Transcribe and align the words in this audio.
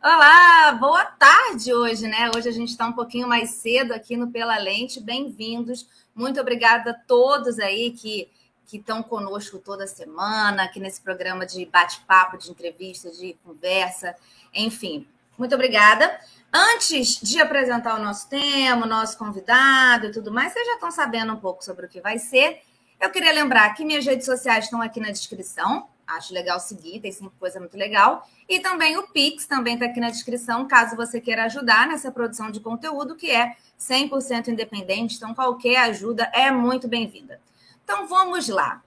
Olá, 0.00 0.70
boa 0.78 1.04
tarde 1.04 1.74
hoje, 1.74 2.06
né? 2.06 2.30
Hoje 2.32 2.48
a 2.48 2.52
gente 2.52 2.68
está 2.68 2.86
um 2.86 2.92
pouquinho 2.92 3.26
mais 3.26 3.50
cedo 3.50 3.92
aqui 3.92 4.16
no 4.16 4.30
Pela 4.30 4.56
Lente. 4.56 5.00
Bem-vindos. 5.00 5.88
Muito 6.14 6.40
obrigada 6.40 6.92
a 6.92 6.94
todos 6.94 7.58
aí 7.58 7.90
que 7.90 8.30
que 8.64 8.76
estão 8.76 9.02
conosco 9.02 9.58
toda 9.58 9.86
semana, 9.86 10.64
aqui 10.64 10.78
nesse 10.78 11.00
programa 11.00 11.46
de 11.46 11.64
bate-papo, 11.64 12.36
de 12.36 12.50
entrevista, 12.50 13.10
de 13.10 13.34
conversa, 13.42 14.14
enfim. 14.52 15.08
Muito 15.38 15.54
obrigada. 15.54 16.20
Antes 16.52 17.18
de 17.20 17.40
apresentar 17.40 17.98
o 17.98 18.04
nosso 18.04 18.28
tema, 18.28 18.84
o 18.84 18.88
nosso 18.88 19.16
convidado 19.16 20.06
e 20.06 20.12
tudo 20.12 20.30
mais, 20.30 20.52
vocês 20.52 20.66
já 20.66 20.74
estão 20.74 20.90
sabendo 20.90 21.32
um 21.32 21.38
pouco 21.38 21.64
sobre 21.64 21.86
o 21.86 21.88
que 21.88 22.00
vai 22.00 22.18
ser. 22.18 22.60
Eu 23.00 23.10
queria 23.10 23.32
lembrar 23.32 23.74
que 23.74 23.86
minhas 23.86 24.04
redes 24.04 24.26
sociais 24.26 24.66
estão 24.66 24.82
aqui 24.82 25.00
na 25.00 25.10
descrição. 25.10 25.88
Acho 26.08 26.32
legal 26.32 26.58
seguir, 26.58 27.00
tem 27.00 27.12
sempre 27.12 27.38
coisa 27.38 27.60
muito 27.60 27.76
legal. 27.76 28.26
E 28.48 28.60
também 28.60 28.96
o 28.96 29.08
Pix 29.08 29.46
também 29.46 29.74
está 29.74 29.84
aqui 29.84 30.00
na 30.00 30.08
descrição, 30.08 30.66
caso 30.66 30.96
você 30.96 31.20
queira 31.20 31.44
ajudar 31.44 31.86
nessa 31.86 32.10
produção 32.10 32.50
de 32.50 32.60
conteúdo, 32.60 33.14
que 33.14 33.30
é 33.30 33.56
100% 33.78 34.48
independente. 34.48 35.16
Então, 35.16 35.34
qualquer 35.34 35.76
ajuda 35.76 36.24
é 36.32 36.50
muito 36.50 36.88
bem-vinda. 36.88 37.40
Então, 37.84 38.08
vamos 38.08 38.48
lá. 38.48 38.82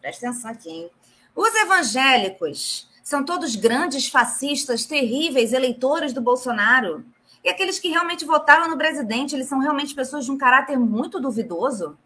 Presta 0.00 0.28
atenção 0.28 0.50
aqui, 0.50 0.70
hein? 0.70 0.90
Os 1.36 1.54
evangélicos 1.54 2.88
são 3.02 3.24
todos 3.24 3.54
grandes 3.54 4.08
fascistas, 4.08 4.86
terríveis 4.86 5.52
eleitores 5.52 6.12
do 6.12 6.20
Bolsonaro. 6.20 7.04
E 7.44 7.48
aqueles 7.48 7.78
que 7.78 7.88
realmente 7.88 8.24
votaram 8.24 8.68
no 8.68 8.76
presidente, 8.76 9.34
eles 9.34 9.48
são 9.48 9.58
realmente 9.58 9.94
pessoas 9.94 10.24
de 10.24 10.30
um 10.30 10.38
caráter 10.38 10.78
muito 10.78 11.20
duvidoso? 11.20 11.96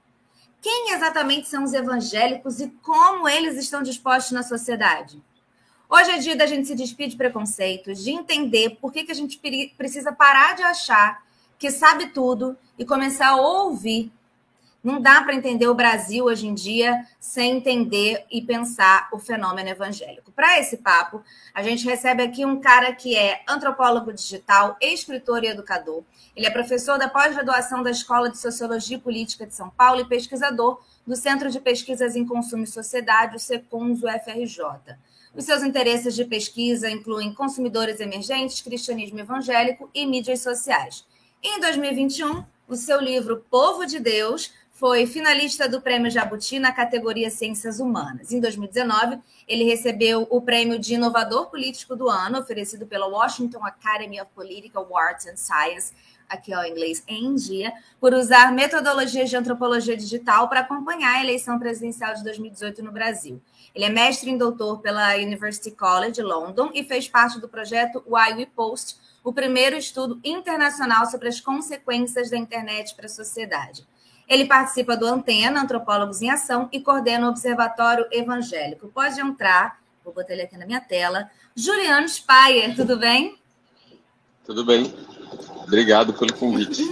Quem 0.62 0.92
exatamente 0.94 1.48
são 1.48 1.64
os 1.64 1.72
evangélicos 1.72 2.60
e 2.60 2.68
como 2.82 3.28
eles 3.28 3.56
estão 3.56 3.82
dispostos 3.82 4.30
na 4.30 4.44
sociedade? 4.44 5.20
Hoje 5.90 6.12
é 6.12 6.18
dia 6.18 6.36
da 6.36 6.46
gente 6.46 6.68
se 6.68 6.76
despedir 6.76 7.10
de 7.10 7.16
preconceitos, 7.16 8.02
de 8.02 8.12
entender 8.12 8.78
por 8.80 8.92
que, 8.92 9.02
que 9.02 9.10
a 9.10 9.14
gente 9.14 9.40
precisa 9.76 10.12
parar 10.12 10.54
de 10.54 10.62
achar 10.62 11.24
que 11.58 11.68
sabe 11.68 12.10
tudo 12.10 12.56
e 12.78 12.84
começar 12.84 13.30
a 13.30 13.36
ouvir 13.36 14.12
não 14.82 15.00
dá 15.00 15.22
para 15.22 15.34
entender 15.34 15.68
o 15.68 15.74
Brasil 15.74 16.24
hoje 16.24 16.46
em 16.46 16.54
dia 16.54 17.06
sem 17.20 17.58
entender 17.58 18.24
e 18.30 18.42
pensar 18.42 19.08
o 19.12 19.18
fenômeno 19.18 19.68
evangélico. 19.68 20.32
Para 20.32 20.58
esse 20.58 20.78
papo, 20.78 21.22
a 21.54 21.62
gente 21.62 21.84
recebe 21.84 22.22
aqui 22.22 22.44
um 22.44 22.60
cara 22.60 22.92
que 22.92 23.16
é 23.16 23.42
antropólogo 23.48 24.12
digital, 24.12 24.76
escritor 24.80 25.44
e 25.44 25.48
educador. 25.48 26.02
Ele 26.34 26.46
é 26.46 26.50
professor 26.50 26.98
da 26.98 27.08
pós-graduação 27.08 27.82
da 27.82 27.90
Escola 27.90 28.28
de 28.28 28.38
Sociologia 28.38 28.96
e 28.96 29.00
Política 29.00 29.46
de 29.46 29.54
São 29.54 29.70
Paulo 29.70 30.00
e 30.00 30.08
pesquisador 30.08 30.80
do 31.06 31.14
Centro 31.14 31.50
de 31.50 31.60
Pesquisas 31.60 32.16
em 32.16 32.26
Consumo 32.26 32.64
e 32.64 32.66
Sociedade, 32.66 33.36
o 33.36 33.40
SECONS, 33.40 34.02
UFRJ. 34.02 34.96
Os 35.34 35.44
seus 35.44 35.62
interesses 35.62 36.14
de 36.14 36.24
pesquisa 36.24 36.90
incluem 36.90 37.32
consumidores 37.32 38.00
emergentes, 38.00 38.60
cristianismo 38.60 39.20
evangélico 39.20 39.88
e 39.94 40.04
mídias 40.04 40.40
sociais. 40.40 41.06
Em 41.42 41.58
2021, 41.60 42.44
o 42.68 42.76
seu 42.76 43.00
livro 43.00 43.44
Povo 43.50 43.84
de 43.84 43.98
Deus 43.98 44.52
foi 44.82 45.06
finalista 45.06 45.68
do 45.68 45.80
Prêmio 45.80 46.10
Jabuti 46.10 46.58
na 46.58 46.72
categoria 46.72 47.30
Ciências 47.30 47.78
Humanas. 47.78 48.32
Em 48.32 48.40
2019, 48.40 49.16
ele 49.46 49.62
recebeu 49.62 50.26
o 50.28 50.40
prêmio 50.40 50.76
de 50.76 50.94
Inovador 50.94 51.48
Político 51.50 51.94
do 51.94 52.08
Ano, 52.08 52.40
oferecido 52.40 52.84
pela 52.84 53.06
Washington 53.06 53.64
Academy 53.64 54.20
of 54.20 54.28
Political 54.34 54.98
Arts 54.98 55.28
and 55.28 55.36
Science, 55.36 55.92
aqui 56.28 56.52
ó, 56.52 56.64
em 56.64 56.72
inglês 56.72 57.04
em 57.06 57.32
dia, 57.36 57.72
por 58.00 58.12
usar 58.12 58.50
metodologias 58.50 59.30
de 59.30 59.36
antropologia 59.36 59.96
digital 59.96 60.48
para 60.48 60.62
acompanhar 60.62 61.14
a 61.14 61.22
eleição 61.22 61.60
presidencial 61.60 62.14
de 62.14 62.24
2018 62.24 62.82
no 62.82 62.90
Brasil. 62.90 63.40
Ele 63.72 63.84
é 63.84 63.88
mestre 63.88 64.30
em 64.30 64.36
doutor 64.36 64.80
pela 64.80 65.14
University 65.14 65.70
College 65.70 66.20
London 66.20 66.72
e 66.74 66.82
fez 66.82 67.06
parte 67.06 67.38
do 67.38 67.48
projeto 67.48 68.02
Why 68.04 68.34
We 68.34 68.46
Post, 68.46 68.96
o 69.22 69.32
primeiro 69.32 69.76
estudo 69.76 70.18
internacional 70.24 71.06
sobre 71.06 71.28
as 71.28 71.40
consequências 71.40 72.28
da 72.28 72.36
internet 72.36 72.96
para 72.96 73.06
a 73.06 73.08
sociedade. 73.08 73.86
Ele 74.32 74.46
participa 74.46 74.96
do 74.96 75.04
Antena, 75.04 75.60
Antropólogos 75.60 76.22
em 76.22 76.30
Ação, 76.30 76.66
e 76.72 76.80
coordena 76.80 77.26
o 77.26 77.28
Observatório 77.28 78.06
Evangélico. 78.10 78.88
Pode 78.88 79.20
entrar, 79.20 79.78
vou 80.02 80.14
botar 80.14 80.32
ele 80.32 80.40
aqui 80.40 80.56
na 80.56 80.64
minha 80.64 80.80
tela. 80.80 81.30
Juliano 81.54 82.08
Spayer, 82.08 82.74
tudo 82.74 82.98
bem? 82.98 83.36
Tudo 84.46 84.64
bem. 84.64 84.90
Obrigado 85.64 86.14
pelo 86.14 86.32
convite. 86.32 86.82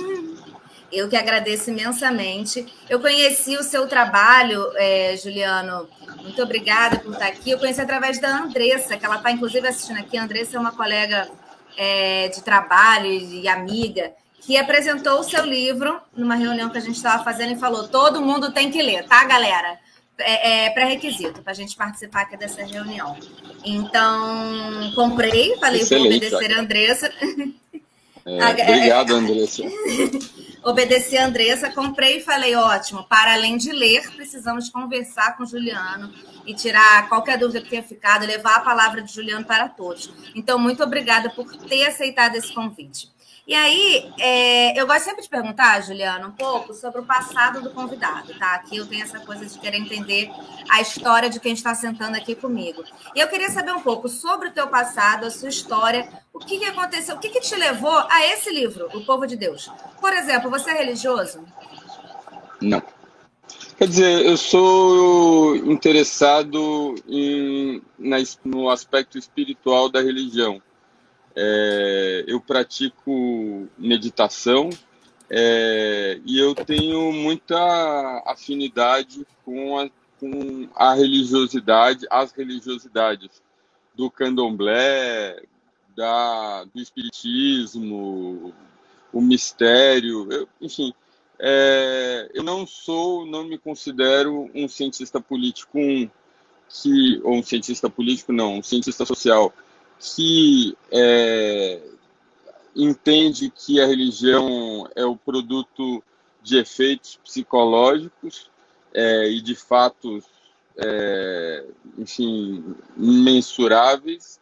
Eu 0.92 1.08
que 1.08 1.16
agradeço 1.16 1.70
imensamente. 1.70 2.66
Eu 2.90 3.00
conheci 3.00 3.56
o 3.56 3.62
seu 3.62 3.88
trabalho, 3.88 4.70
é, 4.76 5.16
Juliano. 5.16 5.88
Muito 6.20 6.42
obrigada 6.42 6.98
por 6.98 7.14
estar 7.14 7.28
aqui. 7.28 7.52
Eu 7.52 7.58
conheci 7.58 7.80
através 7.80 8.20
da 8.20 8.36
Andressa, 8.36 8.98
que 8.98 9.06
ela 9.06 9.16
está, 9.16 9.30
inclusive, 9.30 9.66
assistindo 9.66 9.98
aqui. 9.98 10.18
A 10.18 10.24
Andressa 10.24 10.58
é 10.58 10.60
uma 10.60 10.72
colega 10.72 11.26
é, 11.74 12.28
de 12.28 12.42
trabalho 12.42 13.06
e 13.06 13.48
amiga 13.48 14.12
que 14.40 14.56
apresentou 14.56 15.20
o 15.20 15.24
seu 15.24 15.44
livro 15.44 16.00
numa 16.16 16.34
reunião 16.34 16.70
que 16.70 16.78
a 16.78 16.80
gente 16.80 16.96
estava 16.96 17.22
fazendo 17.22 17.52
e 17.52 17.58
falou: 17.58 17.88
todo 17.88 18.20
mundo 18.20 18.52
tem 18.52 18.70
que 18.70 18.82
ler, 18.82 19.04
tá, 19.06 19.24
galera? 19.24 19.78
É, 20.18 20.66
é 20.66 20.70
pré-requisito 20.70 21.42
para 21.42 21.52
a 21.52 21.54
gente 21.54 21.76
participar 21.76 22.22
aqui 22.22 22.36
dessa 22.36 22.64
reunião. 22.64 23.16
Então, 23.64 24.92
comprei, 24.94 25.56
falei, 25.56 25.80
Excelente, 25.80 26.28
vou 26.28 26.38
obedecer 26.38 26.58
a 26.58 26.60
Andressa. 26.60 27.12
É, 28.26 28.44
obrigado, 28.68 29.14
Andressa. 29.16 29.62
Obedeci 30.62 31.16
a 31.16 31.26
Andressa, 31.26 31.70
comprei 31.70 32.18
e 32.18 32.20
falei: 32.20 32.54
ótimo, 32.54 33.04
para 33.04 33.34
além 33.34 33.56
de 33.56 33.72
ler, 33.72 34.10
precisamos 34.14 34.68
conversar 34.68 35.36
com 35.36 35.44
o 35.44 35.46
Juliano 35.46 36.12
e 36.46 36.54
tirar 36.54 37.08
qualquer 37.08 37.38
dúvida 37.38 37.60
que 37.60 37.70
tenha 37.70 37.82
ficado, 37.82 38.26
levar 38.26 38.56
a 38.56 38.60
palavra 38.60 39.00
de 39.00 39.12
Juliano 39.12 39.44
para 39.44 39.68
todos. 39.68 40.10
Então, 40.34 40.58
muito 40.58 40.82
obrigada 40.82 41.30
por 41.30 41.46
ter 41.56 41.86
aceitado 41.86 42.36
esse 42.36 42.52
convite. 42.52 43.08
E 43.50 43.54
aí, 43.56 44.08
é, 44.20 44.80
eu 44.80 44.86
gosto 44.86 45.06
sempre 45.06 45.22
de 45.22 45.28
perguntar, 45.28 45.80
Juliana, 45.82 46.28
um 46.28 46.30
pouco 46.30 46.72
sobre 46.72 47.00
o 47.00 47.04
passado 47.04 47.60
do 47.60 47.70
convidado, 47.70 48.32
tá? 48.38 48.54
Aqui 48.54 48.76
eu 48.76 48.86
tenho 48.86 49.02
essa 49.02 49.18
coisa 49.18 49.44
de 49.44 49.58
querer 49.58 49.78
entender 49.78 50.30
a 50.68 50.80
história 50.80 51.28
de 51.28 51.40
quem 51.40 51.52
está 51.52 51.74
sentando 51.74 52.16
aqui 52.16 52.36
comigo. 52.36 52.84
E 53.12 53.18
eu 53.18 53.26
queria 53.26 53.50
saber 53.50 53.72
um 53.72 53.80
pouco 53.80 54.08
sobre 54.08 54.46
o 54.46 54.52
teu 54.52 54.68
passado, 54.68 55.26
a 55.26 55.32
sua 55.32 55.48
história, 55.48 56.08
o 56.32 56.38
que, 56.38 56.60
que 56.60 56.64
aconteceu, 56.64 57.16
o 57.16 57.18
que, 57.18 57.28
que 57.28 57.40
te 57.40 57.56
levou 57.56 57.98
a 58.08 58.24
esse 58.24 58.52
livro, 58.52 58.88
O 58.94 59.04
Povo 59.04 59.26
de 59.26 59.34
Deus. 59.34 59.68
Por 60.00 60.12
exemplo, 60.12 60.48
você 60.48 60.70
é 60.70 60.74
religioso? 60.74 61.44
Não. 62.60 62.80
Quer 63.76 63.88
dizer, 63.88 64.26
eu 64.26 64.36
sou 64.36 65.56
interessado 65.56 66.94
em, 67.08 67.82
na, 67.98 68.18
no 68.44 68.70
aspecto 68.70 69.18
espiritual 69.18 69.88
da 69.88 70.00
religião. 70.00 70.62
É, 71.34 72.24
eu 72.26 72.41
pratico 72.41 73.68
meditação 73.78 74.70
é, 75.28 76.20
e 76.26 76.38
eu 76.38 76.54
tenho 76.54 77.12
muita 77.12 78.22
afinidade 78.26 79.24
com 79.44 79.78
a, 79.78 79.88
com 80.18 80.68
a 80.74 80.92
religiosidade, 80.94 82.04
as 82.10 82.32
religiosidades 82.32 83.41
do 83.94 84.10
candomblé, 84.10 85.41
da, 85.96 86.64
do 86.64 86.80
espiritismo, 86.80 88.52
o 89.12 89.20
mistério, 89.20 90.30
eu, 90.32 90.48
enfim. 90.60 90.92
É, 91.38 92.30
eu 92.34 92.42
não 92.42 92.66
sou, 92.66 93.24
não 93.24 93.44
me 93.44 93.56
considero 93.56 94.50
um 94.54 94.68
cientista 94.68 95.20
político, 95.20 95.78
um, 95.78 96.10
que, 96.68 97.20
ou 97.22 97.36
um 97.36 97.42
cientista 97.42 97.88
político, 97.88 98.32
não, 98.32 98.58
um 98.58 98.62
cientista 98.62 99.06
social 99.06 99.52
que 100.00 100.76
é, 100.90 101.80
entende 102.74 103.50
que 103.50 103.80
a 103.80 103.86
religião 103.86 104.88
é 104.96 105.04
o 105.04 105.14
produto 105.16 106.02
de 106.42 106.56
efeitos 106.56 107.20
psicológicos 107.22 108.50
é, 108.94 109.28
e 109.28 109.40
de 109.42 109.54
fatos, 109.54 110.24
é, 110.76 111.64
enfim, 111.98 112.74
imensuráveis, 112.96 114.40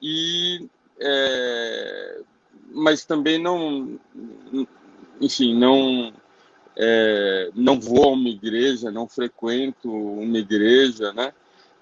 e, 0.00 0.68
é, 1.00 2.20
mas 2.70 3.04
também 3.04 3.38
não, 3.42 3.98
enfim, 5.20 5.56
não, 5.56 6.12
é, 6.76 7.50
não 7.54 7.80
vou 7.80 8.04
a 8.04 8.12
uma 8.12 8.28
igreja, 8.28 8.92
não 8.92 9.08
frequento 9.08 9.90
uma 9.90 10.38
igreja, 10.38 11.12
né? 11.12 11.32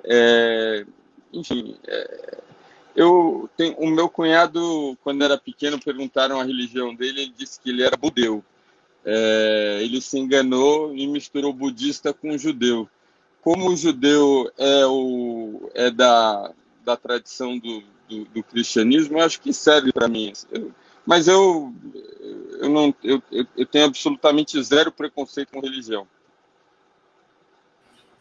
É, 0.04 0.86
enfim, 1.32 1.76
é, 1.86 2.38
eu 2.94 3.48
tenho, 3.56 3.76
o 3.78 3.90
meu 3.90 4.08
cunhado, 4.08 4.96
quando 5.02 5.22
era 5.22 5.38
pequeno, 5.38 5.80
perguntaram 5.80 6.40
a 6.40 6.44
religião 6.44 6.94
dele, 6.94 7.22
ele 7.22 7.34
disse 7.36 7.60
que 7.60 7.70
ele 7.70 7.82
era 7.82 7.96
budeu. 7.96 8.44
É, 9.04 9.78
ele 9.82 10.00
se 10.00 10.18
enganou 10.18 10.94
e 10.94 11.06
misturou 11.06 11.52
budista 11.52 12.12
com 12.12 12.38
judeu. 12.38 12.88
Como 13.40 13.68
o 13.68 13.76
judeu 13.76 14.50
é, 14.56 14.86
o, 14.86 15.70
é 15.74 15.90
da, 15.90 16.52
da 16.84 16.96
tradição 16.96 17.58
do, 17.58 17.82
do, 18.08 18.24
do 18.26 18.42
cristianismo, 18.42 19.18
eu 19.18 19.24
acho 19.24 19.40
que 19.40 19.52
serve 19.52 19.92
para 19.92 20.06
mim. 20.08 20.32
Eu, 20.50 20.72
mas 21.04 21.26
eu, 21.26 21.74
eu, 22.60 22.70
não, 22.70 22.94
eu, 23.02 23.20
eu 23.56 23.66
tenho 23.66 23.86
absolutamente 23.86 24.62
zero 24.62 24.92
preconceito 24.92 25.50
com 25.52 25.60
religião. 25.60 26.06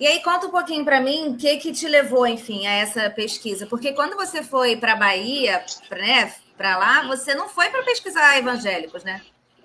E 0.02 0.08
aí 0.08 0.20
conta 0.24 0.48
um 0.48 0.50
pouquinho 0.50 0.84
para 0.84 1.00
mim 1.00 1.28
o 1.28 1.38
que 1.38 1.58
que 1.58 1.72
te 1.72 1.88
levou, 1.88 2.26
enfim, 2.26 2.66
a 2.66 2.72
essa 2.72 3.08
pesquisa, 3.12 3.68
porque 3.68 3.94
quando 3.94 4.16
você 4.16 4.42
foi 4.42 4.76
para 4.76 4.96
Bahia, 4.96 5.64
né, 5.92 6.34
para 6.58 6.76
lá, 6.76 7.08
você 7.08 7.36
não 7.36 7.48
foi 7.48 7.70
para 7.70 7.84
pesquisar 7.84 8.36
evangélicos, 8.36 9.04
né? 9.04 9.22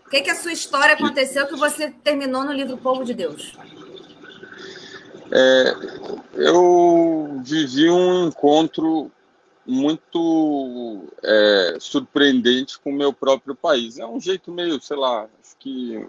O 0.06 0.10
que 0.10 0.20
que 0.20 0.28
a 0.28 0.34
sua 0.34 0.52
história 0.52 0.92
aconteceu 0.92 1.46
que 1.46 1.56
você 1.56 1.90
terminou 2.04 2.44
no 2.44 2.52
livro 2.52 2.76
Povo 2.76 3.02
de 3.02 3.14
Deus? 3.14 3.56
É, 5.32 5.74
eu 6.34 7.40
vivi 7.42 7.88
um 7.88 8.28
encontro 8.28 9.10
muito 9.64 11.04
é, 11.24 11.78
surpreendente 11.80 12.78
com 12.78 12.90
o 12.90 12.94
meu 12.94 13.10
próprio 13.10 13.54
país. 13.54 13.98
É 13.98 14.06
um 14.06 14.20
jeito 14.20 14.52
meio, 14.52 14.78
sei 14.82 14.98
lá, 14.98 15.22
acho 15.42 15.56
que 15.58 16.06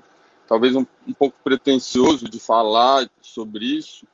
talvez 0.50 0.75
um, 0.75 0.85
um 1.07 1.13
pouco 1.13 1.38
pretensioso 1.45 2.27
de 2.30 2.41
falar 2.41 3.09
sobre 3.21 3.65
isso, 3.65 4.06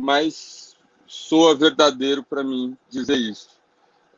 mas 0.00 0.76
soa 1.06 1.54
verdadeiro 1.54 2.22
para 2.22 2.42
mim 2.42 2.76
dizer 2.88 3.16
isso. 3.16 3.60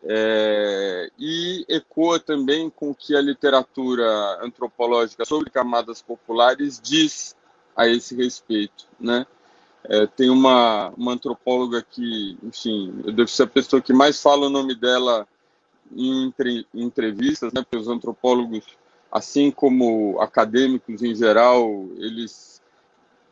É, 0.05 1.11
e 1.19 1.64
ecoa 1.69 2.19
também 2.19 2.69
com 2.69 2.90
o 2.90 2.94
que 2.94 3.14
a 3.14 3.20
literatura 3.20 4.05
antropológica 4.43 5.25
sobre 5.25 5.50
camadas 5.50 6.02
populares 6.02 6.81
diz 6.81 7.37
a 7.76 7.88
esse 7.88 8.14
respeito, 8.14 8.87
né? 8.99 9.26
É, 9.84 10.06
tem 10.06 10.31
uma, 10.31 10.90
uma 10.96 11.12
antropóloga 11.12 11.82
que, 11.82 12.38
enfim, 12.43 13.02
eu 13.05 13.12
devo 13.12 13.29
ser 13.29 13.44
a 13.44 13.49
pessoa 13.49 13.82
que 13.82 13.93
mais 13.93 14.20
fala 14.20 14.46
o 14.46 14.50
nome 14.50 14.75
dela 14.75 15.26
em, 15.90 16.26
entre, 16.26 16.67
em 16.73 16.82
entrevistas, 16.82 17.52
né? 17.52 17.62
Porque 17.62 17.76
os 17.76 17.88
antropólogos, 17.88 18.64
assim 19.11 19.50
como 19.50 20.20
acadêmicos 20.20 21.02
em 21.02 21.14
geral, 21.14 21.87
eles 21.96 22.61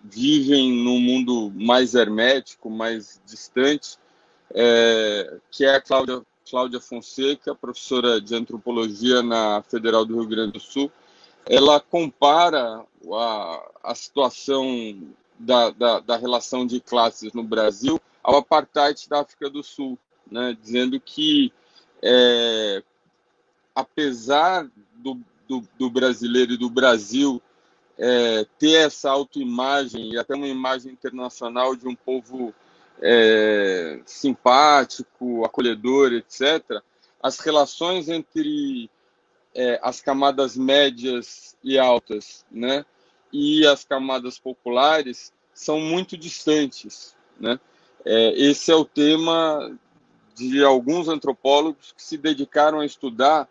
vivem 0.02 0.72
num 0.72 1.00
mundo 1.00 1.52
mais 1.54 1.94
hermético, 1.94 2.70
mais 2.70 3.20
distante, 3.26 3.98
é, 4.52 5.38
que 5.50 5.64
é 5.64 5.74
a 5.74 5.80
Cláudia, 5.80 6.22
Cláudia 6.48 6.80
Fonseca, 6.80 7.54
professora 7.54 8.20
de 8.20 8.34
antropologia 8.34 9.22
na 9.22 9.62
Federal 9.62 10.04
do 10.04 10.16
Rio 10.18 10.28
Grande 10.28 10.52
do 10.52 10.60
Sul. 10.60 10.90
Ela 11.46 11.80
compara 11.80 12.84
a, 13.12 13.70
a 13.84 13.94
situação 13.94 14.98
da, 15.38 15.70
da, 15.70 16.00
da, 16.00 16.16
relação 16.16 16.66
de 16.66 16.80
classes 16.80 17.32
no 17.32 17.42
Brasil 17.42 18.00
ao 18.22 18.36
apartheid 18.36 19.08
da 19.08 19.20
África 19.20 19.48
do 19.48 19.62
Sul, 19.62 19.98
né? 20.30 20.56
dizendo 20.60 21.00
que, 21.00 21.52
é, 22.02 22.82
apesar 23.74 24.68
do, 24.96 25.18
do, 25.48 25.66
do, 25.78 25.90
brasileiro 25.90 26.52
e 26.52 26.58
do 26.58 26.68
Brasil 26.68 27.40
é, 28.00 28.46
ter 28.58 28.86
essa 28.86 29.10
autoimagem 29.10 30.14
e 30.14 30.18
até 30.18 30.34
uma 30.34 30.48
imagem 30.48 30.90
internacional 30.90 31.76
de 31.76 31.86
um 31.86 31.94
povo 31.94 32.54
é, 33.02 34.00
simpático, 34.06 35.44
acolhedor, 35.44 36.12
etc., 36.14 36.82
as 37.22 37.38
relações 37.38 38.08
entre 38.08 38.90
é, 39.54 39.78
as 39.82 40.00
camadas 40.00 40.56
médias 40.56 41.54
e 41.62 41.78
altas, 41.78 42.46
né? 42.50 42.86
e 43.30 43.66
as 43.66 43.84
camadas 43.84 44.38
populares 44.38 45.30
são 45.52 45.78
muito 45.78 46.16
distantes. 46.16 47.14
Né? 47.38 47.60
É, 48.04 48.32
esse 48.40 48.72
é 48.72 48.74
o 48.74 48.84
tema 48.84 49.78
de 50.34 50.64
alguns 50.64 51.08
antropólogos 51.08 51.92
que 51.92 52.02
se 52.02 52.16
dedicaram 52.16 52.80
a 52.80 52.86
estudar 52.86 53.46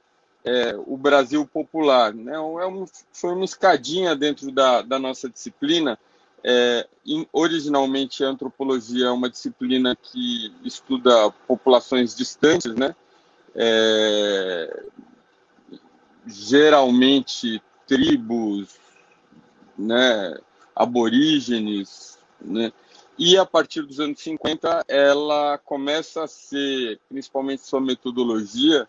é, 0.50 0.76
o 0.88 0.98
Brasil 0.98 1.46
popular. 1.46 2.14
Né? 2.14 2.34
É 2.34 2.40
um, 2.40 2.86
foi 3.14 3.34
uma 3.34 3.46
escadinha 3.46 4.16
dentro 4.16 4.52
da, 4.52 4.82
da 4.82 4.98
nossa 4.98 5.30
disciplina. 5.30 5.98
É, 6.44 6.88
in, 7.06 7.28
originalmente, 7.32 8.24
a 8.24 8.30
antropologia 8.30 9.08
é 9.08 9.12
uma 9.12 9.30
disciplina 9.30 9.96
que 9.96 10.52
estuda 10.64 11.30
populações 11.48 12.16
distantes, 12.16 12.74
né? 12.74 12.96
É, 13.56 14.84
geralmente 16.26 17.62
tribos, 17.86 18.78
né, 19.78 20.38
aborígenes, 20.76 22.18
né? 22.40 22.72
E 23.18 23.38
a 23.38 23.46
partir 23.46 23.82
dos 23.82 24.00
anos 24.00 24.22
50 24.22 24.86
ela 24.88 25.58
começa 25.58 26.24
a 26.24 26.28
ser, 26.28 27.00
principalmente 27.10 27.66
sua 27.66 27.82
metodologia, 27.82 28.88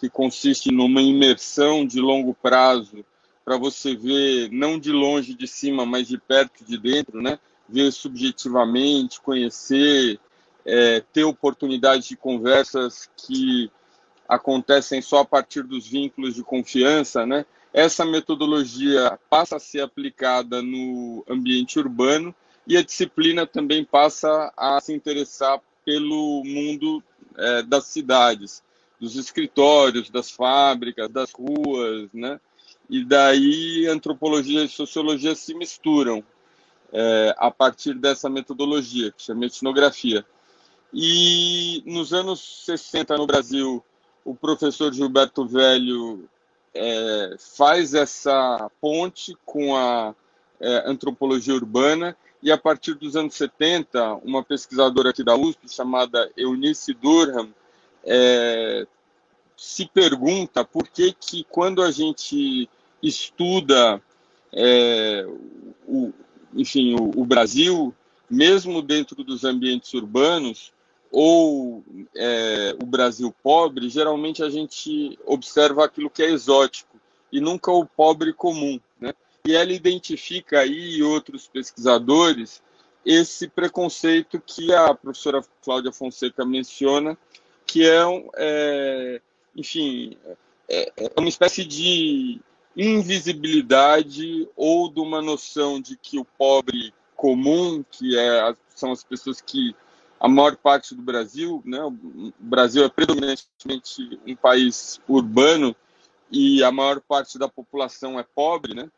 que 0.00 0.08
consiste 0.08 0.70
numa 0.70 1.02
imersão 1.02 1.86
de 1.86 2.00
longo 2.00 2.34
prazo 2.34 3.04
para 3.44 3.56
você 3.56 3.94
ver 3.96 4.50
não 4.50 4.78
de 4.78 4.92
longe 4.92 5.34
de 5.34 5.46
cima, 5.46 5.86
mas 5.86 6.06
de 6.06 6.18
perto 6.18 6.64
de 6.64 6.78
dentro, 6.78 7.20
né? 7.20 7.38
Ver 7.68 7.92
subjetivamente, 7.92 9.20
conhecer, 9.20 10.18
é, 10.64 11.00
ter 11.12 11.24
oportunidade 11.24 12.08
de 12.08 12.16
conversas 12.16 13.08
que 13.16 13.70
acontecem 14.28 15.00
só 15.00 15.20
a 15.20 15.24
partir 15.24 15.62
dos 15.62 15.86
vínculos 15.86 16.34
de 16.34 16.42
confiança, 16.42 17.24
né? 17.24 17.46
essa 17.72 18.04
metodologia 18.04 19.18
passa 19.28 19.56
a 19.56 19.60
ser 19.60 19.80
aplicada 19.80 20.62
no 20.62 21.24
ambiente 21.28 21.78
urbano 21.78 22.34
e 22.66 22.76
a 22.76 22.82
disciplina 22.82 23.46
também 23.46 23.84
passa 23.84 24.52
a 24.56 24.80
se 24.80 24.92
interessar 24.92 25.60
pelo 25.84 26.42
mundo 26.44 27.02
é, 27.36 27.62
das 27.62 27.86
cidades, 27.86 28.62
dos 29.00 29.16
escritórios, 29.16 30.10
das 30.10 30.30
fábricas, 30.30 31.08
das 31.08 31.32
ruas, 31.32 32.08
né? 32.12 32.40
E 32.90 33.04
daí 33.04 33.86
antropologia 33.86 34.64
e 34.64 34.68
sociologia 34.68 35.34
se 35.34 35.54
misturam 35.54 36.24
é, 36.92 37.34
a 37.36 37.50
partir 37.50 37.94
dessa 37.94 38.28
metodologia, 38.28 39.12
que 39.12 39.22
chama 39.22 39.46
etnografia. 39.46 40.24
E 40.92 41.82
nos 41.86 42.12
anos 42.12 42.64
60 42.64 43.16
no 43.16 43.26
Brasil, 43.26 43.84
o 44.24 44.34
professor 44.34 44.92
Gilberto 44.92 45.46
Velho 45.46 46.28
é, 46.74 47.36
faz 47.38 47.94
essa 47.94 48.70
ponte 48.80 49.36
com 49.44 49.76
a 49.76 50.14
é, 50.60 50.90
antropologia 50.90 51.54
urbana 51.54 52.16
e 52.42 52.50
a 52.50 52.56
partir 52.56 52.94
dos 52.94 53.16
anos 53.16 53.34
70, 53.34 54.14
uma 54.24 54.42
pesquisadora 54.42 55.10
aqui 55.10 55.24
da 55.24 55.36
USP 55.36 55.68
chamada 55.68 56.30
Eunice 56.36 56.94
Durham 56.94 57.52
é, 58.08 58.86
se 59.56 59.86
pergunta 59.86 60.64
por 60.64 60.88
que 60.88 61.12
que 61.12 61.44
quando 61.44 61.82
a 61.82 61.90
gente 61.90 62.68
estuda 63.02 64.02
é, 64.52 65.26
o, 65.86 66.12
enfim, 66.54 66.94
o, 66.94 67.20
o 67.20 67.24
Brasil, 67.26 67.94
mesmo 68.30 68.80
dentro 68.80 69.22
dos 69.22 69.44
ambientes 69.44 69.92
urbanos, 69.92 70.72
ou 71.10 71.82
é, 72.16 72.76
o 72.82 72.86
Brasil 72.86 73.34
pobre, 73.42 73.88
geralmente 73.88 74.42
a 74.42 74.50
gente 74.50 75.18
observa 75.24 75.84
aquilo 75.84 76.10
que 76.10 76.22
é 76.22 76.30
exótico 76.30 76.98
e 77.32 77.40
nunca 77.40 77.70
o 77.70 77.86
pobre 77.86 78.32
comum. 78.32 78.80
Né? 79.00 79.12
E 79.46 79.54
ela 79.54 79.72
identifica 79.72 80.60
aí, 80.60 80.96
e 80.96 81.02
outros 81.02 81.46
pesquisadores, 81.46 82.62
esse 83.04 83.48
preconceito 83.48 84.40
que 84.44 84.72
a 84.72 84.94
professora 84.94 85.42
Cláudia 85.62 85.92
Fonseca 85.92 86.44
menciona, 86.44 87.16
que 87.68 87.86
é, 87.86 88.02
é 88.36 89.20
enfim, 89.54 90.16
é, 90.68 90.92
é 90.96 91.20
uma 91.20 91.28
espécie 91.28 91.64
de 91.64 92.40
invisibilidade 92.74 94.48
ou 94.56 94.90
de 94.90 95.00
uma 95.00 95.20
noção 95.20 95.80
de 95.80 95.96
que 95.96 96.18
o 96.18 96.24
pobre 96.24 96.94
comum, 97.14 97.84
que 97.90 98.18
é, 98.18 98.54
são 98.74 98.90
as 98.90 99.04
pessoas 99.04 99.40
que 99.40 99.76
a 100.18 100.28
maior 100.28 100.56
parte 100.56 100.94
do 100.94 101.02
Brasil, 101.02 101.62
né? 101.64 101.80
O 101.84 102.32
Brasil 102.38 102.84
é 102.84 102.88
predominantemente 102.88 104.18
um 104.26 104.34
país 104.34 105.00
urbano 105.08 105.76
e 106.30 106.62
a 106.64 106.72
maior 106.72 107.00
parte 107.00 107.38
da 107.38 107.48
população 107.48 108.18
é 108.18 108.24
pobre, 108.34 108.74
né? 108.74 108.90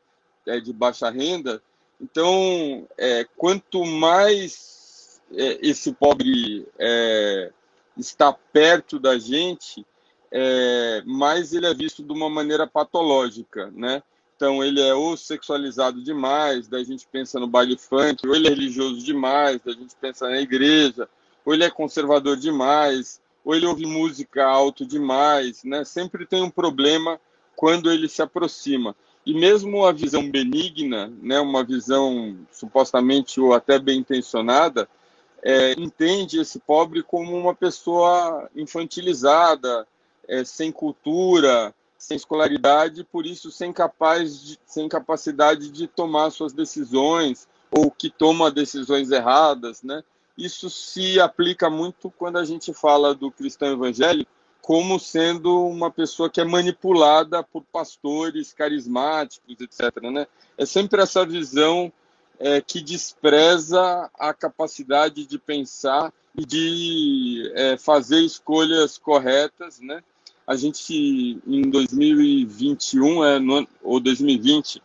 É 0.47 0.61
de 0.61 0.73
baixa 0.73 1.11
renda. 1.11 1.63
Então, 2.01 2.87
é, 2.97 3.27
quanto 3.37 3.85
mais 3.85 5.21
é, 5.33 5.59
esse 5.63 5.93
pobre 5.93 6.67
é, 6.79 7.53
está 7.97 8.33
perto 8.33 8.99
da 8.99 9.19
gente, 9.19 9.85
é, 10.31 11.03
mais 11.05 11.53
ele 11.53 11.67
é 11.67 11.75
visto 11.75 12.03
de 12.03 12.13
uma 12.13 12.31
maneira 12.31 12.67
patológica, 12.67 13.71
né? 13.75 14.03
Então, 14.37 14.65
ele 14.65 14.81
é 14.81 14.95
ou 14.95 15.17
sexualizado 15.17 16.03
demais, 16.03 16.67
daí 16.67 16.81
a 16.81 16.85
gente 16.87 17.07
pensa 17.07 17.39
no 17.39 17.47
baile 17.47 17.77
funk, 17.77 18.27
ou 18.27 18.35
ele 18.35 18.47
é 18.47 18.51
religioso 18.51 19.05
demais, 19.05 19.61
daí 19.63 19.75
a 19.75 19.79
gente 19.79 19.95
pensa 20.01 20.31
na 20.31 20.41
igreja, 20.41 21.09
ou 21.45 21.53
ele 21.53 21.65
é 21.65 21.71
conservador 21.71 22.37
demais, 22.37 23.21
ou 23.45 23.55
ele 23.55 23.67
ouve 23.67 23.85
música 23.85 24.47
alto 24.47 24.87
demais, 24.87 25.63
né? 25.63 25.85
Sempre 25.85 26.25
tem 26.25 26.43
um 26.43 26.51
problema 26.51 27.21
quando 27.55 27.91
ele 27.91 28.09
se 28.09 28.23
aproxima. 28.23 28.97
E 29.27 29.35
mesmo 29.35 29.85
a 29.85 29.93
visão 29.93 30.31
benigna, 30.31 31.13
né, 31.21 31.39
uma 31.41 31.63
visão 31.63 32.39
supostamente 32.51 33.39
ou 33.39 33.53
até 33.53 33.79
bem 33.79 33.99
intencionada, 33.99 34.89
é, 35.43 35.73
entende 35.73 36.41
esse 36.41 36.59
pobre 36.59 37.03
como 37.03 37.37
uma 37.37 37.55
pessoa 37.55 38.49
infantilizada, 38.55 39.87
é, 40.29 40.45
sem 40.45 40.71
cultura, 40.71 41.75
sem 41.99 42.17
escolaridade, 42.17 43.05
por 43.05 43.27
isso 43.27 43.51
sem 43.51 43.73
capaz 43.73 44.41
de, 44.43 44.59
sem 44.67 44.89
capacidade 44.89 45.71
de 45.71 45.87
tomar 45.87 46.31
suas 46.31 46.53
decisões 46.53 47.49
ou 47.71 47.91
que 47.91 48.11
toma 48.11 48.51
decisões 48.51 49.11
erradas, 49.11 49.83
né? 49.83 50.03
isso 50.37 50.71
se 50.71 51.21
aplica 51.21 51.69
muito 51.69 52.11
quando 52.11 52.39
a 52.39 52.45
gente 52.45 52.73
fala 52.73 53.15
do 53.15 53.31
cristão 53.31 53.73
evangélico 53.73 54.31
como 54.63 55.01
sendo 55.01 55.67
uma 55.67 55.91
pessoa 55.91 56.29
que 56.29 56.41
é 56.41 56.45
manipulada 56.45 57.43
por 57.43 57.65
pastores 57.73 58.53
carismáticos, 58.53 59.57
etc. 59.61 60.03
Né? 60.03 60.27
É 60.57 60.67
sempre 60.67 61.03
essa 61.03 61.25
visão 61.25 61.93
é, 62.41 62.61
que 62.61 62.81
despreza 62.81 64.11
a 64.19 64.33
capacidade 64.33 65.27
de 65.27 65.39
pensar 65.39 66.13
e 66.35 66.45
de 66.45 67.53
é, 67.55 67.77
fazer 67.77 68.21
escolhas 68.21 68.97
corretas, 68.97 69.79
né? 69.79 70.03
A 70.47 70.57
gente, 70.57 71.39
em 71.47 71.71
2021 71.71 73.25
é, 73.25 73.39
no, 73.39 73.69
ou 73.83 74.01
2020, 74.01 74.83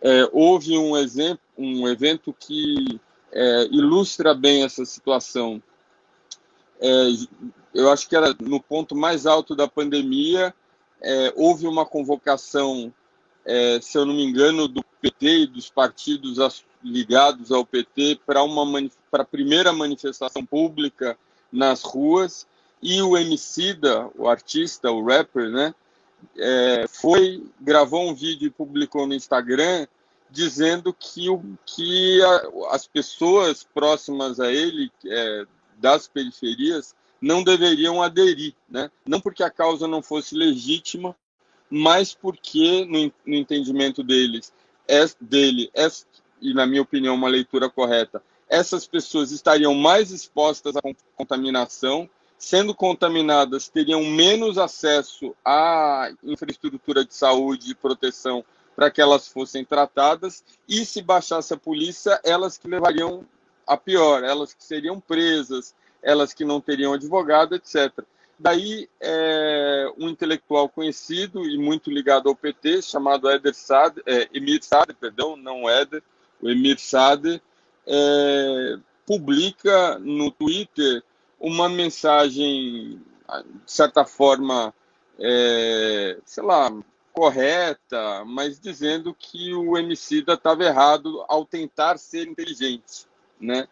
é, 0.00 0.28
houve 0.32 0.76
um, 0.76 0.96
exemplo, 0.96 1.40
um 1.56 1.86
evento 1.86 2.34
que 2.36 3.00
é, 3.30 3.64
ilustra 3.66 4.34
bem 4.34 4.64
essa 4.64 4.84
situação. 4.84 5.62
É, 6.80 7.08
eu 7.74 7.90
acho 7.90 8.08
que 8.08 8.16
era 8.16 8.34
no 8.40 8.60
ponto 8.60 8.96
mais 8.96 9.26
alto 9.26 9.54
da 9.54 9.68
pandemia, 9.68 10.54
é, 11.02 11.32
houve 11.36 11.66
uma 11.66 11.84
convocação, 11.84 12.92
é, 13.44 13.80
se 13.80 13.98
eu 13.98 14.06
não 14.06 14.14
me 14.14 14.24
engano, 14.24 14.66
do 14.66 14.82
PT 15.00 15.38
e 15.38 15.46
dos 15.46 15.70
partidos 15.70 16.64
ligados 16.82 17.50
ao 17.50 17.64
PT 17.64 18.20
para 18.26 18.42
uma 18.42 18.64
para 19.10 19.22
a 19.22 19.26
primeira 19.26 19.72
manifestação 19.72 20.44
pública 20.44 21.16
nas 21.52 21.82
ruas 21.82 22.46
e 22.82 23.00
o 23.00 23.16
Emicida, 23.16 24.10
o 24.16 24.28
artista, 24.28 24.90
o 24.90 25.04
rapper, 25.04 25.48
né, 25.50 25.74
é, 26.36 26.86
foi 26.88 27.44
gravou 27.60 28.08
um 28.08 28.14
vídeo 28.14 28.46
e 28.46 28.50
publicou 28.50 29.06
no 29.06 29.14
Instagram 29.14 29.86
dizendo 30.30 30.92
que 30.92 31.30
o 31.30 31.42
que 31.64 32.20
a, 32.22 32.74
as 32.74 32.86
pessoas 32.86 33.62
próximas 33.62 34.40
a 34.40 34.50
ele 34.52 34.90
é, 35.06 35.46
das 35.78 36.08
periferias 36.08 36.94
não 37.20 37.42
deveriam 37.42 38.02
aderir, 38.02 38.54
né? 38.68 38.90
Não 39.06 39.20
porque 39.20 39.42
a 39.42 39.50
causa 39.50 39.88
não 39.88 40.02
fosse 40.02 40.34
legítima, 40.34 41.16
mas 41.76 42.14
porque 42.14 42.84
no, 42.84 43.12
no 43.26 43.34
entendimento 43.34 44.02
deles 44.02 44.52
é 44.86 45.04
dele 45.20 45.70
é 45.74 45.88
e 46.40 46.54
na 46.54 46.66
minha 46.66 46.82
opinião 46.82 47.14
uma 47.14 47.28
leitura 47.28 47.68
correta 47.68 48.22
essas 48.48 48.86
pessoas 48.86 49.32
estariam 49.32 49.74
mais 49.74 50.10
expostas 50.10 50.76
à 50.76 50.80
contaminação 51.16 52.08
sendo 52.38 52.74
contaminadas, 52.74 53.68
teriam 53.68 54.04
menos 54.04 54.58
acesso 54.58 55.34
à 55.44 56.10
infraestrutura 56.22 57.04
de 57.04 57.14
saúde 57.14 57.70
e 57.70 57.74
proteção 57.74 58.44
para 58.76 58.90
que 58.90 59.00
elas 59.00 59.28
fossem 59.28 59.64
tratadas, 59.64 60.44
e 60.68 60.84
se 60.84 61.00
baixasse 61.00 61.54
a 61.54 61.56
polícia, 61.56 62.20
elas 62.24 62.58
que 62.58 62.68
levariam 62.68 63.24
a 63.66 63.76
pior, 63.76 64.22
elas 64.24 64.52
que 64.52 64.62
seriam 64.64 65.00
presas, 65.00 65.74
elas 66.02 66.34
que 66.34 66.44
não 66.44 66.60
teriam 66.60 66.92
advogado, 66.92 67.54
etc. 67.54 68.04
Daí, 68.38 68.88
é, 69.00 69.92
um 69.98 70.08
intelectual 70.08 70.68
conhecido 70.68 71.44
e 71.48 71.56
muito 71.56 71.90
ligado 71.90 72.28
ao 72.28 72.34
PT, 72.34 72.82
chamado 72.82 73.30
Eder 73.30 73.54
Sade, 73.54 74.02
é, 74.06 74.28
Emir 74.32 74.62
Sade, 74.62 74.92
perdão, 74.94 75.36
não 75.36 75.70
Eder, 75.70 76.02
o 76.42 76.48
Emir 76.48 76.78
Sade, 76.78 77.40
é, 77.86 78.76
publica 79.06 79.98
no 79.98 80.30
Twitter 80.30 81.02
uma 81.38 81.68
mensagem, 81.68 83.00
de 83.64 83.72
certa 83.72 84.04
forma, 84.04 84.74
é, 85.18 86.18
sei 86.24 86.42
lá, 86.42 86.72
correta, 87.12 88.24
mas 88.26 88.58
dizendo 88.58 89.14
que 89.14 89.54
o 89.54 89.78
Emicida 89.78 90.34
estava 90.34 90.64
errado 90.64 91.24
ao 91.28 91.44
tentar 91.44 91.96
ser 91.96 92.26
inteligente, 92.26 93.06
né? 93.40 93.68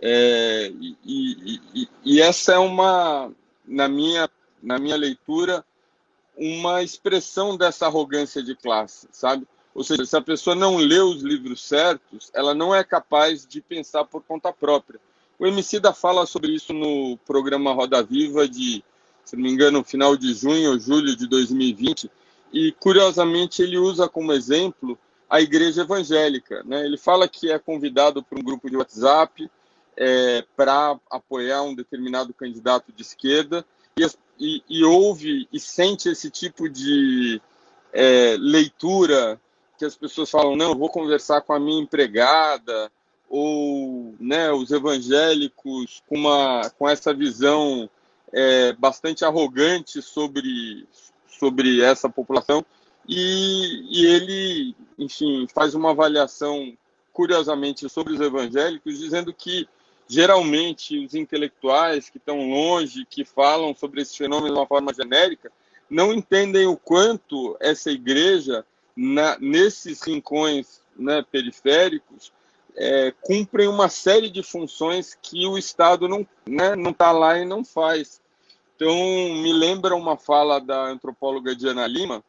É, 0.00 0.72
e, 0.80 0.96
e, 1.04 1.60
e, 1.74 1.88
e, 2.04 2.20
essa 2.20 2.54
é 2.54 2.58
uma, 2.58 3.30
na 3.66 3.88
minha, 3.88 4.28
na 4.62 4.78
minha 4.78 4.96
leitura, 4.96 5.64
uma 6.36 6.82
expressão 6.82 7.56
dessa 7.56 7.86
arrogância 7.86 8.42
de 8.42 8.54
classe, 8.54 9.08
sabe? 9.12 9.46
Ou 9.74 9.82
seja, 9.82 10.04
se 10.04 10.16
a 10.16 10.20
pessoa 10.20 10.54
não 10.54 10.76
lê 10.76 11.00
os 11.00 11.22
livros 11.22 11.62
certos, 11.62 12.30
ela 12.34 12.54
não 12.54 12.74
é 12.74 12.84
capaz 12.84 13.46
de 13.46 13.60
pensar 13.60 14.04
por 14.04 14.22
conta 14.22 14.52
própria. 14.52 15.00
O 15.38 15.46
Emicida 15.46 15.92
fala 15.92 16.26
sobre 16.26 16.52
isso 16.52 16.72
no 16.72 17.16
programa 17.26 17.72
Roda 17.72 18.02
Viva 18.02 18.46
de, 18.46 18.84
se 19.24 19.34
não 19.34 19.42
me 19.42 19.50
engano, 19.50 19.82
final 19.82 20.16
de 20.16 20.34
junho 20.34 20.72
ou 20.72 20.78
julho 20.78 21.16
de 21.16 21.26
2020. 21.26 22.10
E, 22.52 22.72
curiosamente, 22.72 23.62
ele 23.62 23.78
usa 23.78 24.08
como 24.08 24.32
exemplo 24.32 24.98
a 25.28 25.40
igreja 25.40 25.82
evangélica. 25.82 26.62
Né? 26.64 26.84
Ele 26.84 26.98
fala 26.98 27.26
que 27.26 27.50
é 27.50 27.58
convidado 27.58 28.22
por 28.22 28.38
um 28.38 28.42
grupo 28.42 28.68
de 28.68 28.76
WhatsApp 28.76 29.50
é, 29.96 30.44
para 30.56 30.98
apoiar 31.10 31.62
um 31.62 31.74
determinado 31.74 32.32
candidato 32.32 32.92
de 32.92 33.02
esquerda 33.02 33.64
e, 33.96 34.06
e, 34.38 34.62
e 34.68 34.84
ouve 34.84 35.48
e 35.52 35.60
sente 35.60 36.08
esse 36.08 36.30
tipo 36.30 36.68
de 36.68 37.40
é, 37.92 38.36
leitura 38.38 39.40
que 39.78 39.84
as 39.84 39.96
pessoas 39.96 40.30
falam, 40.30 40.56
não, 40.56 40.76
vou 40.76 40.88
conversar 40.88 41.40
com 41.40 41.52
a 41.52 41.60
minha 41.60 41.82
empregada, 41.82 42.90
ou 43.28 44.14
né, 44.20 44.52
os 44.52 44.70
evangélicos 44.70 46.02
com, 46.06 46.16
uma, 46.16 46.70
com 46.78 46.86
essa 46.86 47.14
visão 47.14 47.88
é, 48.30 48.74
bastante 48.74 49.24
arrogante 49.24 50.02
sobre, 50.02 50.86
sobre 51.26 51.80
essa 51.80 52.10
população. 52.10 52.64
E, 53.08 53.86
e 53.90 54.06
ele, 54.06 54.76
enfim, 54.98 55.46
faz 55.52 55.74
uma 55.74 55.90
avaliação, 55.90 56.76
curiosamente, 57.12 57.88
sobre 57.88 58.12
os 58.12 58.20
evangélicos, 58.20 58.98
dizendo 58.98 59.32
que 59.32 59.66
geralmente 60.12 61.02
os 61.02 61.14
intelectuais 61.14 62.10
que 62.10 62.18
estão 62.18 62.50
longe, 62.50 63.06
que 63.08 63.24
falam 63.24 63.74
sobre 63.74 64.02
esse 64.02 64.14
fenômeno 64.18 64.52
de 64.52 64.60
uma 64.60 64.66
forma 64.66 64.92
genérica, 64.92 65.50
não 65.88 66.12
entendem 66.12 66.66
o 66.66 66.76
quanto 66.76 67.56
essa 67.58 67.90
igreja, 67.90 68.62
na, 68.94 69.38
nesses 69.38 70.02
rincões 70.02 70.82
né, 70.94 71.24
periféricos, 71.32 72.30
é, 72.76 73.14
cumprem 73.22 73.68
uma 73.68 73.88
série 73.88 74.28
de 74.28 74.42
funções 74.42 75.16
que 75.20 75.46
o 75.46 75.56
Estado 75.56 76.06
não 76.06 76.26
né, 76.46 76.76
não 76.76 76.90
está 76.90 77.10
lá 77.10 77.38
e 77.38 77.46
não 77.46 77.64
faz. 77.64 78.20
Então, 78.76 78.94
me 78.94 79.52
lembra 79.52 79.94
uma 79.94 80.18
fala 80.18 80.58
da 80.58 80.88
antropóloga 80.88 81.56
Diana 81.56 81.86
Lima, 81.86 82.22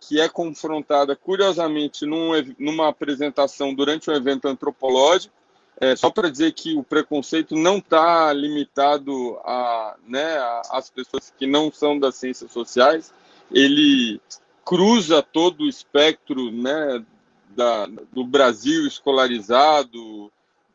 que 0.00 0.20
é 0.20 0.28
confrontada, 0.28 1.14
curiosamente, 1.14 2.04
num, 2.04 2.32
numa 2.58 2.88
apresentação 2.88 3.72
durante 3.72 4.10
um 4.10 4.14
evento 4.14 4.48
antropológico, 4.48 5.34
é, 5.80 5.96
só 5.96 6.10
para 6.10 6.30
dizer 6.30 6.52
que 6.52 6.76
o 6.76 6.84
preconceito 6.84 7.56
não 7.56 7.78
está 7.78 8.30
limitado 8.34 9.38
a, 9.38 9.96
né, 10.06 10.36
às 10.70 10.90
pessoas 10.90 11.32
que 11.36 11.46
não 11.46 11.72
são 11.72 11.98
das 11.98 12.16
ciências 12.16 12.52
sociais, 12.52 13.14
ele 13.50 14.20
cruza 14.62 15.22
todo 15.22 15.62
o 15.62 15.68
espectro 15.68 16.52
né, 16.52 17.02
da, 17.48 17.86
do 18.12 18.22
Brasil 18.24 18.86
escolarizado, 18.86 20.30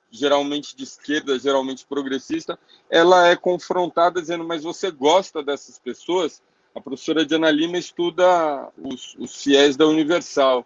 geralmente 0.10 0.76
de 0.76 0.84
esquerda, 0.84 1.38
geralmente 1.38 1.86
progressista, 1.86 2.58
ela 2.90 3.28
é 3.28 3.36
confrontada 3.36 4.20
dizendo: 4.20 4.44
Mas 4.44 4.64
você 4.64 4.90
gosta 4.90 5.44
dessas 5.44 5.78
pessoas? 5.78 6.42
A 6.74 6.82
professora 6.82 7.26
Diana 7.26 7.52
Lima 7.52 7.78
estuda 7.78 8.70
os, 8.78 9.16
os 9.18 9.44
fiéis 9.44 9.78
da 9.78 9.86
Universal, 9.86 10.66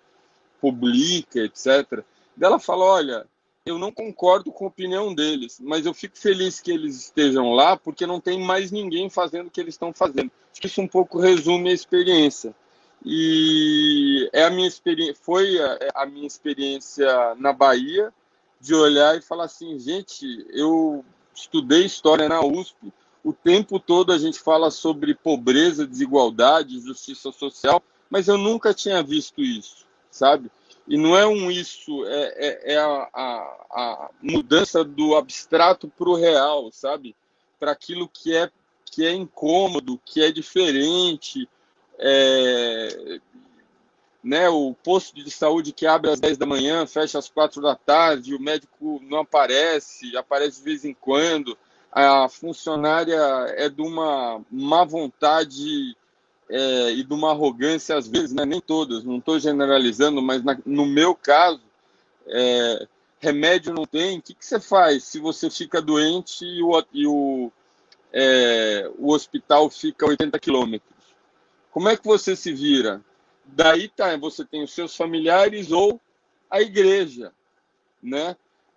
publica, 0.62 1.40
etc. 1.40 2.04
Ela 2.40 2.58
fala: 2.58 2.86
Olha, 2.86 3.28
eu 3.66 3.78
não 3.78 3.92
concordo 3.92 4.52
com 4.52 4.66
a 4.66 4.68
opinião 4.68 5.14
deles, 5.14 5.60
mas 5.62 5.86
eu 5.86 5.94
fico 5.94 6.18
feliz 6.18 6.60
que 6.60 6.72
eles 6.72 6.96
estejam 6.96 7.52
lá 7.52 7.78
porque 7.78 8.06
não 8.06 8.20
tem 8.20 8.42
mais 8.42 8.72
ninguém 8.72 9.10
fazendo 9.10 9.48
o 9.48 9.52
que 9.52 9.62
eles 9.62 9.76
estão 9.76 9.94
fazendo. 9.94 10.32
Acho 10.52 10.62
que 10.62 10.68
isso 10.68 10.82
um 10.82 10.88
pouco 10.88 11.20
resume 11.20 11.70
a 11.70 11.74
experiência. 11.74 12.56
E 13.06 14.30
é 14.34 14.44
a 14.44 14.50
minha 14.50 14.68
experiência, 14.68 15.16
foi 15.22 15.58
a, 15.60 15.78
a, 15.96 16.06
minha 16.06 16.28
experiência 16.28 17.08
na 17.36 17.54
Bahia 17.54 18.14
de 18.60 18.76
olhar 18.76 19.18
e 19.18 19.22
falar 19.22 19.46
assim, 19.46 19.80
gente, 19.80 20.46
eu 20.50 21.06
estudei 21.34 21.86
história 21.86 22.28
na 22.28 22.42
USP, 22.42 22.92
o 23.24 23.32
tempo 23.32 23.80
todo 23.80 24.12
a 24.12 24.18
gente 24.18 24.40
fala 24.40 24.70
sobre 24.70 25.14
pobreza, 25.16 25.88
desigualdade, 25.88 26.82
justiça 26.82 27.32
social, 27.32 27.82
mas 28.10 28.28
eu 28.28 28.38
nunca 28.38 28.74
tinha 28.74 29.02
visto 29.02 29.42
isso, 29.42 29.86
sabe? 30.12 30.52
E 30.90 30.98
não 30.98 31.16
é 31.16 31.26
um 31.28 31.52
isso, 31.52 32.04
é, 32.08 32.34
é, 32.36 32.74
é 32.74 32.78
a, 32.80 33.10
a, 33.14 33.66
a, 33.72 34.10
mudança 34.24 34.84
do 34.84 35.16
abstrato 35.16 35.88
para 35.88 36.10
o 36.10 36.16
real, 36.16 36.72
sabe? 36.72 37.16
Para 37.60 37.72
aquilo 37.72 38.10
que 38.10 38.36
é, 38.36 38.50
que 38.84 39.06
é 39.06 39.14
incômodo, 39.14 40.02
que 40.04 40.20
é 40.20 40.32
diferente, 40.32 41.48
é, 42.00 43.20
né, 44.24 44.50
o 44.50 44.74
posto 44.84 45.14
de 45.14 45.30
saúde 45.30 45.72
que 45.72 45.86
abre 45.86 46.10
às 46.10 46.20
10 46.20 46.40
da 46.40 46.48
manhã, 46.48 46.88
fecha 46.88 47.20
às 47.20 47.30
4 47.30 47.62
da 47.62 47.76
tarde, 47.76 48.34
o 48.34 48.42
médico 48.42 49.00
não 49.04 49.20
aparece, 49.20 50.18
aparece 50.18 50.58
de 50.58 50.64
vez 50.64 50.86
em 50.86 50.94
quando, 50.96 51.56
a 51.92 52.28
funcionária 52.28 53.20
é 53.56 53.70
de 53.70 53.82
uma 53.84 54.42
má 54.50 54.84
vontade 54.86 55.96
é, 56.50 56.92
e 56.92 57.04
de 57.04 57.14
uma 57.14 57.32
arrogância, 57.32 57.96
às 57.96 58.08
vezes, 58.08 58.34
né, 58.34 58.46
nem 58.46 58.60
todas, 58.60 59.04
não 59.04 59.18
estou 59.18 59.40
generalizando, 59.40 60.22
mas 60.22 60.44
na, 60.44 60.58
no 60.66 60.86
meu 60.86 61.14
caso, 61.14 61.62
é, 62.26 62.88
remédio 63.20 63.74
não 63.74 63.86
tem, 63.86 64.18
o 64.18 64.22
que, 64.22 64.34
que 64.34 64.46
você 64.46 64.60
faz 64.60 65.04
se 65.04 65.20
você 65.20 65.50
fica 65.50 65.82
doente 65.82 66.44
e 66.44 66.64
o, 66.64 66.84
e 66.92 67.08
o, 67.08 67.52
é, 68.12 68.90
o 68.98 69.12
hospital 69.12 69.70
fica 69.70 70.06
a 70.06 70.10
80 70.10 70.40
quilômetros? 70.40 70.90
Como 71.72 71.88
é 71.88 71.96
que 71.96 72.06
você 72.06 72.36
se 72.36 72.52
vira? 72.52 73.02
Daí 73.46 73.88
tá, 73.88 74.16
você 74.18 74.44
tem 74.44 74.64
os 74.64 74.74
seus 74.74 74.96
familiares 74.96 75.72
ou 75.72 76.02
a 76.50 76.62
igreja, 76.62 77.32
né? 78.02 78.36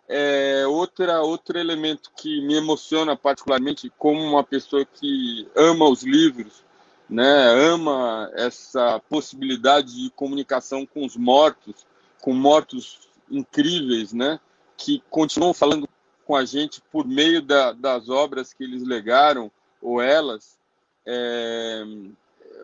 É, 0.08 0.66
outra, 0.66 1.22
outro 1.22 1.58
elemento 1.58 2.10
que 2.14 2.40
me 2.42 2.54
emociona 2.54 3.16
particularmente 3.16 3.90
como 3.96 4.20
uma 4.20 4.44
pessoa 4.44 4.84
que 4.84 5.48
ama 5.54 5.88
os 5.88 6.02
livros, 6.02 6.64
né, 7.12 7.50
ama 7.50 8.30
essa 8.32 8.98
possibilidade 9.00 9.94
de 9.94 10.10
comunicação 10.10 10.86
com 10.86 11.04
os 11.04 11.14
mortos, 11.14 11.86
com 12.22 12.32
mortos 12.32 13.00
incríveis, 13.30 14.14
né, 14.14 14.40
que 14.78 15.02
continuam 15.10 15.52
falando 15.52 15.86
com 16.24 16.34
a 16.34 16.44
gente 16.46 16.80
por 16.90 17.06
meio 17.06 17.42
da, 17.42 17.72
das 17.72 18.08
obras 18.08 18.54
que 18.54 18.64
eles 18.64 18.82
legaram 18.82 19.50
ou 19.80 20.00
elas. 20.00 20.58
É, 21.04 21.84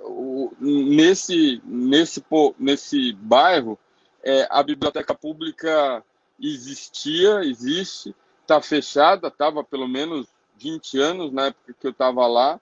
o, 0.05 0.51
nesse, 0.59 1.61
nesse, 1.65 2.25
nesse 2.59 3.13
bairro, 3.13 3.79
é, 4.23 4.49
a 4.51 4.63
biblioteca 4.63 5.15
pública 5.15 6.03
existia, 6.41 7.45
existe, 7.45 8.15
está 8.41 8.63
fechada, 8.63 9.29
estava 9.29 9.63
pelo 9.63 9.87
menos 9.87 10.27
20 10.57 10.99
anos 10.99 11.33
na 11.33 11.47
época 11.47 11.75
que 11.79 11.87
eu 11.87 11.91
estava 11.91 12.27
lá. 12.27 12.59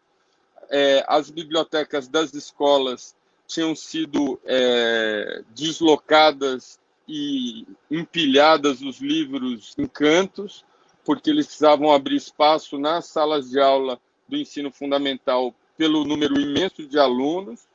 É, 0.71 1.05
as 1.07 1.31
bibliotecas 1.31 2.09
das 2.09 2.35
escolas 2.35 3.15
tinham 3.47 3.75
sido 3.75 4.41
é, 4.45 5.43
deslocadas 5.55 6.79
e 7.09 7.67
empilhadas 7.91 8.83
os 8.83 9.01
livros 9.01 9.75
em 9.79 9.87
cantos, 9.87 10.65
porque 11.05 11.31
eles 11.31 11.47
precisavam 11.47 11.93
abrir 11.93 12.17
espaço 12.17 12.79
nas 12.79 13.07
salas 13.07 13.51
de 13.51 13.61
aula 13.61 14.01
do 14.29 14.37
ensino 14.37 14.73
fundamental 14.73 15.55
pelo 15.77 16.05
número 16.05 16.41
imenso 16.41 16.87
de 16.87 16.99
alunos. 16.99 17.69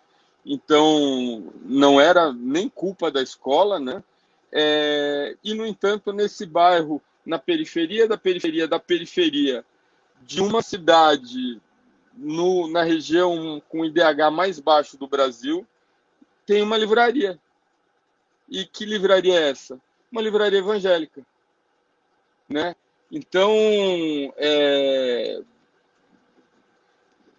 Então, 0.45 1.53
não 1.63 2.01
era 2.01 2.33
nem 2.33 2.67
culpa 2.67 3.09
da 3.09 3.21
escola, 3.21 3.79
né? 3.79 4.03
É, 4.51 5.37
e, 5.43 5.53
no 5.53 5.65
entanto, 5.65 6.11
nesse 6.11 6.45
bairro, 6.45 7.01
na 7.25 7.39
periferia 7.39 8.07
da 8.07 8.17
periferia 8.17 8.67
da 8.67 8.79
periferia 8.79 9.63
de 10.23 10.41
uma 10.41 10.61
cidade 10.61 11.61
no, 12.13 12.67
na 12.67 12.83
região 12.83 13.61
com 13.69 13.85
IDH 13.85 14.31
mais 14.31 14.59
baixo 14.59 14.97
do 14.97 15.07
Brasil, 15.07 15.65
tem 16.45 16.61
uma 16.61 16.77
livraria. 16.77 17.39
E 18.49 18.65
que 18.65 18.85
livraria 18.85 19.39
é 19.39 19.49
essa? 19.49 19.79
Uma 20.11 20.21
livraria 20.21 20.59
evangélica. 20.59 21.25
Né? 22.49 22.75
Então, 23.11 23.53
é, 24.37 25.41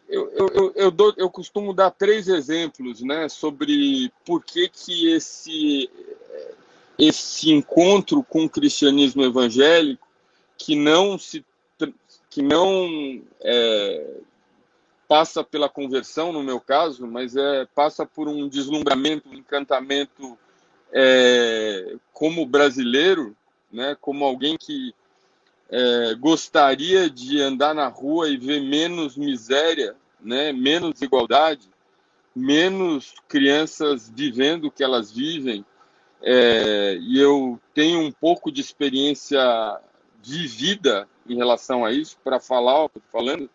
eu, 0.09 0.31
eu, 0.31 0.73
eu, 0.75 0.91
dou, 0.91 1.15
eu 1.17 1.31
costumo 1.31 1.73
dar 1.73 1.91
três 1.91 2.29
exemplos 2.29 3.01
né, 3.01 3.29
sobre 3.31 4.13
por 4.25 4.45
que, 4.45 4.69
que 4.69 5.11
esse 5.11 5.91
esse 6.99 7.51
encontro 7.51 8.23
com 8.23 8.45
o 8.45 8.51
cristianismo 8.51 9.25
evangélico 9.25 10.07
que 10.59 10.77
não 10.77 11.19
se 11.19 11.45
que 12.29 12.43
não 12.43 13.23
é, 13.41 14.21
passa 15.13 15.45
pela 15.45 15.69
conversão 15.69 16.33
no 16.33 16.43
meu 16.43 16.59
caso, 16.59 17.07
mas 17.07 17.37
é 17.37 17.67
passa 17.75 18.07
por 18.07 18.29
um 18.29 18.49
deslumbramento, 18.49 19.29
um 19.29 19.35
encantamento 19.35 20.39
é, 20.91 21.97
como 22.15 22.47
brasileiro, 22.47 23.37
né, 23.71 23.95
como 24.01 24.25
alguém 24.25 24.57
que 24.57 24.95
é, 25.69 26.15
gostaria 26.15 27.11
de 27.11 27.43
andar 27.43 27.75
na 27.75 27.89
rua 27.89 28.31
e 28.31 28.39
ver 28.39 28.63
menos 28.63 29.15
miséria, 29.15 29.95
né, 30.19 30.51
menos 30.51 30.95
desigualdade, 30.95 31.69
menos 32.35 33.13
crianças 33.29 34.09
vivendo 34.09 34.69
o 34.69 34.71
que 34.71 34.83
elas 34.83 35.13
vivem, 35.13 35.63
é, 36.23 36.97
e 37.03 37.21
eu 37.21 37.61
tenho 37.75 38.01
um 38.01 38.11
pouco 38.11 38.51
de 38.51 38.63
experiência 38.63 39.79
vivida 40.23 41.07
em 41.29 41.37
relação 41.37 41.85
a 41.85 41.93
isso, 41.93 42.17
para 42.25 42.41
falar 42.41 42.89
falando. 43.11 43.51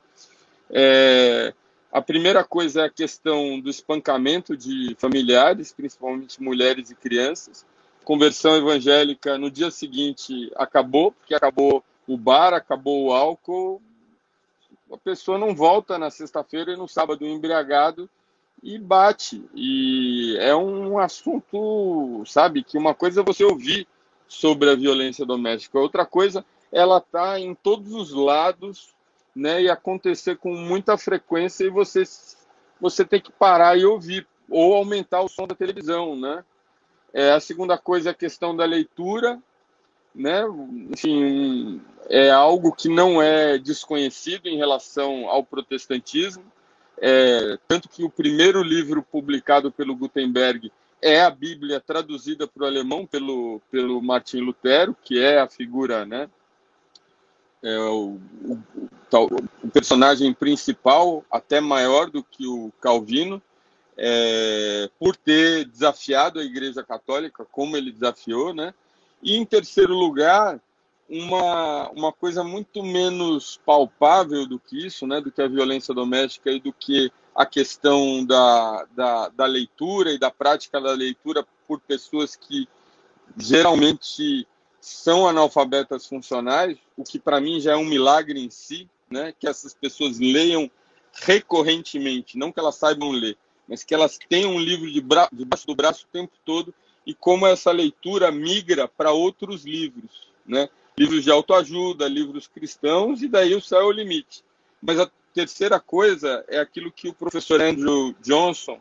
É, 0.70 1.54
a 1.92 2.02
primeira 2.02 2.44
coisa 2.44 2.82
é 2.82 2.86
a 2.86 2.90
questão 2.90 3.60
do 3.60 3.70
espancamento 3.70 4.56
de 4.56 4.96
familiares, 5.00 5.74
principalmente 5.74 6.42
mulheres 6.42 6.92
e 6.92 6.96
crianças. 6.96 7.66
Conversão 8.04 8.56
evangélica 8.56 9.38
no 9.38 9.50
dia 9.50 9.72
seguinte 9.72 10.52
acabou, 10.56 11.12
porque 11.12 11.34
acabou 11.34 11.84
o 12.08 12.18
bar, 12.18 12.54
acabou 12.54 13.06
o 13.06 13.14
álcool. 13.14 13.82
A 14.92 14.98
pessoa 14.98 15.38
não 15.38 15.56
volta 15.56 15.98
na 15.98 16.10
sexta-feira 16.10 16.72
e 16.72 16.78
no 16.78 16.88
sábado 16.88 17.26
embriagado 17.26 18.10
e 18.64 18.78
bate. 18.78 19.44
E 19.54 20.38
é 20.40 20.56
um 20.56 20.98
assunto, 20.98 22.24
sabe, 22.26 22.64
que 22.64 22.78
uma 22.78 22.94
coisa 22.94 23.22
é 23.22 23.24
você 23.24 23.44
ouvir 23.44 23.88
sobre 24.28 24.70
a 24.70 24.76
violência 24.76 25.26
doméstica, 25.26 25.80
outra 25.80 26.06
coisa, 26.06 26.46
ela 26.72 27.00
tá 27.00 27.40
em 27.40 27.56
todos 27.56 27.94
os 27.94 28.12
lados, 28.12 28.94
né, 29.38 29.62
e 29.62 29.70
acontecer 29.70 30.38
com 30.38 30.54
muita 30.56 30.98
frequência 30.98 31.64
e 31.64 31.70
você 31.70 32.04
você 32.80 33.06
tem 33.06 33.20
que 33.20 33.32
parar 33.32 33.78
e 33.78 33.86
ouvir 33.86 34.28
ou 34.50 34.76
aumentar 34.76 35.22
o 35.22 35.28
som 35.28 35.48
da 35.48 35.56
televisão, 35.56 36.16
né? 36.16 36.44
É, 37.14 37.32
a 37.32 37.40
segunda 37.40 37.78
coisa 37.78 38.10
é 38.10 38.12
a 38.12 38.16
questão 38.16 38.56
da 38.56 38.66
leitura, 38.66 39.42
né? 40.14 40.44
Enfim, 40.92 41.82
é 42.10 42.30
algo 42.30 42.72
que 42.72 42.88
não 42.88 43.22
é 43.22 43.58
desconhecido 43.58 44.48
em 44.48 44.58
relação 44.58 45.28
ao 45.28 45.44
protestantismo. 45.44 46.44
É, 47.00 47.58
tanto 47.68 47.90
que 47.90 48.04
o 48.04 48.10
primeiro 48.10 48.62
livro 48.62 49.04
publicado 49.04 49.72
pelo 49.72 49.96
Gutenberg 49.96 50.72
é 51.02 51.22
a 51.22 51.30
Bíblia 51.30 51.80
traduzida 51.80 52.48
para 52.48 52.64
o 52.64 52.68
alemão 52.68 53.06
pelo, 53.06 53.62
pelo 53.72 54.02
Martin 54.02 54.42
Lutero, 54.42 54.96
que 55.04 55.20
é 55.20 55.40
a 55.40 55.48
figura, 55.48 56.06
né? 56.06 56.30
É 57.68 57.80
o, 57.80 58.18
o, 58.46 58.58
o, 59.64 59.70
personagem 59.70 60.34
principal, 60.34 61.26
até 61.30 61.60
maior 61.60 62.10
do 62.10 62.24
que 62.24 62.48
o 62.48 62.72
Calvino, 62.80 63.42
é, 63.98 64.90
por 64.98 65.18
ter 65.18 65.66
desafiado 65.66 66.40
a 66.40 66.46
Igreja 66.46 66.82
Católica, 66.82 67.46
como 67.52 67.76
ele 67.76 67.92
desafiou, 67.92 68.54
né? 68.54 68.74
E 69.22 69.36
em 69.36 69.44
terceiro 69.44 69.94
lugar, 69.94 70.62
uma, 71.10 71.90
uma 71.90 72.14
coisa 72.14 72.42
muito 72.42 72.82
menos 72.82 73.60
palpável 73.66 74.48
do 74.48 74.58
que 74.58 74.88
isso, 74.88 75.06
né, 75.06 75.20
do 75.20 75.30
que 75.30 75.42
a 75.42 75.48
violência 75.50 75.94
doméstica 75.94 76.50
e 76.50 76.62
do 76.62 76.72
que 76.72 77.12
a 77.36 77.46
questão 77.46 78.26
da, 78.26 78.88
da, 78.96 79.28
da 79.28 79.46
leitura 79.46 80.14
e 80.14 80.18
da 80.18 80.32
prática 80.32 80.80
da 80.80 80.94
leitura 80.94 81.46
por 81.68 81.82
pessoas 81.82 82.34
que 82.34 82.66
geralmente 83.36 84.48
são 84.88 85.28
analfabetas 85.28 86.06
funcionais, 86.06 86.78
o 86.96 87.04
que 87.04 87.20
para 87.20 87.42
mim 87.42 87.60
já 87.60 87.74
é 87.74 87.76
um 87.76 87.86
milagre 87.86 88.40
em 88.40 88.50
si, 88.50 88.90
né, 89.10 89.34
que 89.38 89.48
essas 89.48 89.74
pessoas 89.74 90.18
leiam 90.18 90.72
recorrentemente, 91.14 92.38
não 92.38 92.52
que 92.52 92.60
elas 92.60 92.76
saibam 92.76 93.12
ler, 93.12 93.38
mas 93.68 93.84
que 93.84 93.94
elas 93.94 94.18
tenham 94.30 94.52
um 94.52 94.60
livro 94.60 94.90
de 94.90 95.02
bra 95.02 95.28
debaixo 95.32 95.68
do 95.68 95.76
braço 95.76 96.06
o 96.06 96.12
tempo 96.12 96.32
todo 96.46 96.74
e 97.06 97.14
como 97.14 97.46
essa 97.46 97.72
leitura 97.72 98.32
migra 98.32 98.88
para 98.88 99.12
outros 99.12 99.66
livros, 99.66 100.30
né? 100.46 100.70
livros 100.98 101.24
de 101.24 101.32
autoajuda, 101.32 102.08
livros 102.08 102.48
cristãos, 102.48 103.22
e 103.22 103.28
daí 103.28 103.54
o 103.56 103.62
céu 103.62 103.82
é 103.82 103.86
o 103.86 103.92
limite. 103.92 104.44
Mas 104.82 105.00
a 105.00 105.12
terceira 105.34 105.80
coisa 105.80 106.44
é 106.48 106.60
aquilo 106.60 106.92
que 106.92 107.10
o 107.10 107.14
professor 107.14 107.62
Andrew 107.62 108.16
Johnson, 108.22 108.80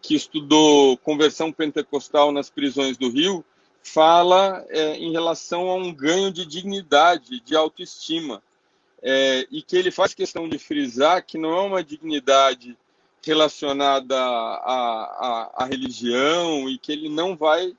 que 0.00 0.14
estudou 0.14 0.96
conversão 0.98 1.52
pentecostal 1.52 2.32
nas 2.32 2.50
prisões 2.50 2.96
do 2.96 3.10
Rio, 3.10 3.44
fala 3.82 4.64
é, 4.68 4.96
em 4.96 5.12
relação 5.12 5.68
a 5.68 5.74
um 5.74 5.92
ganho 5.92 6.32
de 6.32 6.46
dignidade, 6.46 7.40
de 7.40 7.56
autoestima. 7.56 8.42
É, 9.04 9.46
e 9.50 9.60
que 9.62 9.76
ele 9.76 9.90
faz 9.90 10.14
questão 10.14 10.48
de 10.48 10.58
frisar 10.58 11.24
que 11.26 11.36
não 11.36 11.56
é 11.56 11.60
uma 11.62 11.82
dignidade 11.82 12.78
relacionada 13.20 14.16
à, 14.16 15.50
à, 15.56 15.62
à 15.62 15.64
religião 15.64 16.68
e 16.68 16.78
que 16.78 16.92
ele 16.92 17.08
não 17.08 17.36
vai 17.36 17.74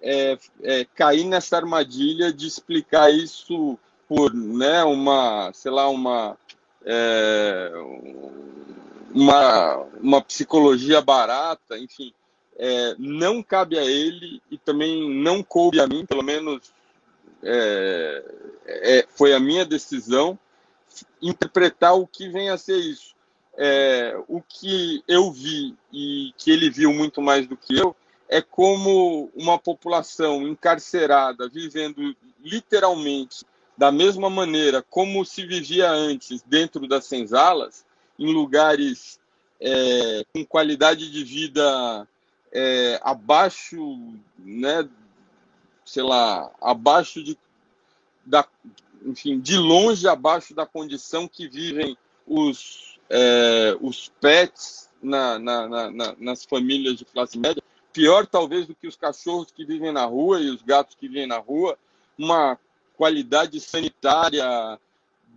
é, 0.00 0.38
é, 0.62 0.84
cair 0.94 1.24
nessa 1.24 1.56
armadilha 1.56 2.32
de 2.32 2.46
explicar 2.46 3.12
isso 3.12 3.78
por 4.08 4.32
né, 4.32 4.82
uma, 4.84 5.50
sei 5.52 5.70
lá, 5.70 5.88
uma, 5.88 6.36
é, 6.84 7.72
uma, 9.14 9.76
uma 10.00 10.22
psicologia 10.22 11.00
barata, 11.00 11.78
enfim, 11.78 12.12
é, 12.58 12.94
não 12.98 13.42
cabe 13.42 13.78
a 13.78 13.84
ele 13.84 14.42
e 14.50 14.58
também 14.58 15.08
não 15.22 15.42
coube 15.42 15.80
a 15.80 15.86
mim, 15.86 16.04
pelo 16.04 16.22
menos 16.22 16.72
é, 17.42 18.24
é, 18.66 19.06
foi 19.08 19.32
a 19.32 19.40
minha 19.40 19.64
decisão 19.64 20.38
interpretar 21.22 21.94
o 21.94 22.06
que 22.06 22.28
vem 22.28 22.50
a 22.50 22.58
ser 22.58 22.76
isso. 22.76 23.14
o 24.28 24.40
que 24.40 25.02
eu 25.06 25.30
vi 25.30 25.76
e 25.92 26.32
que 26.36 26.50
ele 26.50 26.70
viu 26.70 26.92
muito 26.92 27.20
mais 27.20 27.46
do 27.46 27.56
que 27.56 27.76
eu 27.76 27.94
é 28.28 28.42
como 28.42 29.30
uma 29.34 29.58
população 29.58 30.46
encarcerada, 30.46 31.48
vivendo 31.48 32.14
literalmente 32.44 33.44
da 33.76 33.90
mesma 33.90 34.28
maneira 34.28 34.82
como 34.82 35.24
se 35.24 35.46
vivia 35.46 35.90
antes 35.90 36.42
dentro 36.42 36.86
das 36.86 37.06
senzalas, 37.06 37.86
em 38.18 38.32
lugares 38.32 39.18
é, 39.60 40.24
com 40.32 40.44
qualidade 40.44 41.10
de 41.10 41.24
vida 41.24 42.06
é, 42.52 43.00
abaixo, 43.02 43.98
né, 44.38 44.88
sei 45.84 46.02
lá, 46.02 46.50
abaixo 46.60 47.22
de, 47.22 47.38
da, 48.24 48.46
enfim, 49.04 49.40
de 49.40 49.56
longe 49.56 50.06
abaixo 50.08 50.54
da 50.54 50.66
condição 50.66 51.28
que 51.28 51.48
vivem 51.48 51.96
os, 52.26 52.98
é, 53.08 53.76
os 53.80 54.10
pets 54.20 54.88
na, 55.02 55.38
na, 55.38 55.90
na, 55.90 56.14
nas 56.18 56.44
famílias 56.44 56.96
de 56.96 57.04
classe 57.04 57.38
média, 57.38 57.62
pior 57.92 58.26
talvez 58.26 58.66
do 58.66 58.74
que 58.74 58.86
os 58.86 58.96
cachorros 58.96 59.50
que 59.50 59.64
vivem 59.64 59.92
na 59.92 60.04
rua 60.04 60.40
e 60.40 60.50
os 60.50 60.62
gatos 60.62 60.94
que 60.94 61.08
vivem 61.08 61.26
na 61.26 61.38
rua, 61.38 61.78
uma 62.18 62.58
qualidade 62.96 63.60
sanitária, 63.60 64.78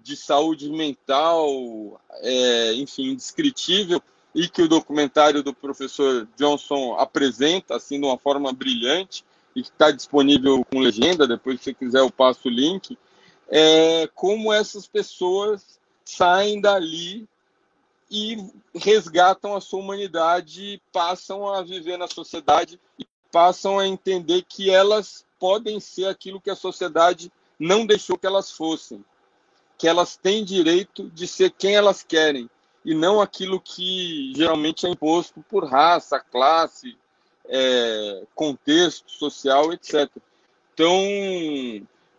de 0.04 0.16
saúde 0.16 0.70
mental, 0.70 2.02
é, 2.22 2.74
enfim, 2.74 3.12
indescritível, 3.12 4.02
e 4.34 4.48
que 4.48 4.62
o 4.62 4.68
documentário 4.68 5.44
do 5.44 5.54
professor 5.54 6.28
Johnson 6.38 6.96
apresenta 6.98 7.76
assim 7.76 8.00
de 8.00 8.06
uma 8.06 8.18
forma 8.18 8.52
brilhante 8.54 9.26
e 9.56 9.62
que 9.62 9.70
está 9.70 9.92
disponível 9.92 10.66
com 10.66 10.80
legenda, 10.80 11.28
depois 11.28 11.60
se 11.62 11.74
quiser 11.74 12.00
eu 12.00 12.10
passo 12.10 12.48
o 12.48 12.52
link, 12.52 12.98
é, 13.50 14.10
como 14.16 14.54
essas 14.54 14.88
pessoas 14.88 15.80
saem 16.06 16.62
dali 16.62 17.28
e 18.10 18.38
resgatam 18.74 19.56
a 19.56 19.62
sua 19.62 19.80
humanidade, 19.80 20.82
passam 20.92 21.48
a 21.48 21.62
viver 21.62 21.98
na 21.98 22.08
sociedade 22.08 22.80
e 22.98 23.06
passam 23.32 23.80
a 23.80 23.88
entender 23.88 24.44
que 24.48 24.70
elas 24.70 25.26
podem 25.38 25.80
ser 25.80 26.06
aquilo 26.06 26.40
que 26.40 26.50
a 26.50 26.56
sociedade 26.56 27.32
não 27.60 27.86
deixou 27.86 28.18
que 28.18 28.28
elas 28.28 28.52
fossem, 28.52 29.04
que 29.78 29.88
elas 29.88 30.16
têm 30.16 30.46
direito 30.46 31.10
de 31.10 31.28
ser 31.28 31.52
quem 31.52 31.76
elas 31.76 32.04
querem 32.04 32.50
e 32.84 32.94
não 32.94 33.22
aquilo 33.22 33.60
que 33.60 34.34
geralmente 34.36 34.86
é 34.86 34.90
imposto 34.90 35.44
por 35.50 35.66
raça, 35.66 36.20
classe, 36.20 36.98
é, 37.46 38.24
contexto 38.34 39.12
social, 39.12 39.72
etc. 39.74 40.10
Então, 40.74 40.96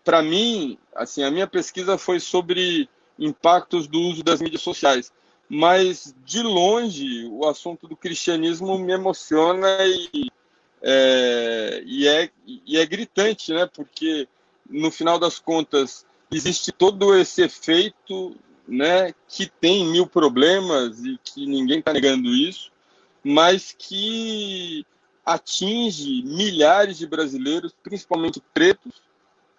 para 0.04 0.22
mim, 0.22 0.78
assim, 0.94 1.22
a 1.22 1.30
minha 1.30 1.46
pesquisa 1.46 1.98
foi 1.98 2.20
sobre 2.20 2.88
impactos 3.18 3.86
do 3.86 4.00
uso 4.00 4.22
das 4.22 4.40
mídias 4.40 4.62
sociais, 4.62 5.12
mas 5.48 6.14
de 6.24 6.42
longe 6.42 7.26
o 7.30 7.46
assunto 7.46 7.86
do 7.86 7.96
cristianismo 7.96 8.78
me 8.78 8.92
emociona 8.92 9.68
e 9.84 10.30
é, 10.82 11.82
e, 11.86 12.08
é, 12.08 12.30
e 12.66 12.76
é 12.76 12.84
gritante, 12.84 13.52
né? 13.52 13.68
Porque 13.72 14.28
no 14.68 14.90
final 14.90 15.18
das 15.18 15.38
contas 15.38 16.04
existe 16.30 16.72
todo 16.72 17.16
esse 17.16 17.42
efeito, 17.42 18.36
né? 18.66 19.14
Que 19.28 19.46
tem 19.46 19.86
mil 19.86 20.06
problemas 20.06 21.04
e 21.04 21.18
que 21.22 21.46
ninguém 21.46 21.78
está 21.78 21.92
negando 21.92 22.28
isso, 22.28 22.70
mas 23.22 23.74
que 23.76 24.84
atinge 25.24 26.22
milhares 26.22 26.98
de 26.98 27.06
brasileiros, 27.06 27.74
principalmente 27.82 28.42
pretos, 28.52 29.02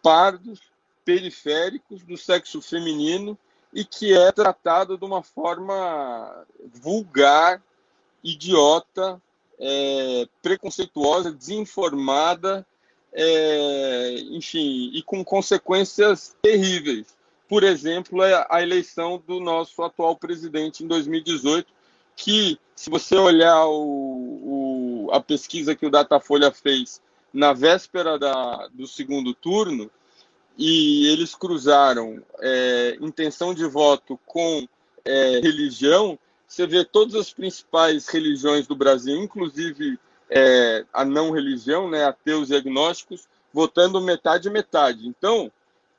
pardos, 0.01 0.59
periféricos 1.05 2.03
do 2.03 2.17
sexo 2.17 2.61
feminino 2.61 3.37
e 3.73 3.83
que 3.83 4.15
é 4.15 4.31
tratado 4.31 4.97
de 4.97 5.05
uma 5.05 5.23
forma 5.23 6.45
vulgar, 6.73 7.61
idiota, 8.23 9.21
é, 9.59 10.27
preconceituosa, 10.41 11.31
desinformada, 11.31 12.65
é, 13.11 14.15
enfim, 14.31 14.91
e 14.93 15.01
com 15.03 15.23
consequências 15.23 16.35
terríveis. 16.41 17.07
Por 17.53 17.63
exemplo, 17.63 18.23
é 18.23 18.47
a 18.49 18.63
eleição 18.63 19.21
do 19.27 19.39
nosso 19.39 19.83
atual 19.83 20.15
presidente 20.15 20.83
em 20.83 20.87
2018, 20.87 21.71
que, 22.15 22.57
se 22.75 22.89
você 22.89 23.15
olhar 23.15 23.67
o, 23.67 25.05
o, 25.05 25.09
a 25.11 25.21
pesquisa 25.21 25.75
que 25.75 25.85
o 25.85 25.91
Datafolha 25.91 26.51
fez 26.51 26.99
na 27.31 27.53
véspera 27.53 28.17
da, 28.17 28.67
do 28.73 28.87
segundo 28.87 29.35
turno, 29.35 29.91
e 30.57 31.07
eles 31.09 31.35
cruzaram 31.35 32.23
é, 32.41 32.97
intenção 32.99 33.53
de 33.53 33.67
voto 33.67 34.19
com 34.25 34.67
é, 35.05 35.39
religião, 35.39 36.17
você 36.47 36.65
vê 36.65 36.83
todas 36.83 37.13
as 37.13 37.31
principais 37.31 38.07
religiões 38.07 38.65
do 38.65 38.75
Brasil, 38.75 39.15
inclusive 39.15 39.99
é, 40.27 40.85
a 40.91 41.05
não 41.05 41.29
religião, 41.29 41.87
né, 41.87 42.03
ateus 42.03 42.49
e 42.49 42.55
agnósticos, 42.55 43.27
votando 43.53 44.01
metade 44.01 44.49
metade. 44.49 45.07
Então, 45.07 45.51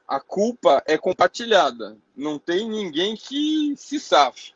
a 0.06 0.20
culpa 0.20 0.82
é 0.86 0.96
compartilhada. 0.98 1.96
Não 2.16 2.38
tem 2.38 2.68
ninguém 2.68 3.16
que 3.16 3.74
se 3.76 3.98
safe, 3.98 4.52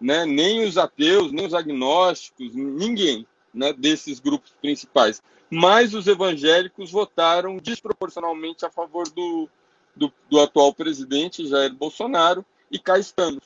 né? 0.00 0.24
Nem 0.24 0.64
os 0.64 0.78
ateus, 0.78 1.32
nem 1.32 1.46
os 1.46 1.54
agnósticos, 1.54 2.54
ninguém, 2.54 3.26
né, 3.52 3.72
desses 3.72 4.20
grupos 4.20 4.54
principais. 4.60 5.22
Mas 5.50 5.92
os 5.92 6.06
evangélicos 6.06 6.90
votaram 6.90 7.58
desproporcionalmente 7.58 8.64
a 8.64 8.70
favor 8.70 9.08
do, 9.10 9.48
do, 9.94 10.12
do 10.30 10.40
atual 10.40 10.72
presidente 10.72 11.46
Jair 11.46 11.74
Bolsonaro 11.74 12.44
e 12.70 12.78
cá 12.78 12.98
estamos, 12.98 13.44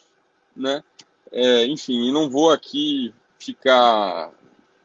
né? 0.55 0.85
É, 1.33 1.67
enfim, 1.67 2.13
não 2.13 2.31
vou 2.31 2.53
aqui 2.53 3.13
ficar 3.39 4.33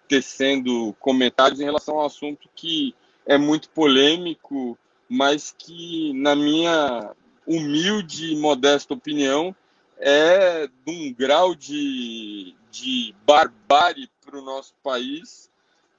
tecendo 0.08 0.96
comentários 1.00 1.60
em 1.60 1.64
relação 1.64 2.00
ao 2.00 2.06
assunto 2.08 2.50
que 2.56 2.96
é 3.26 3.38
muito 3.38 3.70
polêmico, 3.70 4.78
mas 5.14 5.54
que, 5.58 6.14
na 6.14 6.34
minha 6.38 7.12
humilde 7.46 8.32
e 8.32 8.36
modesta 8.38 8.94
opinião, 8.94 9.54
é 9.98 10.68
de 10.68 10.74
um 10.88 11.14
grau 11.14 11.54
de, 11.54 12.56
de 12.72 13.14
barbárie 13.26 14.10
para 14.26 14.40
o 14.40 14.42
nosso 14.42 14.74
país 14.82 15.50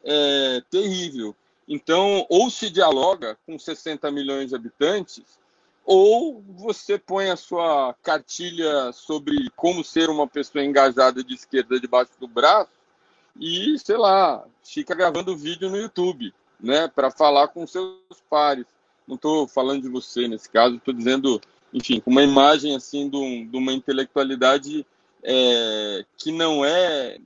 é, 0.03 0.63
terrível. 0.71 1.37
Então, 1.69 2.25
ou 2.31 2.49
se 2.49 2.71
dialoga 2.71 3.37
com 3.45 3.59
60 3.59 4.11
milhões 4.11 4.49
de 4.49 4.57
habitantes, 4.57 5.39
ou 5.85 6.43
você 6.49 6.97
põe 6.97 7.29
a 7.29 7.37
sua 7.37 7.95
cartilha 8.03 8.93
sobre 8.93 9.51
como 9.55 9.85
ser 9.85 10.09
uma 10.09 10.27
pessoa 10.27 10.65
engajada 10.65 11.23
de 11.23 11.35
esquerda 11.35 11.79
debaixo 11.79 12.13
do 12.19 12.27
braço 12.27 12.73
e, 13.39 13.79
sei 13.79 13.99
lá, 13.99 14.43
fica 14.65 14.95
gravando 14.95 15.37
vídeo 15.37 15.69
no 15.69 15.77
YouTube, 15.77 16.33
né, 16.59 16.89
para 16.89 17.11
falar 17.11 17.49
com 17.49 17.67
seus 17.67 17.99
pares. 18.31 18.65
Não 19.07 19.17
estou 19.17 19.47
falando 19.47 19.83
de 19.83 19.89
você 19.89 20.29
nesse 20.29 20.49
caso, 20.49 20.77
estou 20.77 20.95
dizendo, 20.95 21.41
enfim, 21.73 22.01
com 22.01 22.11
uma 22.11 22.23
imagem 22.23 22.75
assim 22.75 23.09
de, 23.09 23.17
um, 23.17 23.47
de 23.47 23.57
uma 23.57 23.73
intelectualidade 23.73 24.87
é, 25.23 26.05
que 26.17 26.33
não 26.33 26.65
é, 26.65 27.19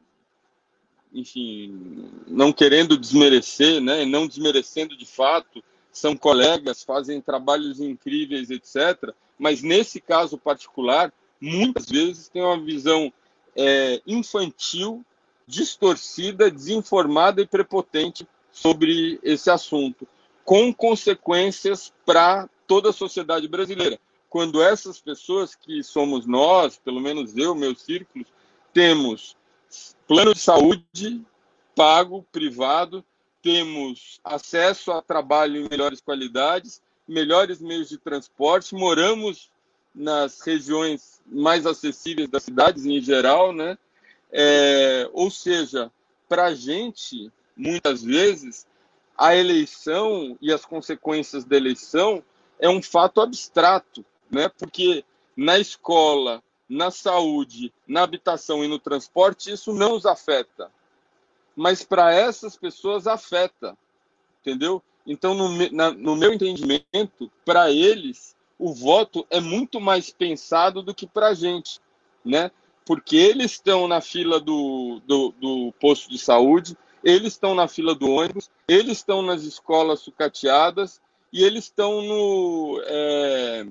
enfim, 1.12 2.08
não 2.26 2.52
querendo 2.52 2.96
desmerecer, 2.96 3.80
né, 3.80 4.04
não 4.04 4.26
desmerecendo 4.26 4.96
de 4.96 5.06
fato 5.06 5.62
são 5.96 6.14
colegas, 6.14 6.84
fazem 6.84 7.22
trabalhos 7.22 7.80
incríveis, 7.80 8.50
etc. 8.50 9.14
Mas 9.38 9.62
nesse 9.62 9.98
caso 9.98 10.36
particular, 10.36 11.10
muitas 11.40 11.86
vezes 11.86 12.28
tem 12.28 12.42
uma 12.42 12.60
visão 12.60 13.10
é, 13.56 14.02
infantil, 14.06 15.02
distorcida, 15.46 16.50
desinformada 16.50 17.40
e 17.40 17.46
prepotente 17.46 18.28
sobre 18.52 19.18
esse 19.22 19.50
assunto, 19.50 20.06
com 20.46 20.72
consequências 20.72 21.92
para 22.06 22.48
toda 22.68 22.90
a 22.90 22.92
sociedade 22.92 23.48
brasileira. 23.48 23.98
Quando 24.30 24.62
essas 24.62 25.00
pessoas 25.00 25.56
que 25.56 25.82
somos 25.82 26.24
nós, 26.24 26.78
pelo 26.78 27.00
menos 27.00 27.36
eu, 27.36 27.52
meus 27.52 27.82
círculos, 27.82 28.28
temos 28.72 29.36
plano 30.06 30.32
de 30.32 30.38
saúde 30.38 31.26
pago, 31.74 32.24
privado, 32.30 33.04
temos 33.42 34.20
acesso 34.24 34.92
a 34.92 35.02
trabalho 35.02 35.60
em 35.60 35.68
melhores 35.68 36.00
qualidades, 36.00 36.80
melhores 37.08 37.60
meios 37.60 37.88
de 37.88 37.98
transporte, 37.98 38.74
moramos 38.74 39.50
nas 39.92 40.40
regiões 40.42 41.20
mais 41.26 41.66
acessíveis 41.66 42.28
das 42.28 42.44
cidades 42.44 42.86
em 42.86 43.00
geral, 43.00 43.52
né? 43.52 43.76
É, 44.30 45.08
ou 45.12 45.30
seja, 45.30 45.90
para 46.28 46.46
a 46.46 46.54
gente, 46.54 47.32
muitas 47.56 48.02
vezes, 48.02 48.66
a 49.16 49.34
eleição 49.34 50.36
e 50.40 50.52
as 50.52 50.64
consequências 50.64 51.44
da 51.44 51.56
eleição 51.56 52.22
é 52.58 52.68
um 52.68 52.82
fato 52.82 53.20
abstrato, 53.20 54.04
né? 54.30 54.48
Porque 54.48 55.04
na 55.36 55.58
escola, 55.58 56.42
na 56.68 56.90
saúde, 56.90 57.72
na 57.86 58.02
habitação 58.02 58.64
e 58.64 58.68
no 58.68 58.78
transporte, 58.78 59.52
isso 59.52 59.72
não 59.72 59.94
os 59.94 60.06
afeta 60.06 60.70
mas 61.56 61.82
para 61.82 62.12
essas 62.12 62.54
pessoas 62.54 63.06
afeta, 63.06 63.76
entendeu? 64.42 64.82
Então, 65.06 65.32
no, 65.32 65.70
na, 65.72 65.90
no 65.90 66.14
meu 66.14 66.34
entendimento, 66.34 67.32
para 67.44 67.70
eles, 67.70 68.36
o 68.58 68.74
voto 68.74 69.26
é 69.30 69.40
muito 69.40 69.80
mais 69.80 70.10
pensado 70.10 70.82
do 70.82 70.94
que 70.94 71.06
para 71.06 71.28
a 71.28 71.34
gente, 71.34 71.80
né? 72.22 72.50
Porque 72.84 73.16
eles 73.16 73.52
estão 73.52 73.88
na 73.88 74.00
fila 74.00 74.38
do, 74.38 75.00
do, 75.06 75.34
do 75.40 75.72
posto 75.80 76.10
de 76.10 76.18
saúde, 76.18 76.76
eles 77.06 77.34
estão 77.34 77.54
na 77.54 77.68
fila 77.68 77.94
do 77.94 78.10
ônibus, 78.10 78.50
eles 78.66 78.98
estão 78.98 79.22
nas 79.22 79.44
escolas 79.44 80.00
sucateadas 80.00 81.00
e 81.32 81.44
eles 81.44 81.64
estão 81.64 82.02
no 82.02 82.82
é, 82.84 83.64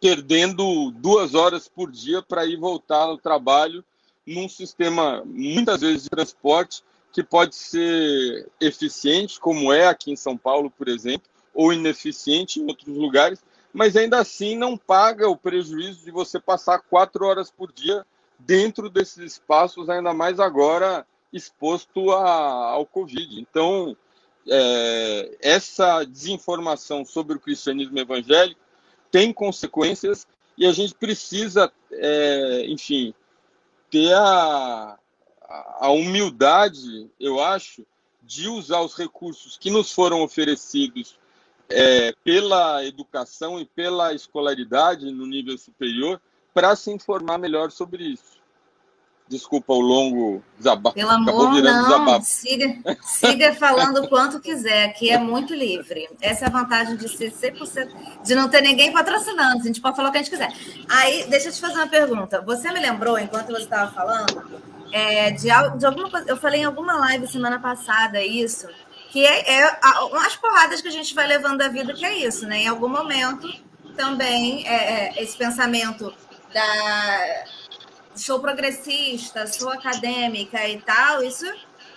perdendo 0.00 0.90
duas 0.92 1.34
horas 1.34 1.68
por 1.68 1.92
dia 1.92 2.22
para 2.22 2.46
ir 2.46 2.56
voltar 2.56 3.08
no 3.08 3.18
trabalho 3.18 3.84
num 4.26 4.48
sistema 4.48 5.22
muitas 5.26 5.82
vezes 5.82 6.04
de 6.04 6.08
transporte 6.08 6.82
que 7.12 7.22
pode 7.22 7.54
ser 7.54 8.48
eficiente, 8.58 9.38
como 9.38 9.70
é 9.70 9.86
aqui 9.86 10.10
em 10.10 10.16
São 10.16 10.34
Paulo, 10.34 10.70
por 10.70 10.88
exemplo, 10.88 11.28
ou 11.52 11.74
ineficiente 11.74 12.58
em 12.58 12.66
outros 12.66 12.96
lugares, 12.96 13.44
mas 13.70 13.96
ainda 13.96 14.18
assim 14.18 14.56
não 14.56 14.78
paga 14.78 15.28
o 15.28 15.36
prejuízo 15.36 16.02
de 16.06 16.10
você 16.10 16.40
passar 16.40 16.78
quatro 16.78 17.26
horas 17.26 17.50
por 17.50 17.70
dia 17.70 18.06
dentro 18.38 18.88
desses 18.88 19.18
espaços, 19.18 19.90
ainda 19.90 20.14
mais 20.14 20.40
agora 20.40 21.06
exposto 21.36 22.12
a, 22.12 22.70
ao 22.70 22.86
Covid. 22.86 23.40
Então, 23.40 23.96
é, 24.48 25.36
essa 25.40 26.04
desinformação 26.04 27.04
sobre 27.04 27.36
o 27.36 27.40
cristianismo 27.40 27.98
evangélico 27.98 28.60
tem 29.10 29.32
consequências 29.32 30.26
e 30.56 30.66
a 30.66 30.72
gente 30.72 30.94
precisa, 30.94 31.72
é, 31.92 32.64
enfim, 32.66 33.14
ter 33.90 34.14
a, 34.14 34.98
a 35.78 35.90
humildade, 35.90 37.10
eu 37.20 37.42
acho, 37.42 37.86
de 38.22 38.48
usar 38.48 38.80
os 38.80 38.94
recursos 38.94 39.56
que 39.56 39.70
nos 39.70 39.92
foram 39.92 40.22
oferecidos 40.22 41.18
é, 41.68 42.12
pela 42.24 42.84
educação 42.84 43.60
e 43.60 43.64
pela 43.64 44.12
escolaridade 44.14 45.10
no 45.10 45.26
nível 45.26 45.56
superior 45.58 46.20
para 46.52 46.74
se 46.74 46.90
informar 46.90 47.38
melhor 47.38 47.70
sobre 47.70 48.04
isso. 48.04 48.35
Desculpa 49.28 49.72
o 49.72 49.80
longo 49.80 50.40
desabafo. 50.56 50.94
Pelo 50.94 51.10
amor, 51.10 51.60
não. 51.60 51.82
Desabafo. 51.82 52.24
Siga, 52.24 52.96
siga 53.02 53.54
falando 53.54 54.04
o 54.04 54.08
quanto 54.08 54.38
quiser, 54.38 54.84
aqui 54.84 55.10
é 55.10 55.18
muito 55.18 55.52
livre. 55.52 56.08
Essa 56.20 56.44
é 56.44 56.48
a 56.48 56.50
vantagem 56.50 56.96
de 56.96 57.08
ser 57.08 57.32
100%, 57.32 58.22
de 58.24 58.34
não 58.36 58.48
ter 58.48 58.60
ninguém 58.60 58.92
patrocinando. 58.92 59.62
A 59.62 59.64
gente 59.64 59.80
pode 59.80 59.96
falar 59.96 60.10
o 60.10 60.12
que 60.12 60.18
a 60.18 60.22
gente 60.22 60.30
quiser. 60.30 60.52
Aí, 60.88 61.24
deixa 61.28 61.48
eu 61.48 61.52
te 61.52 61.60
fazer 61.60 61.74
uma 61.74 61.88
pergunta. 61.88 62.40
Você 62.42 62.70
me 62.70 62.78
lembrou, 62.78 63.18
enquanto 63.18 63.48
você 63.48 63.64
estava 63.64 63.90
falando, 63.90 64.60
é, 64.92 65.32
de, 65.32 65.48
de 65.76 65.86
alguma 65.86 66.08
coisa. 66.08 66.26
Eu 66.28 66.36
falei 66.36 66.60
em 66.60 66.64
alguma 66.64 66.96
live 66.96 67.26
semana 67.26 67.58
passada 67.58 68.22
isso, 68.22 68.68
que 69.10 69.26
é, 69.26 69.60
é 69.60 69.78
as 70.24 70.36
porradas 70.36 70.80
que 70.80 70.88
a 70.88 70.92
gente 70.92 71.12
vai 71.14 71.26
levando 71.26 71.58
da 71.58 71.68
vida, 71.68 71.92
que 71.92 72.04
é 72.04 72.16
isso, 72.16 72.46
né? 72.46 72.58
Em 72.58 72.68
algum 72.68 72.88
momento 72.88 73.52
também 73.96 74.64
é, 74.68 75.16
é 75.16 75.22
esse 75.22 75.36
pensamento 75.36 76.14
da 76.52 77.44
sou 78.16 78.40
progressista, 78.40 79.46
sou 79.46 79.70
acadêmica 79.70 80.66
e 80.68 80.80
tal, 80.80 81.22
isso 81.22 81.46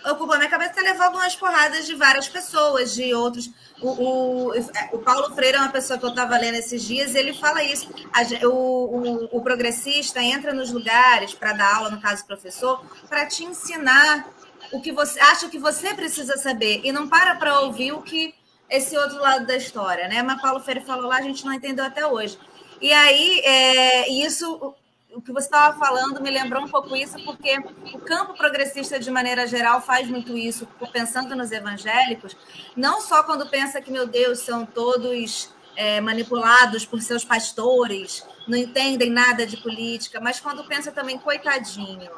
ocupa 0.06 0.38
minha 0.38 0.50
cabeça 0.50 0.74
que 0.74 0.82
levou 0.82 1.06
algumas 1.06 1.36
porradas 1.36 1.86
de 1.86 1.96
várias 1.96 2.28
pessoas, 2.28 2.94
de 2.94 3.14
outros. 3.14 3.50
O, 3.82 3.90
o, 3.90 4.52
o 4.94 5.00
Paulo 5.00 5.34
Freire 5.36 5.58
é 5.58 5.60
uma 5.60 5.72
pessoa 5.72 5.98
que 5.98 6.06
eu 6.06 6.10
estava 6.10 6.38
lendo 6.38 6.56
esses 6.56 6.84
dias, 6.84 7.16
ele 7.16 7.34
fala 7.34 7.64
isso. 7.64 7.90
A, 8.14 8.48
o, 8.48 8.50
o, 8.52 9.38
o, 9.38 9.42
progressista 9.42 10.22
entra 10.22 10.54
nos 10.54 10.72
lugares 10.72 11.34
para 11.34 11.54
dar 11.54 11.76
aula, 11.76 11.90
no 11.90 12.02
caso, 12.02 12.26
professor, 12.26 12.84
para 13.08 13.26
te 13.26 13.44
ensinar 13.44 14.28
o 14.72 14.82
que 14.82 14.92
você 14.92 15.20
acha 15.20 15.50
que 15.50 15.58
você 15.58 15.94
precisa 15.94 16.38
saber 16.38 16.82
e 16.84 16.92
não 16.92 17.08
para 17.08 17.36
para 17.36 17.62
ouvir 17.62 17.92
o 17.94 18.02
que 18.02 18.34
esse 18.70 18.96
outro 18.98 19.20
lado 19.20 19.48
da 19.48 19.58
história, 19.58 20.08
né? 20.08 20.22
Mas 20.22 20.42
Paulo 20.42 20.60
Freire 20.60 20.86
falou 20.86 21.08
lá, 21.08 21.18
a 21.18 21.22
gente 21.22 21.44
não 21.44 21.54
entendeu 21.54 21.84
até 21.84 22.06
hoje. 22.06 22.38
E 22.82 22.94
aí, 22.94 23.40
é, 23.40 24.10
isso 24.10 24.76
o 25.20 25.22
que 25.22 25.34
você 25.34 25.48
estava 25.48 25.78
falando 25.78 26.22
me 26.22 26.32
lembrou 26.32 26.64
um 26.64 26.68
pouco 26.68 26.96
isso, 26.96 27.22
porque 27.26 27.60
o 27.94 28.00
campo 28.00 28.36
progressista, 28.36 28.98
de 28.98 29.12
maneira 29.12 29.46
geral, 29.46 29.82
faz 29.82 30.08
muito 30.08 30.38
isso, 30.38 30.66
pensando 30.94 31.36
nos 31.36 31.52
evangélicos, 31.52 32.38
não 32.76 33.02
só 33.02 33.22
quando 33.24 33.48
pensa 33.50 33.82
que, 33.82 33.92
meu 33.92 34.08
Deus, 34.08 34.40
são 34.40 34.66
todos 34.66 35.54
é, 35.76 36.00
manipulados 36.00 36.86
por 36.86 37.02
seus 37.02 37.26
pastores, 37.26 38.26
não 38.48 38.58
entendem 38.58 39.10
nada 39.10 39.46
de 39.46 39.58
política, 39.58 40.22
mas 40.22 40.40
quando 40.40 40.64
pensa 40.64 40.90
também, 40.90 41.18
coitadinho, 41.18 42.10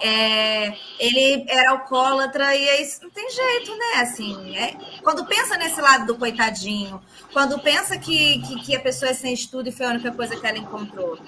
é, 0.00 0.76
ele 0.98 1.44
era 1.48 1.70
alcoólatra 1.70 2.54
e 2.54 2.68
é 2.68 2.82
isso 2.82 3.02
não 3.02 3.10
tem 3.10 3.30
jeito, 3.30 3.70
né? 3.76 4.00
Assim, 4.00 4.56
é, 4.56 4.76
quando 5.02 5.24
pensa 5.26 5.56
nesse 5.56 5.80
lado 5.80 6.06
do 6.06 6.16
coitadinho, 6.16 7.00
quando 7.32 7.58
pensa 7.60 7.96
que, 7.98 8.40
que, 8.42 8.62
que, 8.62 8.76
a 8.76 8.80
pessoa 8.80 9.10
é 9.10 9.14
sem 9.14 9.32
estudo 9.32 9.68
e 9.68 9.72
foi 9.72 9.86
a 9.86 9.90
única 9.90 10.12
coisa 10.12 10.36
que 10.36 10.46
ela 10.46 10.58
encontrou. 10.58 11.18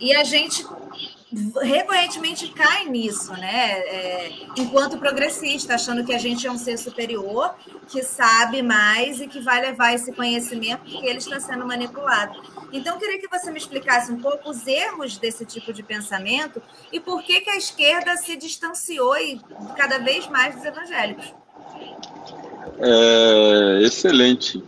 E 0.00 0.14
a 0.14 0.24
gente 0.24 0.64
recorrentemente 1.60 2.48
cai 2.52 2.86
nisso, 2.86 3.32
né? 3.32 3.80
É, 3.80 4.32
enquanto 4.56 4.98
progressista, 4.98 5.74
achando 5.74 6.04
que 6.04 6.14
a 6.14 6.18
gente 6.18 6.46
é 6.46 6.50
um 6.50 6.56
ser 6.56 6.78
superior, 6.78 7.54
que 7.86 8.02
sabe 8.02 8.62
mais 8.62 9.20
e 9.20 9.26
que 9.26 9.40
vai 9.40 9.60
levar 9.60 9.94
esse 9.94 10.10
conhecimento 10.12 10.90
porque 10.90 11.06
ele 11.06 11.18
está 11.18 11.38
sendo 11.38 11.66
manipulado. 11.66 12.40
Então, 12.72 12.94
eu 12.94 13.00
queria 13.00 13.18
que 13.18 13.28
você 13.28 13.50
me 13.50 13.58
explicasse 13.58 14.10
um 14.10 14.20
pouco 14.20 14.50
os 14.50 14.66
erros 14.66 15.18
desse 15.18 15.44
tipo 15.44 15.72
de 15.72 15.82
pensamento 15.82 16.62
e 16.90 16.98
por 16.98 17.22
que, 17.22 17.40
que 17.42 17.50
a 17.50 17.56
esquerda 17.56 18.16
se 18.16 18.36
distanciou 18.36 19.16
e 19.18 19.40
cada 19.76 19.98
vez 19.98 20.26
mais 20.28 20.54
dos 20.54 20.64
evangélicos. 20.64 21.34
É, 22.80 23.82
excelente, 23.82 24.62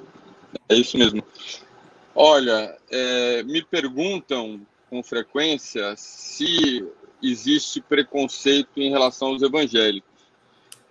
é 0.68 0.74
isso 0.74 0.98
mesmo. 0.98 1.22
Olha, 2.14 2.76
é, 2.90 3.42
me 3.44 3.62
perguntam 3.62 4.60
com 4.90 5.02
frequência 5.02 5.94
se 5.96 6.84
existe 7.22 7.80
preconceito 7.80 8.80
em 8.80 8.90
relação 8.90 9.28
aos 9.28 9.42
evangélicos. 9.42 10.10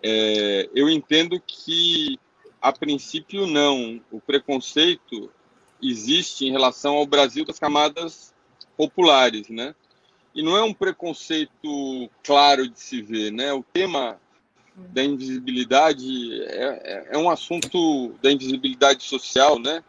É, 0.02 0.70
eu 0.74 0.90
entendo 0.90 1.42
que, 1.46 2.18
a 2.62 2.72
princípio, 2.72 3.46
não. 3.46 4.02
O 4.10 4.22
preconceito 4.22 5.30
existe 5.84 6.46
em 6.46 6.52
relação 6.52 6.96
ao 6.96 7.06
Brasil 7.06 7.44
das 7.44 7.60
camadas 7.60 8.34
populares, 8.78 9.50
né? 9.50 9.76
E 10.34 10.42
não 10.42 10.56
é 10.56 10.64
um 10.64 10.74
preconceito 10.74 12.10
claro 12.24 12.70
de 12.70 12.80
se 12.80 13.02
ver, 13.02 13.32
né? 13.32 13.52
O 13.52 13.64
tema 13.64 14.20
da 14.76 15.04
invisibilidade 15.04 16.42
é, 16.44 16.64
é, 16.84 17.08
é 17.12 17.18
um 17.18 17.30
assunto 17.30 18.14
da 18.22 18.32
invisibilidade 18.32 19.04
social, 19.04 19.60
né? 19.60 19.84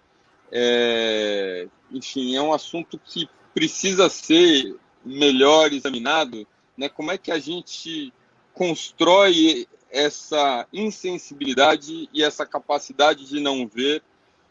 É, 0.51 1.69
enfim, 1.93 2.35
é 2.35 2.43
um 2.43 2.53
assunto 2.53 2.99
que 2.99 3.29
precisa 3.55 4.09
ser 4.09 4.77
melhor 5.05 5.73
examinado, 5.73 6.47
né? 6.77 6.89
Como 6.89 7.11
é 7.11 7.19
que 7.19 7.31
a 7.31 7.39
gente 7.39 8.13
constrói 8.53 9.67
essa 9.91 10.67
insensibilidade 10.73 12.09
e 12.13 12.23
essa 12.23 12.47
capacidade 12.47 13.27
de 13.27 13.41
não 13.41 13.67
ver 13.67 14.03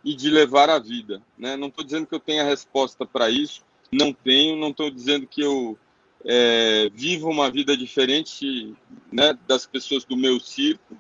e 0.03 0.13
de 0.13 0.29
levar 0.29 0.69
a 0.69 0.79
vida. 0.79 1.21
Né? 1.37 1.55
Não 1.55 1.67
estou 1.67 1.83
dizendo 1.83 2.07
que 2.07 2.15
eu 2.15 2.19
tenha 2.19 2.43
resposta 2.43 3.05
para 3.05 3.29
isso, 3.29 3.63
não 3.91 4.13
tenho, 4.13 4.55
não 4.57 4.69
estou 4.69 4.89
dizendo 4.89 5.25
que 5.25 5.41
eu 5.41 5.77
é, 6.25 6.89
vivo 6.93 7.29
uma 7.29 7.49
vida 7.49 7.75
diferente 7.75 8.75
né, 9.11 9.37
das 9.47 9.65
pessoas 9.65 10.03
do 10.03 10.17
meu 10.17 10.39
círculo, 10.39 10.99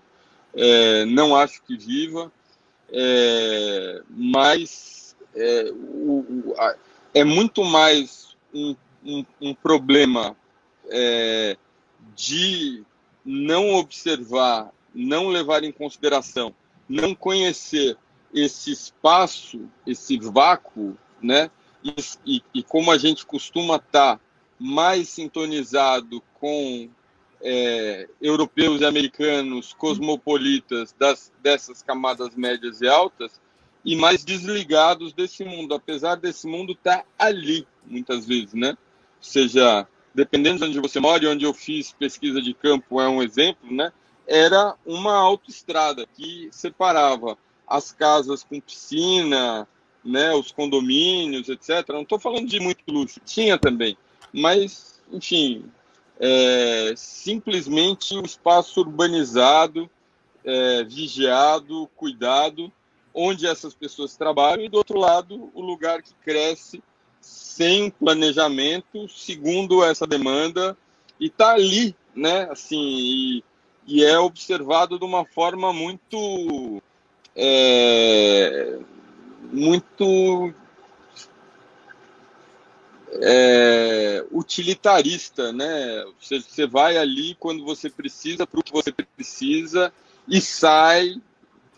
é, 0.53 1.05
não 1.05 1.35
acho 1.35 1.61
que 1.63 1.77
viva, 1.77 2.31
é, 2.91 4.01
mas 4.09 5.15
é, 5.35 5.71
o, 5.71 6.25
o, 6.47 6.55
a, 6.57 6.75
é, 7.13 7.23
muito 7.23 7.63
mais 7.63 8.35
um, 8.53 8.75
um, 9.03 9.25
um 9.41 9.53
problema 9.53 10.35
é, 10.89 11.57
de 12.15 12.83
não 13.25 13.75
observar, 13.75 14.71
não 14.93 15.27
levar 15.27 15.63
em 15.63 15.71
consideração, 15.71 16.53
não 16.87 17.13
conhecer 17.13 17.97
esse 18.33 18.71
espaço, 18.71 19.67
esse 19.85 20.17
vácuo, 20.17 20.97
né? 21.21 21.49
E, 21.83 21.95
e, 22.25 22.43
e 22.55 22.63
como 22.63 22.91
a 22.91 22.97
gente 22.97 23.25
costuma 23.25 23.77
estar 23.77 24.17
tá 24.17 24.21
mais 24.59 25.09
sintonizado 25.09 26.21
com 26.39 26.89
é, 27.41 28.07
europeus 28.21 28.81
e 28.81 28.85
americanos 28.85 29.73
cosmopolitas 29.73 30.93
das, 30.97 31.31
dessas 31.41 31.81
camadas 31.81 32.35
médias 32.35 32.81
e 32.81 32.87
altas 32.87 33.39
e 33.89 33.95
mais 33.95 34.23
desligados 34.23 35.13
desse 35.13 35.43
mundo, 35.43 35.73
apesar 35.73 36.13
desse 36.13 36.45
mundo 36.45 36.73
estar 36.73 36.99
tá 36.99 37.05
ali 37.17 37.67
muitas 37.83 38.23
vezes, 38.23 38.53
né? 38.53 38.69
Ou 38.69 38.75
seja, 39.19 39.87
dependendo 40.13 40.59
de 40.59 40.65
onde 40.65 40.79
você 40.79 40.99
mora, 40.99 41.27
onde 41.27 41.43
eu 41.43 41.55
fiz 41.55 41.91
pesquisa 41.91 42.39
de 42.39 42.53
campo 42.53 43.01
é 43.01 43.09
um 43.09 43.23
exemplo, 43.23 43.73
né? 43.73 43.91
Era 44.27 44.75
uma 44.85 45.15
autoestrada 45.15 46.05
que 46.05 46.49
separava 46.51 47.35
as 47.67 47.91
casas 47.91 48.43
com 48.43 48.61
piscina, 48.61 49.67
né, 50.05 50.35
os 50.35 50.51
condomínios, 50.51 51.49
etc. 51.49 51.89
Não 51.89 52.03
estou 52.03 52.19
falando 52.19 52.45
de 52.45 52.59
muito 52.59 52.83
luxo, 52.87 53.19
tinha 53.25 53.57
também, 53.57 53.97
mas, 54.31 55.01
enfim, 55.11 55.65
é, 56.19 56.93
simplesmente 56.95 58.15
um 58.15 58.21
espaço 58.21 58.81
urbanizado, 58.81 59.89
é, 60.45 60.83
vigiado, 60.83 61.89
cuidado, 61.95 62.71
onde 63.13 63.47
essas 63.47 63.73
pessoas 63.73 64.15
trabalham, 64.15 64.65
e 64.65 64.69
do 64.69 64.77
outro 64.77 64.97
lado, 64.97 65.51
o 65.53 65.61
lugar 65.61 66.01
que 66.01 66.13
cresce 66.23 66.81
sem 67.19 67.89
planejamento, 67.89 69.07
segundo 69.09 69.83
essa 69.83 70.07
demanda, 70.07 70.77
e 71.19 71.27
está 71.27 71.53
ali, 71.53 71.95
né, 72.15 72.47
assim, 72.49 72.79
e, 72.79 73.43
e 73.85 74.03
é 74.03 74.17
observado 74.19 74.97
de 74.97 75.05
uma 75.05 75.25
forma 75.25 75.73
muito 75.73 76.81
é, 77.35 78.79
muito 79.51 80.53
é, 83.21 84.25
utilitarista, 84.31 85.51
né? 85.51 86.05
Você, 86.21 86.39
você 86.39 86.67
vai 86.67 86.97
ali 86.97 87.35
quando 87.35 87.63
você 87.65 87.89
precisa, 87.89 88.45
para 88.45 88.59
o 88.59 88.63
que 88.63 88.71
você 88.71 88.91
precisa, 88.91 89.93
e 90.27 90.39
sai 90.39 91.15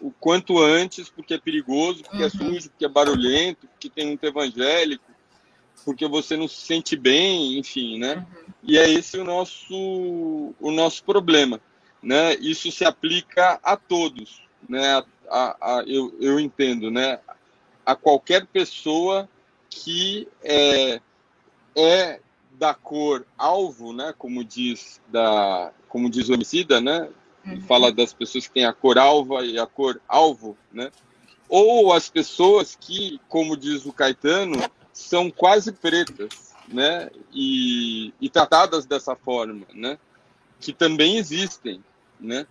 o 0.02 0.12
quanto 0.12 0.58
antes, 0.60 1.10
porque 1.10 1.36
é 1.36 1.38
perigoso, 1.38 2.04
porque 2.04 2.18
é 2.18 2.20
uhum. 2.22 2.26
é 2.26 2.30
sujo, 2.30 2.70
porque 2.72 2.86
é 2.86 2.90
barulhento, 2.90 3.68
porque 3.68 3.90
tem 3.90 4.08
muito 4.08 4.26
evangélico, 4.26 5.04
porque 5.86 6.08
você 6.08 6.36
não 6.36 6.48
se 6.48 6.56
sente 6.56 6.96
bem, 6.96 7.58
enfim, 7.58 8.00
né? 8.00 8.16
Uhum. 8.16 8.54
E 8.64 8.78
é 8.78 8.90
esse 8.90 9.18
o 9.18 9.24
nosso, 9.24 10.54
o 10.60 10.72
nosso 10.72 11.04
problema, 11.04 11.62
né? 12.02 12.36
Isso 12.36 12.72
se 12.72 12.84
aplica 12.84 13.60
a 13.64 13.78
todos, 13.78 14.42
né? 14.68 14.96
A, 14.96 15.06
a, 15.30 15.78
a, 15.80 15.84
eu, 15.88 16.16
eu 16.20 16.40
entendo, 16.40 16.90
né? 16.90 17.20
A 17.86 17.96
qualquer 17.96 18.46
pessoa 18.48 19.30
que 19.70 20.28
é, 20.44 21.00
é 21.76 22.20
da 22.52 22.74
cor 22.74 23.26
alvo, 23.38 23.94
né? 23.94 24.14
Como 24.18 24.44
diz 24.44 25.02
da, 25.08 25.72
como 25.88 26.10
diz 26.10 26.30
o 26.30 26.34
homicida, 26.34 26.82
né? 26.82 27.10
Uhum. 27.46 27.62
Fala 27.62 27.92
das 27.92 28.14
pessoas 28.14 28.48
que 28.48 28.54
têm 28.54 28.66
a 28.66 28.74
cor 28.74 28.98
alva 28.98 29.44
e 29.46 29.58
a 29.58 29.66
cor 29.66 30.00
alvo, 30.08 30.58
né? 30.72 30.92
Ou 31.50 31.92
as 31.92 32.10
pessoas 32.10 32.78
que, 32.80 33.20
como 33.28 33.58
diz 33.58 33.86
o 33.86 33.92
Caetano, 33.92 34.58
são 34.94 35.30
quase 35.30 35.72
pretas, 35.72 36.54
né? 36.68 37.10
E, 37.34 38.14
e 38.22 38.30
tratadas 38.30 38.86
dessa 38.86 39.16
forma, 39.16 39.66
né? 39.74 39.98
Que 40.60 40.72
também 40.72 41.18
existem, 41.18 41.84
né? 42.20 42.46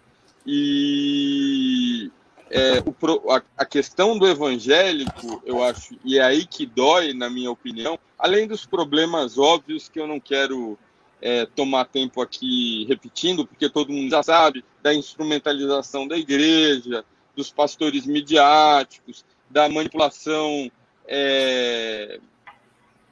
E 0.47 2.11
é, 2.51 2.83
o, 2.85 3.31
a, 3.31 3.43
a, 3.57 3.65
questão 3.65 4.19
do 4.19 4.27
evangélico, 4.27 5.41
eu 5.47 5.63
acho, 5.63 5.97
e 6.05 6.19
é 6.19 6.23
aí 6.23 6.45
que 6.45 6.67
dói, 6.67 7.15
na 7.15 7.31
minha 7.31 7.51
opinião, 7.51 7.99
além 8.19 8.49
dos 8.49 8.67
problemas 8.67 9.39
óbvios 9.39 9.89
que 9.89 10.01
eu 10.01 10.07
não 10.07 10.19
quero 10.19 10.77
é, 11.21 11.47
tomar 11.47 11.87
tempo 11.87 12.21
aqui 12.23 12.85
repetindo, 12.89 13.47
porque 13.47 13.69
todo 13.69 13.93
mundo 13.93 14.11
já 14.11 14.23
sabe, 14.23 14.65
da 14.83 14.95
instrumentalização 14.95 16.09
da 16.09 16.17
igreja, 16.17 17.05
dos 17.37 17.51
pastores 17.51 18.07
midiáticos, 18.07 19.25
da 19.49 19.69
manipulação, 19.69 20.71
é, 21.07 22.21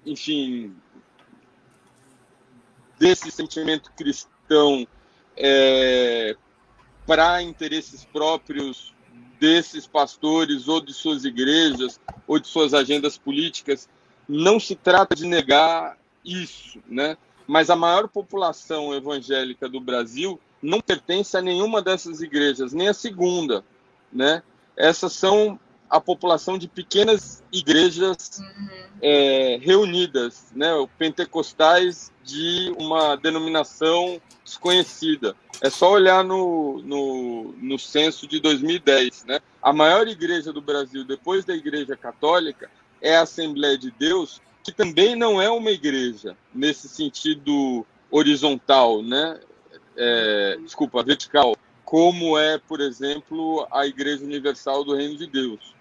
enfim, 0.07 0.75
desse 2.99 3.31
sentimento 3.31 3.93
cristão 3.93 4.87
é, 5.37 6.37
para 7.07 7.43
interesses 7.43 8.05
próprios 8.05 8.95
desses 9.39 9.87
pastores 9.87 10.67
ou 10.67 10.81
de 10.81 10.93
suas 10.93 11.25
igrejas 11.25 12.01
ou 12.27 12.39
de 12.39 12.49
suas 12.49 12.75
agendas 12.75 13.17
políticas. 13.17 13.89
Não 14.29 14.59
se 14.59 14.75
trata 14.75 15.15
de 15.15 15.27
negar 15.27 15.97
isso, 16.25 16.83
né? 16.87 17.17
Mas 17.49 17.71
a 17.71 17.75
maior 17.75 18.07
população 18.09 18.95
evangélica 18.95 19.67
do 19.67 19.81
Brasil 19.81 20.39
não 20.63 20.83
pertence 20.83 21.35
a 21.35 21.41
nenhuma 21.41 21.81
dessas 21.81 22.21
igrejas, 22.21 22.75
nem 22.75 22.89
a 22.89 22.95
segunda, 22.95 23.65
né? 24.13 24.43
Essas 24.77 25.15
são 25.15 25.59
a 25.89 25.99
população 25.99 26.59
de 26.59 26.69
pequenas 26.69 27.43
igrejas 27.51 28.39
uhum. 28.39 28.69
é, 29.01 29.59
reunidas, 29.63 30.49
né? 30.55 30.69
Pentecostais 30.99 32.13
de 32.23 32.71
uma 32.79 33.17
denominação 33.17 34.21
desconhecida. 34.45 35.35
É 35.63 35.71
só 35.71 35.91
olhar 35.91 36.23
no, 36.23 36.83
no, 36.83 37.55
no 37.57 37.79
censo 37.79 38.29
de 38.29 38.41
2010, 38.41 39.25
né? 39.25 39.41
A 39.63 39.73
maior 39.73 40.07
igreja 40.07 40.53
do 40.53 40.61
Brasil, 40.61 41.03
depois 41.03 41.47
da 41.47 41.55
Igreja 41.55 41.97
Católica, 41.97 42.71
é 43.01 43.17
a 43.17 43.23
Assembleia 43.23 43.79
de 43.79 43.91
Deus, 43.91 44.43
que 44.69 44.75
também 44.75 45.17
não 45.17 45.41
é 45.41 45.51
uma 45.51 45.71
igreja 45.71 46.37
nesse 46.55 46.89
sentido 46.89 47.87
horizontal, 48.11 49.03
né? 49.03 49.41
É, 49.97 50.59
desculpa, 50.63 51.03
vertical, 51.03 51.57
como 51.85 52.39
é, 52.39 52.59
por 52.59 52.81
exemplo, 52.81 53.67
a 53.71 53.87
Igreja 53.87 54.25
Universal 54.25 54.85
do 54.85 54.95
Reino 54.95 55.17
de 55.17 55.27
Deus, 55.27 55.75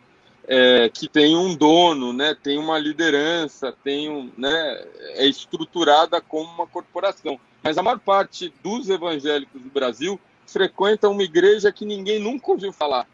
é, 0.48 0.90
que 0.90 1.08
tem 1.08 1.36
um 1.36 1.54
dono, 1.54 2.14
né? 2.14 2.34
Tem 2.34 2.58
uma 2.58 2.80
liderança, 2.80 3.76
tem 3.84 4.10
um, 4.10 4.32
né? 4.38 4.86
É 5.16 5.26
estruturada 5.26 6.22
como 6.22 6.50
uma 6.50 6.66
corporação. 6.66 7.38
Mas 7.62 7.78
a 7.78 7.84
maior 7.84 8.00
parte 8.00 8.54
dos 8.64 8.90
evangélicos 8.90 9.62
do 9.62 9.70
Brasil 9.70 10.20
frequenta 10.46 11.10
uma 11.10 11.24
igreja 11.24 11.74
que 11.74 11.86
ninguém 11.86 12.20
nunca 12.20 12.52
ouviu 12.52 12.72
falar, 12.72 13.06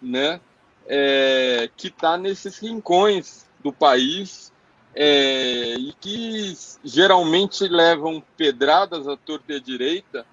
né? 0.00 0.40
É, 0.86 1.68
que 1.76 1.88
está 1.88 2.16
nesses 2.16 2.58
rincões 2.58 3.46
do 3.62 3.72
país 3.72 4.51
é, 4.94 5.74
e 5.74 5.92
que 6.00 6.56
geralmente 6.84 7.66
levam 7.66 8.22
pedradas 8.36 9.08
à 9.08 9.16
torta 9.16 9.52
e 9.52 9.56
à 9.56 9.58
direita 9.58 10.26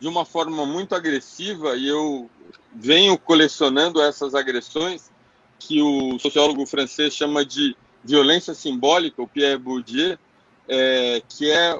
de 0.00 0.06
uma 0.06 0.24
forma 0.24 0.64
muito 0.66 0.94
agressiva 0.94 1.76
e 1.76 1.88
eu 1.88 2.30
venho 2.74 3.18
colecionando 3.18 4.00
essas 4.00 4.34
agressões 4.34 5.10
que 5.58 5.82
o 5.82 6.18
sociólogo 6.18 6.64
francês 6.66 7.14
chama 7.14 7.44
de 7.44 7.76
violência 8.04 8.54
simbólica, 8.54 9.20
o 9.20 9.26
Pierre 9.26 9.58
Bourdieu, 9.58 10.16
é, 10.68 11.22
que 11.28 11.50
é 11.50 11.74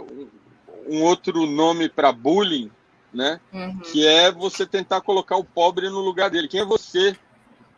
um 0.89 1.03
outro 1.03 1.47
nome 1.47 1.89
para 1.89 2.11
bullying, 2.11 2.71
né? 3.13 3.41
Uhum. 3.53 3.79
Que 3.81 4.07
é 4.07 4.33
você 4.33 4.67
tentar 4.67 5.01
colocar 5.01 5.37
o 5.37 5.45
pobre 5.45 5.89
no 5.89 6.01
lugar 6.01 6.31
dele. 6.31 6.49
Quem 6.49 6.61
é 6.61 6.65
você 6.65 7.17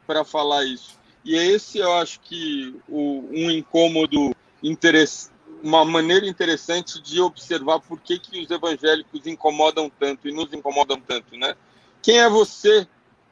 para 0.07 0.24
falar 0.24 0.64
isso? 0.64 0.99
E 1.24 1.37
é 1.37 1.44
esse, 1.44 1.78
eu 1.78 1.92
acho 1.94 2.20
que 2.20 2.74
o, 2.88 3.24
um 3.30 3.50
incômodo, 3.50 4.35
uma 5.62 5.85
maneira 5.85 6.26
interessante 6.26 7.00
de 7.00 7.20
observar 7.20 7.80
por 7.80 8.00
que, 8.00 8.18
que 8.18 8.42
os 8.42 8.50
evangélicos 8.50 9.26
incomodam 9.26 9.90
tanto 9.90 10.28
e 10.28 10.33
nos 10.33 10.52
incomodam 10.52 10.98
tanto, 11.00 11.37
né? 11.37 11.54
Quem 12.02 12.18
é 12.18 12.28
você 12.28 12.87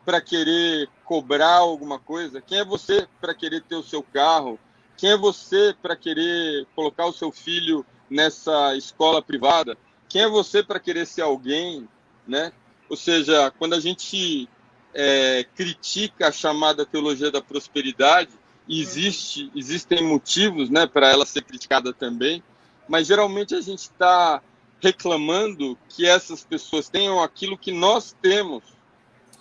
para 0.04 0.20
querer 0.20 0.88
cobrar 1.04 1.56
alguma 1.56 1.98
coisa? 1.98 2.40
Quem 2.40 2.58
é 2.58 2.64
você 2.64 3.06
para 3.20 3.34
querer 3.34 3.62
ter 3.62 3.76
o 3.76 3.82
seu 3.82 4.02
carro? 4.02 4.58
Quem 4.96 5.12
é 5.12 5.16
você 5.16 5.74
para 5.80 5.96
querer 5.96 6.66
colocar 6.74 7.06
o 7.06 7.12
seu 7.12 7.32
filho 7.32 7.84
nessa 8.10 8.76
escola 8.76 9.22
privada? 9.22 9.76
Quem 10.08 10.22
é 10.22 10.28
você 10.28 10.62
para 10.62 10.80
querer 10.80 11.06
ser 11.06 11.22
alguém, 11.22 11.88
né? 12.26 12.52
Ou 12.90 12.96
seja, 12.96 13.50
quando 13.58 13.74
a 13.74 13.80
gente 13.80 14.48
é, 14.94 15.44
critica 15.54 16.28
a 16.28 16.32
chamada 16.32 16.86
teologia 16.86 17.30
da 17.30 17.40
prosperidade, 17.40 18.30
existe, 18.68 19.50
existem 19.54 20.02
motivos 20.02 20.68
né, 20.68 20.86
para 20.86 21.08
ela 21.08 21.24
ser 21.24 21.42
criticada 21.42 21.92
também, 21.92 22.42
mas 22.88 23.06
geralmente 23.06 23.54
a 23.54 23.60
gente 23.60 23.80
está 23.80 24.42
reclamando 24.80 25.76
que 25.88 26.06
essas 26.06 26.44
pessoas 26.44 26.88
tenham 26.88 27.22
aquilo 27.22 27.58
que 27.58 27.72
nós 27.72 28.14
temos, 28.20 28.62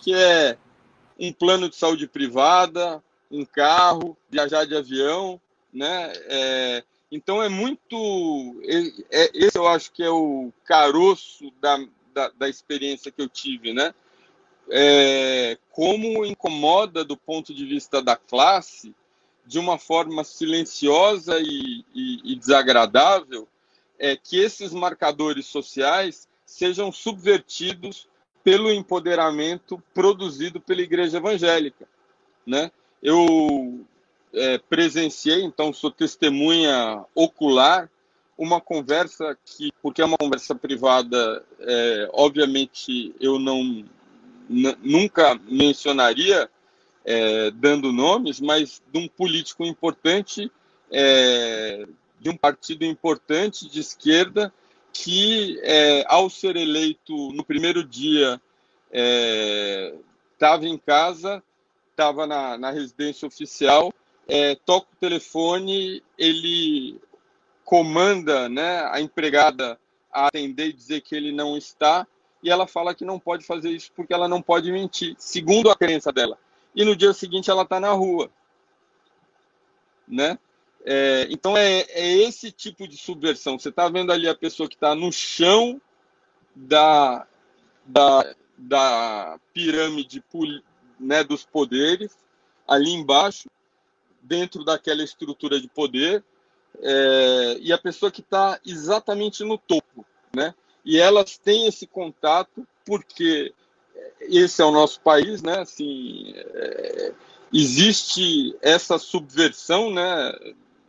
que 0.00 0.14
é 0.14 0.56
um 1.18 1.32
plano 1.32 1.68
de 1.68 1.76
saúde 1.76 2.06
privada, 2.06 3.02
um 3.30 3.44
carro, 3.44 4.16
viajar 4.30 4.64
de 4.64 4.76
avião, 4.76 5.40
né? 5.72 6.12
É, 6.26 6.84
então 7.10 7.42
é 7.42 7.48
muito, 7.48 8.60
é, 8.64 9.24
é, 9.24 9.30
esse 9.34 9.58
eu 9.58 9.66
acho 9.66 9.92
que 9.92 10.02
é 10.02 10.10
o 10.10 10.52
caroço 10.64 11.50
da, 11.60 11.78
da, 12.12 12.28
da 12.30 12.48
experiência 12.48 13.10
que 13.10 13.20
eu 13.20 13.28
tive, 13.28 13.72
né? 13.72 13.94
É, 14.70 15.58
como 15.70 16.24
incomoda 16.24 17.04
do 17.04 17.16
ponto 17.16 17.54
de 17.54 17.64
vista 17.64 18.02
da 18.02 18.16
classe, 18.16 18.94
de 19.46 19.58
uma 19.58 19.78
forma 19.78 20.24
silenciosa 20.24 21.38
e, 21.40 21.84
e, 21.94 22.32
e 22.32 22.36
desagradável, 22.36 23.48
é 23.98 24.16
que 24.16 24.38
esses 24.38 24.72
marcadores 24.72 25.46
sociais 25.46 26.28
sejam 26.44 26.92
subvertidos 26.92 28.06
pelo 28.44 28.70
empoderamento 28.72 29.82
produzido 29.92 30.60
pela 30.60 30.82
Igreja 30.82 31.18
Evangélica, 31.18 31.86
né? 32.46 32.70
Eu 33.02 33.84
é, 34.32 34.58
presenciei, 34.58 35.42
então 35.42 35.72
sou 35.72 35.90
testemunha 35.90 37.04
ocular, 37.14 37.90
uma 38.36 38.60
conversa 38.60 39.36
que, 39.44 39.72
porque 39.82 40.00
é 40.00 40.04
uma 40.04 40.16
conversa 40.16 40.54
privada, 40.54 41.44
é, 41.58 42.08
obviamente 42.12 43.14
eu 43.20 43.38
não 43.38 43.84
nunca 44.48 45.38
mencionaria 45.48 46.48
é, 47.04 47.50
dando 47.50 47.92
nomes, 47.92 48.40
mas 48.40 48.82
de 48.92 48.98
um 48.98 49.08
político 49.08 49.64
importante, 49.64 50.50
é, 50.90 51.86
de 52.20 52.30
um 52.30 52.36
partido 52.36 52.84
importante 52.84 53.68
de 53.68 53.80
esquerda, 53.80 54.52
que, 54.92 55.60
é, 55.62 56.04
ao 56.08 56.28
ser 56.28 56.56
eleito 56.56 57.32
no 57.32 57.44
primeiro 57.44 57.84
dia, 57.84 58.40
estava 60.32 60.64
é, 60.64 60.68
em 60.68 60.78
casa, 60.78 61.42
estava 61.90 62.26
na, 62.26 62.58
na, 62.58 62.70
residência 62.70 63.28
oficial, 63.28 63.92
é, 64.26 64.54
toca 64.54 64.88
o 64.92 64.96
telefone, 64.96 66.02
ele 66.16 66.98
comanda 67.64 68.48
né, 68.48 68.82
a 68.90 69.00
empregada 69.00 69.78
a 70.12 70.26
atender 70.26 70.68
e 70.68 70.72
dizer 70.72 71.00
que 71.02 71.14
ele 71.14 71.32
não 71.32 71.56
está, 71.56 72.06
e 72.42 72.50
ela 72.50 72.66
fala 72.66 72.94
que 72.94 73.04
não 73.04 73.18
pode 73.18 73.44
fazer 73.44 73.70
isso 73.70 73.90
porque 73.94 74.14
ela 74.14 74.28
não 74.28 74.40
pode 74.40 74.70
mentir, 74.70 75.14
segundo 75.18 75.70
a 75.70 75.76
crença 75.76 76.12
dela. 76.12 76.38
E 76.74 76.84
no 76.84 76.94
dia 76.94 77.12
seguinte 77.12 77.50
ela 77.50 77.62
está 77.62 77.80
na 77.80 77.92
rua, 77.92 78.30
né? 80.06 80.38
É, 80.84 81.26
então 81.30 81.56
é, 81.56 81.80
é, 81.88 82.08
esse 82.22 82.50
tipo 82.52 82.86
de 82.86 82.96
subversão. 82.96 83.58
Você 83.58 83.68
está 83.68 83.88
vendo 83.88 84.12
ali 84.12 84.28
a 84.28 84.34
pessoa 84.34 84.68
que 84.68 84.76
está 84.76 84.94
no 84.94 85.12
chão 85.12 85.80
da, 86.54 87.26
da, 87.84 88.34
da 88.56 89.40
pirâmide 89.52 90.22
né, 90.98 91.22
dos 91.24 91.44
poderes, 91.44 92.16
ali 92.66 92.92
embaixo, 92.92 93.50
dentro 94.22 94.64
daquela 94.64 95.02
estrutura 95.02 95.60
de 95.60 95.68
poder, 95.68 96.24
é, 96.80 97.58
e 97.60 97.72
a 97.72 97.78
pessoa 97.78 98.10
que 98.10 98.20
está 98.20 98.60
exatamente 98.64 99.42
no 99.42 99.58
topo, 99.58 100.04
né? 100.34 100.54
E 100.88 100.98
elas 100.98 101.36
têm 101.36 101.66
esse 101.66 101.86
contato 101.86 102.66
porque 102.86 103.52
esse 104.22 104.62
é 104.62 104.64
o 104.64 104.72
nosso 104.72 104.98
país, 105.02 105.42
né? 105.42 105.58
Assim, 105.58 106.32
é, 106.34 107.12
existe 107.52 108.56
essa 108.62 108.98
subversão, 108.98 109.92
né? 109.92 110.32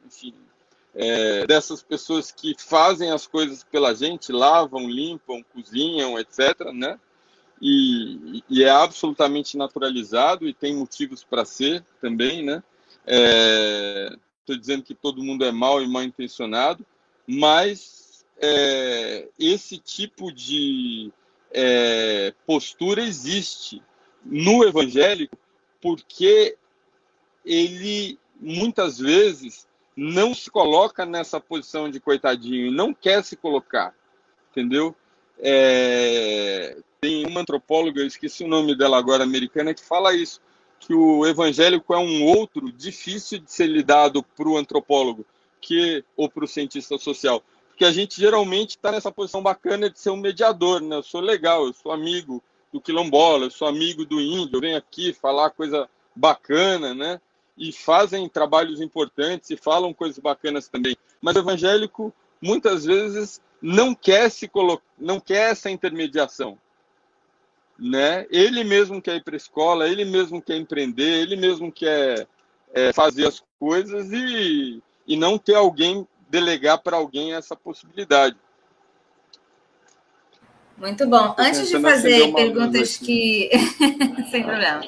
Enfim, 0.06 0.34
é, 0.96 1.46
dessas 1.46 1.84
pessoas 1.84 2.32
que 2.32 2.56
fazem 2.58 3.12
as 3.12 3.28
coisas 3.28 3.62
pela 3.66 3.94
gente, 3.94 4.32
lavam, 4.32 4.90
limpam, 4.90 5.44
cozinham, 5.54 6.18
etc., 6.18 6.72
né? 6.74 6.98
E, 7.62 8.42
e 8.50 8.64
é 8.64 8.70
absolutamente 8.70 9.58
naturalizado 9.58 10.48
e 10.48 10.54
tem 10.54 10.78
motivos 10.78 11.26
para 11.26 11.44
ser 11.44 11.84
também, 12.00 12.42
né? 12.42 12.64
Estou 13.06 14.56
é, 14.56 14.58
dizendo 14.58 14.82
que 14.82 14.96
todo 14.96 15.22
mundo 15.22 15.44
é 15.44 15.52
mal 15.52 15.84
e 15.84 15.88
mal 15.90 16.04
intencionado, 16.04 16.86
mas 17.28 17.99
é, 18.42 19.28
esse 19.38 19.78
tipo 19.78 20.32
de 20.32 21.12
é, 21.52 22.34
postura 22.46 23.02
existe 23.02 23.82
no 24.24 24.64
evangélico 24.64 25.38
porque 25.82 26.58
ele 27.46 28.18
muitas 28.40 29.00
vezes 29.00 29.68
não 29.96 30.34
se 30.34 30.50
coloca 30.50 31.06
nessa 31.06 31.40
posição 31.40 31.90
de 31.90 32.00
coitadinho, 32.00 32.72
não 32.72 32.94
quer 32.94 33.24
se 33.24 33.36
colocar, 33.36 33.94
entendeu? 34.52 34.96
É, 35.38 36.78
tem 37.02 37.26
uma 37.26 37.42
antropóloga, 37.42 38.00
eu 38.02 38.08
esqueci 38.08 38.44
o 38.44 38.48
nome 38.48 38.76
dela 38.76 38.98
agora, 38.98 39.24
americana, 39.24 39.74
que 39.74 39.84
fala 39.84 40.14
isso, 40.14 40.42
que 40.80 40.94
o 40.94 41.26
evangélico 41.26 41.94
é 41.94 41.98
um 41.98 42.24
outro 42.24 42.72
difícil 42.72 43.40
de 43.40 43.52
ser 43.52 43.68
lidado 43.68 44.24
para 44.24 44.48
o 44.48 44.58
antropólogo 44.58 45.26
que 45.60 46.04
ou 46.16 46.30
para 46.30 46.46
o 46.46 46.48
cientista 46.48 46.98
social, 46.98 47.44
porque 47.80 47.86
a 47.86 47.94
gente 47.94 48.20
geralmente 48.20 48.72
está 48.72 48.92
nessa 48.92 49.10
posição 49.10 49.42
bacana 49.42 49.90
de 49.90 49.98
ser 49.98 50.10
um 50.10 50.18
mediador, 50.18 50.82
né? 50.82 50.98
Eu 50.98 51.04
sou 51.04 51.22
legal, 51.22 51.66
eu 51.66 51.72
sou 51.72 51.94
amigo 51.94 52.44
do 52.74 52.82
quilombola, 52.82 53.46
eu 53.46 53.52
sou 53.52 53.70
amigo 53.70 54.06
do 54.06 54.20
índio, 54.20 54.58
eu 54.58 54.60
venho 54.60 54.78
aqui 54.78 55.14
falar 55.14 55.52
coisa 55.52 55.90
bacana, 56.14 56.94
né? 56.94 57.22
E 57.58 57.72
fazem 57.72 58.28
trabalhos 58.28 58.82
importantes 58.82 59.50
e 59.50 59.56
falam 59.56 59.94
coisas 59.94 60.20
bacanas 60.20 60.68
também. 60.68 60.94
Mas 61.22 61.38
o 61.38 61.40
evangélico 61.40 62.14
muitas 62.42 62.84
vezes 62.84 63.42
não 63.62 63.96
quer 63.96 64.30
se 64.30 64.50
colocar, 64.50 64.84
não 64.98 65.18
quer 65.18 65.52
essa 65.52 65.72
intermediação, 65.72 66.58
né? 67.80 68.28
Ele 68.30 68.62
mesmo 68.66 69.02
quer 69.02 69.16
ir 69.16 69.24
para 69.24 69.36
a 69.36 69.38
escola, 69.38 69.88
ele 69.88 70.04
mesmo 70.04 70.42
quer 70.42 70.58
empreender, 70.58 71.22
ele 71.22 71.38
mesmo 71.38 71.72
quer 71.72 72.28
é, 72.74 72.92
fazer 72.92 73.26
as 73.26 73.42
coisas 73.58 74.12
e, 74.12 74.84
e 75.08 75.16
não 75.16 75.38
ter 75.38 75.56
alguém 75.56 76.06
delegar 76.30 76.78
para 76.80 76.96
alguém 76.96 77.34
essa 77.34 77.56
possibilidade. 77.56 78.38
Muito 80.78 81.06
bom. 81.08 81.36
Antes 81.38 81.68
de 81.68 81.80
fazer 81.82 82.32
perguntas 82.34 82.98
que. 82.98 83.50
Sem 84.32 84.44
problema. 84.44 84.82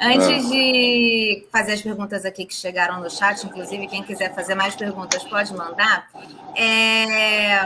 Antes 0.00 0.46
ah. 0.46 0.50
de 0.50 1.46
fazer 1.50 1.72
as 1.72 1.82
perguntas 1.82 2.24
aqui 2.24 2.46
que 2.46 2.54
chegaram 2.54 3.00
no 3.00 3.10
chat, 3.10 3.42
inclusive, 3.44 3.88
quem 3.88 4.02
quiser 4.02 4.34
fazer 4.34 4.54
mais 4.54 4.76
perguntas 4.76 5.22
pode 5.24 5.52
mandar. 5.52 6.08
É... 6.56 7.64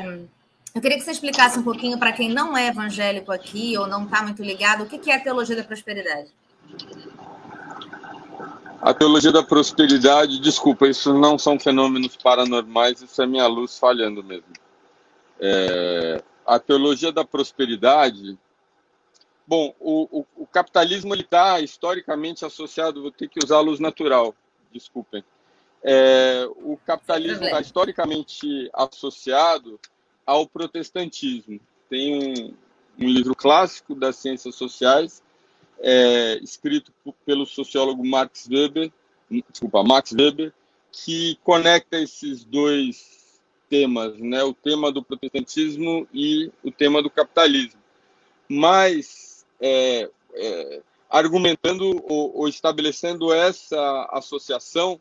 Eu 0.74 0.80
queria 0.80 0.98
que 0.98 1.04
você 1.04 1.12
explicasse 1.12 1.58
um 1.58 1.62
pouquinho 1.62 1.96
para 1.98 2.12
quem 2.12 2.28
não 2.28 2.56
é 2.56 2.66
evangélico 2.66 3.30
aqui 3.30 3.78
ou 3.78 3.86
não 3.86 4.04
está 4.04 4.22
muito 4.22 4.42
ligado, 4.42 4.82
o 4.82 4.86
que 4.86 5.08
é 5.08 5.14
a 5.14 5.20
teologia 5.20 5.54
da 5.54 5.62
prosperidade? 5.62 6.28
A 8.84 8.92
teologia 8.92 9.32
da 9.32 9.42
prosperidade, 9.42 10.38
desculpa, 10.38 10.86
isso 10.86 11.14
não 11.14 11.38
são 11.38 11.58
fenômenos 11.58 12.18
paranormais, 12.18 13.00
isso 13.00 13.22
é 13.22 13.26
minha 13.26 13.46
luz 13.46 13.78
falhando 13.78 14.22
mesmo. 14.22 14.52
É, 15.40 16.22
a 16.44 16.58
teologia 16.58 17.10
da 17.10 17.24
prosperidade, 17.24 18.38
bom, 19.46 19.74
o, 19.80 20.20
o, 20.20 20.26
o 20.42 20.46
capitalismo 20.46 21.14
está 21.14 21.60
historicamente 21.60 22.44
associado, 22.44 23.00
vou 23.00 23.10
ter 23.10 23.26
que 23.26 23.42
usar 23.42 23.56
a 23.56 23.60
luz 23.60 23.80
natural, 23.80 24.34
desculpem. 24.70 25.24
É, 25.82 26.46
o 26.56 26.76
capitalismo 26.76 27.42
está 27.42 27.62
historicamente 27.62 28.68
associado 28.70 29.80
ao 30.26 30.46
protestantismo. 30.46 31.58
Tem 31.88 32.18
um, 32.18 32.54
um 33.02 33.08
livro 33.08 33.34
clássico 33.34 33.94
das 33.94 34.16
ciências 34.16 34.54
sociais 34.56 35.23
é, 35.80 36.38
escrito 36.42 36.92
pelo 37.24 37.46
sociólogo 37.46 38.04
Max 38.04 38.48
Weber, 38.50 38.92
desculpa, 39.50 39.82
Max 39.82 40.12
Weber, 40.12 40.52
que 40.90 41.38
conecta 41.42 41.98
esses 41.98 42.44
dois 42.44 43.40
temas, 43.68 44.18
né, 44.18 44.42
o 44.44 44.54
tema 44.54 44.92
do 44.92 45.02
protestantismo 45.02 46.06
e 46.12 46.50
o 46.62 46.70
tema 46.70 47.02
do 47.02 47.10
capitalismo, 47.10 47.80
mas 48.48 49.44
é, 49.60 50.08
é, 50.34 50.82
argumentando 51.10 52.04
ou, 52.08 52.36
ou 52.36 52.48
estabelecendo 52.48 53.32
essa 53.32 54.08
associação 54.12 55.00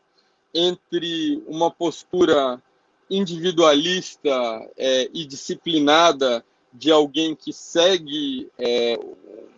entre 0.53 1.43
uma 1.47 1.69
postura 1.69 2.61
individualista 3.09 4.31
é, 4.77 5.09
e 5.13 5.25
disciplinada 5.25 6.43
de 6.73 6.91
alguém 6.91 7.35
que 7.35 7.53
segue 7.53 8.49
é, 8.57 8.97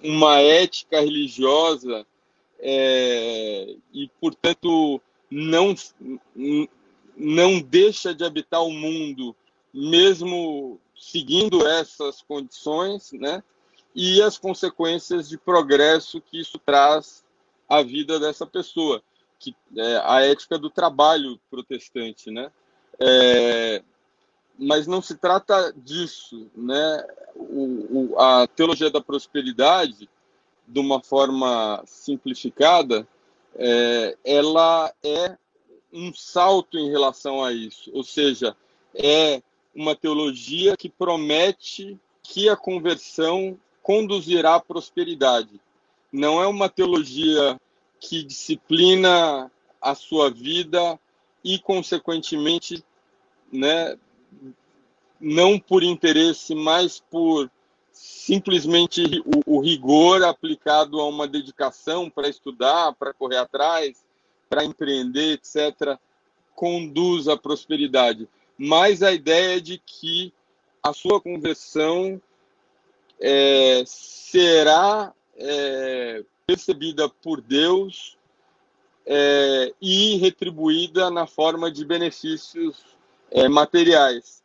uma 0.03 0.39
ética 0.41 0.99
religiosa 0.99 2.05
é, 2.59 3.75
e, 3.93 4.09
portanto, 4.19 5.01
não, 5.31 5.73
não 7.15 7.59
deixa 7.59 8.13
de 8.13 8.23
habitar 8.23 8.63
o 8.63 8.71
mundo, 8.71 9.35
mesmo 9.73 10.79
seguindo 10.97 11.65
essas 11.65 12.21
condições, 12.21 13.11
né? 13.13 13.43
E 13.93 14.21
as 14.21 14.37
consequências 14.37 15.29
de 15.29 15.37
progresso 15.37 16.19
que 16.19 16.39
isso 16.39 16.59
traz 16.59 17.23
à 17.69 17.81
vida 17.81 18.19
dessa 18.19 18.45
pessoa, 18.45 19.01
que 19.39 19.55
é 19.77 20.01
a 20.03 20.21
ética 20.21 20.57
do 20.57 20.69
trabalho 20.69 21.39
protestante, 21.49 22.29
né? 22.29 22.51
É, 22.99 23.83
mas 24.57 24.87
não 24.87 25.01
se 25.01 25.15
trata 25.15 25.73
disso, 25.75 26.47
né? 26.55 27.05
O, 27.35 28.13
o, 28.13 28.19
a 28.19 28.47
teologia 28.47 28.89
da 28.89 29.01
prosperidade, 29.01 30.09
de 30.67 30.79
uma 30.79 31.01
forma 31.01 31.83
simplificada, 31.85 33.07
é, 33.55 34.17
ela 34.23 34.93
é 35.03 35.37
um 35.91 36.13
salto 36.13 36.77
em 36.77 36.89
relação 36.89 37.43
a 37.43 37.53
isso, 37.53 37.89
ou 37.93 38.03
seja, 38.03 38.55
é 38.93 39.41
uma 39.73 39.95
teologia 39.95 40.75
que 40.77 40.89
promete 40.89 41.97
que 42.23 42.49
a 42.49 42.55
conversão 42.55 43.57
conduzirá 43.83 44.55
à 44.55 44.59
prosperidade. 44.59 45.61
Não 46.11 46.41
é 46.41 46.47
uma 46.47 46.69
teologia 46.69 47.59
que 47.99 48.23
disciplina 48.23 49.51
a 49.81 49.95
sua 49.95 50.31
vida 50.31 50.99
e, 51.43 51.59
consequentemente, 51.59 52.83
né, 53.51 53.97
não 55.19 55.59
por 55.59 55.83
interesse, 55.83 56.53
mas 56.53 56.99
por 56.99 57.49
simplesmente 57.91 59.01
o, 59.25 59.57
o 59.57 59.61
rigor 59.61 60.23
aplicado 60.23 60.99
a 60.99 61.07
uma 61.07 61.27
dedicação 61.27 62.09
para 62.09 62.27
estudar, 62.27 62.93
para 62.93 63.13
correr 63.13 63.37
atrás, 63.37 64.03
para 64.49 64.65
empreender, 64.65 65.33
etc., 65.33 65.97
conduz 66.53 67.27
à 67.27 67.37
prosperidade. 67.37 68.27
Mas 68.57 69.01
a 69.01 69.11
ideia 69.11 69.57
é 69.57 69.59
de 69.59 69.77
que 69.77 70.33
a 70.83 70.93
sua 70.93 71.19
conversão 71.19 72.21
é, 73.19 73.83
será 73.85 75.13
é, 75.37 76.23
percebida 76.45 77.09
por 77.09 77.41
Deus 77.41 78.17
é, 79.05 79.73
e 79.81 80.15
retribuída 80.17 81.09
na 81.09 81.25
forma 81.25 81.71
de 81.71 81.83
benefícios 81.85 82.94
é, 83.35 83.49
materiais. 83.49 84.41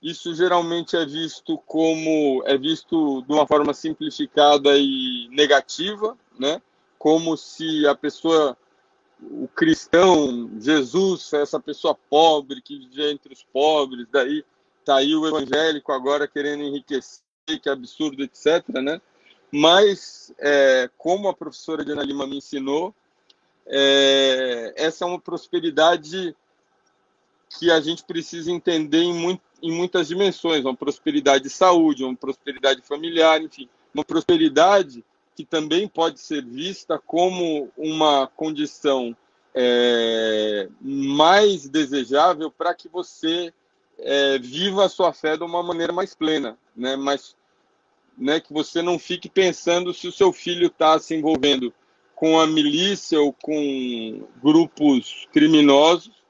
Isso 0.00 0.34
geralmente 0.34 0.96
é 0.96 1.04
visto 1.04 1.58
como 1.58 2.42
é 2.46 2.56
visto 2.56 3.22
de 3.22 3.32
uma 3.32 3.46
forma 3.46 3.74
simplificada 3.74 4.76
e 4.76 5.28
negativa, 5.30 6.16
né? 6.38 6.62
Como 6.98 7.36
se 7.36 7.86
a 7.86 7.94
pessoa, 7.94 8.56
o 9.20 9.48
cristão, 9.48 10.50
Jesus, 10.60 11.32
essa 11.32 11.58
pessoa 11.58 11.96
pobre 12.08 12.62
que 12.62 12.78
vive 12.78 13.10
entre 13.10 13.32
os 13.32 13.44
pobres, 13.52 14.06
daí 14.10 14.44
tá 14.84 14.96
aí 14.96 15.14
o 15.14 15.26
evangélico 15.26 15.92
agora 15.92 16.26
querendo 16.26 16.62
enriquecer, 16.62 17.22
que 17.60 17.68
absurdo, 17.68 18.22
etc, 18.22 18.68
né? 18.68 19.00
Mas 19.50 20.32
é, 20.38 20.88
como 20.96 21.28
a 21.28 21.34
professora 21.34 21.84
Diana 21.84 22.02
Lima 22.02 22.26
me 22.26 22.38
ensinou, 22.38 22.94
é, 23.66 24.72
essa 24.76 25.04
é 25.04 25.08
uma 25.08 25.20
prosperidade 25.20 26.34
que 27.58 27.70
a 27.70 27.80
gente 27.80 28.04
precisa 28.04 28.50
entender 28.50 29.02
em, 29.02 29.14
muito, 29.14 29.42
em 29.62 29.72
muitas 29.72 30.08
dimensões, 30.08 30.64
uma 30.64 30.76
prosperidade 30.76 31.44
de 31.44 31.50
saúde, 31.50 32.04
uma 32.04 32.16
prosperidade 32.16 32.82
familiar, 32.82 33.40
enfim, 33.42 33.68
uma 33.94 34.04
prosperidade 34.04 35.04
que 35.34 35.44
também 35.44 35.88
pode 35.88 36.20
ser 36.20 36.44
vista 36.44 36.98
como 36.98 37.70
uma 37.76 38.26
condição 38.26 39.16
é, 39.54 40.68
mais 40.80 41.68
desejável 41.68 42.50
para 42.50 42.74
que 42.74 42.88
você 42.88 43.52
é, 43.98 44.38
viva 44.38 44.84
a 44.84 44.88
sua 44.88 45.12
fé 45.12 45.36
de 45.36 45.44
uma 45.44 45.62
maneira 45.62 45.92
mais 45.92 46.14
plena, 46.14 46.58
né? 46.76 46.96
Mas, 46.96 47.36
né, 48.16 48.40
que 48.40 48.52
você 48.52 48.82
não 48.82 48.98
fique 48.98 49.28
pensando 49.28 49.92
se 49.92 50.06
o 50.08 50.12
seu 50.12 50.32
filho 50.32 50.66
está 50.66 50.98
se 50.98 51.14
envolvendo 51.14 51.72
com 52.14 52.38
a 52.38 52.46
milícia 52.46 53.20
ou 53.20 53.32
com 53.32 54.26
grupos 54.42 55.26
criminosos 55.32 56.21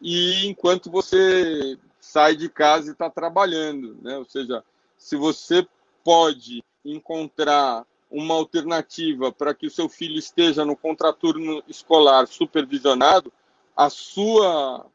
e 0.00 0.46
enquanto 0.46 0.90
você 0.90 1.78
sai 2.00 2.34
de 2.34 2.48
casa 2.48 2.88
e 2.88 2.92
está 2.92 3.10
trabalhando, 3.10 3.96
né? 4.02 4.16
Ou 4.16 4.24
seja, 4.24 4.64
se 4.96 5.16
você 5.16 5.66
pode 6.02 6.64
encontrar 6.84 7.84
uma 8.10 8.34
alternativa 8.34 9.30
para 9.30 9.54
que 9.54 9.66
o 9.66 9.70
seu 9.70 9.88
filho 9.88 10.18
esteja 10.18 10.64
no 10.64 10.76
contraturno 10.76 11.62
escolar 11.68 12.26
supervisionado, 12.26 13.32
a 13.76 13.88
sua 13.88 14.86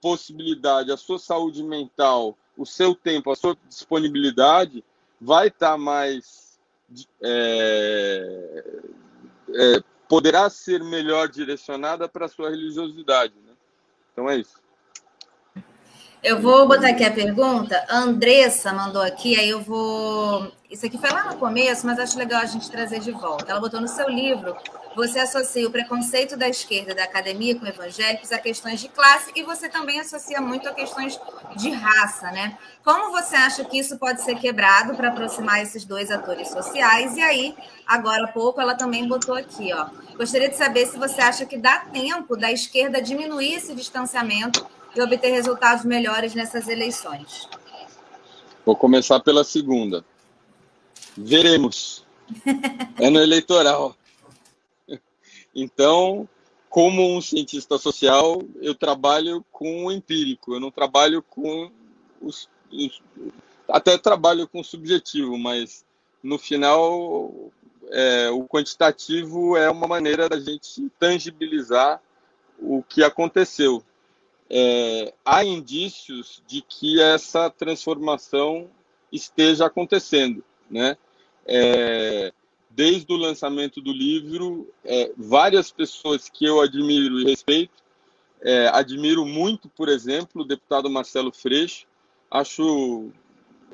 possibilidade, 0.00 0.92
a 0.92 0.96
sua 0.96 1.18
saúde 1.18 1.62
mental, 1.62 2.36
o 2.56 2.64
seu 2.64 2.94
tempo, 2.94 3.30
a 3.30 3.36
sua 3.36 3.56
disponibilidade 3.68 4.84
vai 5.20 5.48
estar 5.48 5.72
tá 5.72 5.78
mais. 5.78 6.58
É, 7.22 8.64
é, 9.54 9.82
poderá 10.08 10.50
ser 10.50 10.82
melhor 10.82 11.28
direcionada 11.28 12.08
para 12.08 12.26
a 12.26 12.28
sua 12.28 12.50
religiosidade. 12.50 13.34
Né? 13.46 13.49
Então 14.20 14.28
é 14.28 14.36
isso. 14.36 14.60
Eu 16.22 16.38
vou 16.38 16.68
botar 16.68 16.88
aqui 16.88 17.02
a 17.02 17.10
pergunta. 17.10 17.82
A 17.88 17.96
Andressa 17.96 18.74
mandou 18.74 19.00
aqui, 19.00 19.38
aí 19.38 19.48
eu 19.48 19.62
vou. 19.62 20.52
Isso 20.70 20.84
aqui 20.84 20.98
foi 20.98 21.08
lá 21.08 21.24
no 21.24 21.38
começo, 21.38 21.86
mas 21.86 21.98
acho 21.98 22.18
legal 22.18 22.42
a 22.42 22.46
gente 22.46 22.70
trazer 22.70 23.00
de 23.00 23.10
volta. 23.10 23.50
Ela 23.50 23.58
botou 23.58 23.80
no 23.80 23.88
seu 23.88 24.06
livro: 24.06 24.54
você 24.94 25.18
associa 25.18 25.66
o 25.66 25.70
preconceito 25.70 26.36
da 26.36 26.46
esquerda 26.46 26.94
da 26.94 27.04
academia 27.04 27.58
com 27.58 27.66
evangélicos 27.66 28.30
a 28.32 28.38
questões 28.38 28.80
de 28.80 28.88
classe 28.90 29.32
e 29.34 29.42
você 29.42 29.66
também 29.66 29.98
associa 29.98 30.42
muito 30.42 30.68
a 30.68 30.74
questões 30.74 31.18
de 31.56 31.70
raça, 31.70 32.30
né? 32.32 32.58
Como 32.84 33.10
você 33.12 33.36
acha 33.36 33.64
que 33.64 33.78
isso 33.78 33.96
pode 33.98 34.20
ser 34.20 34.34
quebrado 34.34 34.94
para 34.94 35.08
aproximar 35.08 35.62
esses 35.62 35.86
dois 35.86 36.10
atores 36.10 36.48
sociais? 36.48 37.16
E 37.16 37.22
aí, 37.22 37.56
agora 37.86 38.24
há 38.24 38.28
pouco, 38.28 38.60
ela 38.60 38.74
também 38.74 39.08
botou 39.08 39.34
aqui, 39.34 39.72
ó. 39.72 39.86
Gostaria 40.18 40.50
de 40.50 40.56
saber 40.56 40.84
se 40.86 40.98
você 40.98 41.22
acha 41.22 41.46
que 41.46 41.56
dá 41.56 41.78
tempo 41.78 42.36
da 42.36 42.52
esquerda 42.52 43.00
diminuir 43.00 43.54
esse 43.54 43.74
distanciamento 43.74 44.68
e 44.94 45.00
obter 45.00 45.30
resultados 45.30 45.84
melhores 45.84 46.34
nessas 46.34 46.68
eleições? 46.68 47.48
Vou 48.64 48.76
começar 48.76 49.20
pela 49.20 49.44
segunda. 49.44 50.04
Veremos. 51.16 52.04
Ano 53.02 53.18
eleitoral. 53.18 53.96
Então, 55.54 56.28
como 56.68 57.16
um 57.16 57.20
cientista 57.20 57.78
social, 57.78 58.40
eu 58.60 58.74
trabalho 58.74 59.44
com 59.50 59.86
o 59.86 59.90
empírico, 59.90 60.54
eu 60.54 60.60
não 60.60 60.70
trabalho 60.70 61.22
com 61.22 61.72
os, 62.20 62.48
os 62.70 63.02
até 63.68 63.98
trabalho 63.98 64.46
com 64.46 64.60
o 64.60 64.64
subjetivo, 64.64 65.36
mas 65.36 65.84
no 66.22 66.38
final 66.38 67.32
é, 67.90 68.30
o 68.30 68.44
quantitativo 68.44 69.56
é 69.56 69.68
uma 69.70 69.88
maneira 69.88 70.28
da 70.28 70.38
gente 70.38 70.88
tangibilizar 70.98 72.00
o 72.58 72.82
que 72.82 73.02
aconteceu 73.02 73.82
é, 74.50 75.14
há 75.24 75.44
indícios 75.44 76.42
de 76.46 76.60
que 76.60 77.00
essa 77.00 77.48
transformação 77.48 78.68
esteja 79.12 79.66
acontecendo, 79.66 80.44
né? 80.68 80.96
É, 81.46 82.32
desde 82.70 83.12
o 83.12 83.16
lançamento 83.16 83.80
do 83.80 83.92
livro, 83.92 84.68
é, 84.84 85.12
várias 85.16 85.70
pessoas 85.70 86.28
que 86.28 86.44
eu 86.44 86.60
admiro 86.60 87.20
e 87.20 87.24
respeito, 87.24 87.82
é, 88.42 88.68
admiro 88.68 89.24
muito, 89.24 89.68
por 89.68 89.88
exemplo, 89.88 90.42
o 90.42 90.46
deputado 90.46 90.90
Marcelo 90.90 91.32
Freixo, 91.32 91.86
acho 92.30 93.10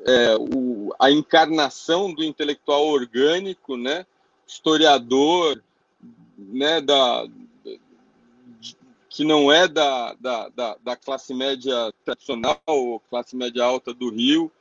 é, 0.05 0.35
o, 0.37 0.93
a 0.99 1.09
encarnação 1.11 2.13
do 2.13 2.23
intelectual 2.23 2.85
orgânico, 2.87 3.77
né? 3.77 4.05
historiador, 4.47 5.61
né, 6.37 6.79
da, 6.79 7.27
que 9.17 9.25
não 9.25 9.51
é 9.51 9.67
da, 9.67 10.13
da, 10.19 10.47
da, 10.49 10.77
da 10.79 10.95
classe 10.95 11.33
média 11.33 11.91
tradicional, 12.05 12.61
ou 12.67 12.99
classe 12.99 13.35
média 13.35 13.63
alta 13.63 13.91
do 13.91 14.11
Rio, 14.11 14.51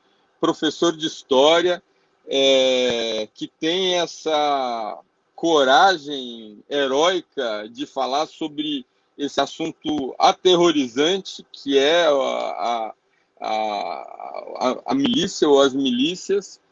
professor 0.41 0.97
de 0.97 1.07
história, 1.07 1.83
é, 2.27 3.29
que 3.35 3.49
tem 3.61 3.97
essa 3.97 4.99
coragem 5.35 6.65
heróica 6.71 7.69
de 7.71 7.85
falar 7.85 8.25
sobre 8.25 8.87
esse 9.19 9.39
assunto 9.43 10.15
aterrorizante 10.19 11.47
que 11.53 11.77
é 11.77 12.07
a, 12.07 12.95
a, 13.39 13.43
a, 13.43 14.83
a 14.87 14.95
milícia 14.95 15.47
ou 15.47 15.61
as 15.61 15.75
milícias, 15.75 16.63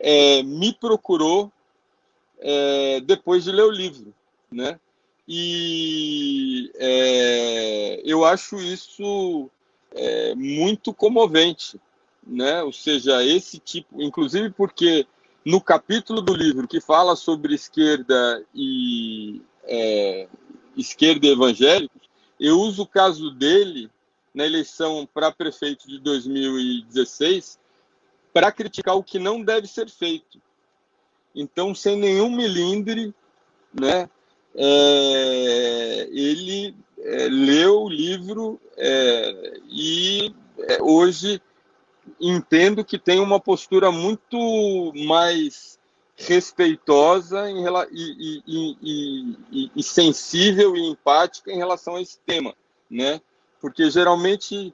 é, 0.00 0.42
me 0.42 0.72
procurou 0.72 1.52
é, 2.38 3.00
depois 3.00 3.44
de 3.44 3.52
ler 3.52 3.64
o 3.64 3.70
livro, 3.70 4.14
né? 4.50 4.80
E 5.26 6.70
é, 6.74 8.02
eu 8.04 8.24
acho 8.24 8.56
isso 8.56 9.50
é, 9.92 10.34
muito 10.34 10.92
comovente, 10.92 11.80
né? 12.26 12.62
Ou 12.62 12.72
seja, 12.72 13.24
esse 13.24 13.58
tipo, 13.58 14.02
inclusive 14.02 14.50
porque 14.50 15.06
no 15.44 15.60
capítulo 15.60 16.20
do 16.20 16.34
livro 16.34 16.68
que 16.68 16.80
fala 16.80 17.16
sobre 17.16 17.54
esquerda 17.54 18.44
e 18.54 19.40
é, 19.64 20.28
esquerda 20.76 21.26
evangélicos, 21.26 22.02
eu 22.38 22.60
uso 22.60 22.82
o 22.82 22.86
caso 22.86 23.30
dele 23.30 23.90
na 24.34 24.44
eleição 24.44 25.08
para 25.12 25.30
prefeito 25.30 25.86
de 25.86 25.98
2016 26.00 27.58
para 28.32 28.50
criticar 28.50 28.96
o 28.96 29.04
que 29.04 29.18
não 29.18 29.40
deve 29.40 29.68
ser 29.68 29.88
feito. 29.88 30.42
Então, 31.34 31.74
sem 31.74 31.96
nenhum 31.96 32.30
milindre, 32.30 33.14
né? 33.72 34.10
É, 34.54 36.08
ele 36.10 36.74
é, 36.98 37.28
leu 37.28 37.82
o 37.82 37.88
livro 37.88 38.60
é, 38.76 39.60
e 39.68 40.34
é, 40.58 40.82
hoje 40.82 41.42
entendo 42.20 42.84
que 42.84 42.98
tem 42.98 43.18
uma 43.18 43.40
postura 43.40 43.90
muito 43.90 44.92
mais 45.06 45.78
respeitosa 46.16 47.50
em, 47.50 47.64
e, 47.90 48.42
e, 48.46 49.36
e, 49.50 49.70
e, 49.74 49.82
sensível 49.82 50.76
e 50.76 50.86
empática 50.86 51.50
em 51.50 51.56
relação 51.56 51.96
a 51.96 52.02
esse 52.02 52.18
tema, 52.24 52.54
né? 52.88 53.20
Porque 53.60 53.90
geralmente 53.90 54.72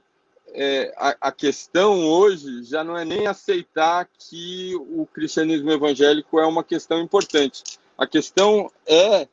é, 0.53 0.93
a, 0.97 1.15
a, 1.29 1.31
questão 1.31 2.05
hoje 2.05 2.63
já 2.63 2.83
não 2.83 2.95
é 2.95 3.03
nem 3.05 3.25
aceitar 3.25 4.07
que 4.19 4.75
o 4.75 5.07
cristianismo 5.07 5.71
evangélico 5.71 6.39
é 6.39 6.45
uma 6.45 6.63
questão 6.63 6.99
importante. 7.01 7.63
A 7.97 8.05
questão 8.05 8.69
é 8.85 9.27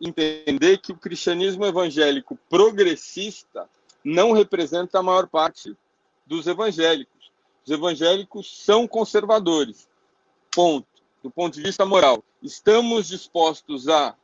entender 0.00 0.78
que 0.78 0.92
o 0.92 0.96
cristianismo 0.96 1.66
evangélico 1.66 2.38
progressista 2.48 3.68
não 4.02 4.32
representa 4.32 4.98
a 4.98 5.02
maior 5.02 5.28
parte 5.28 5.76
dos 6.26 6.46
evangélicos. 6.46 7.30
Os 7.64 7.70
evangélicos 7.70 8.64
são 8.64 8.88
conservadores. 8.88 9.88
Ponto. 10.54 10.86
Do 11.22 11.30
ponto 11.30 11.54
de 11.54 11.62
vista 11.62 11.84
moral. 11.84 12.24
Estamos 12.42 13.08
dispostos 13.08 13.88
a 13.88 14.16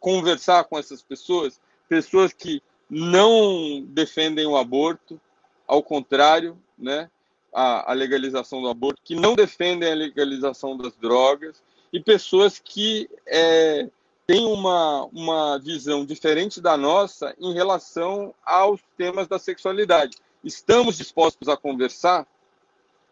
conversar 0.00 0.64
com 0.64 0.78
essas 0.78 1.02
pessoas, 1.02 1.60
pessoas 1.88 2.32
que 2.32 2.62
não 2.88 3.82
defendem 3.88 4.46
o 4.46 4.56
aborto, 4.56 5.20
ao 5.66 5.82
contrário, 5.82 6.58
né, 6.78 7.10
a, 7.52 7.90
a 7.90 7.94
legalização 7.94 8.62
do 8.62 8.68
aborto, 8.68 9.00
que 9.04 9.14
não 9.14 9.34
defendem 9.34 9.90
a 9.90 9.94
legalização 9.94 10.76
das 10.76 10.96
drogas, 10.96 11.62
e 11.92 12.00
pessoas 12.00 12.58
que 12.58 13.08
é, 13.26 13.88
tem 14.26 14.46
uma, 14.46 15.04
uma 15.06 15.58
visão 15.58 16.04
diferente 16.04 16.60
da 16.60 16.76
nossa 16.76 17.34
em 17.38 17.52
relação 17.52 18.34
aos 18.44 18.80
temas 18.96 19.28
da 19.28 19.38
sexualidade. 19.38 20.16
Estamos 20.42 20.96
dispostos 20.96 21.48
a 21.48 21.56
conversar 21.56 22.26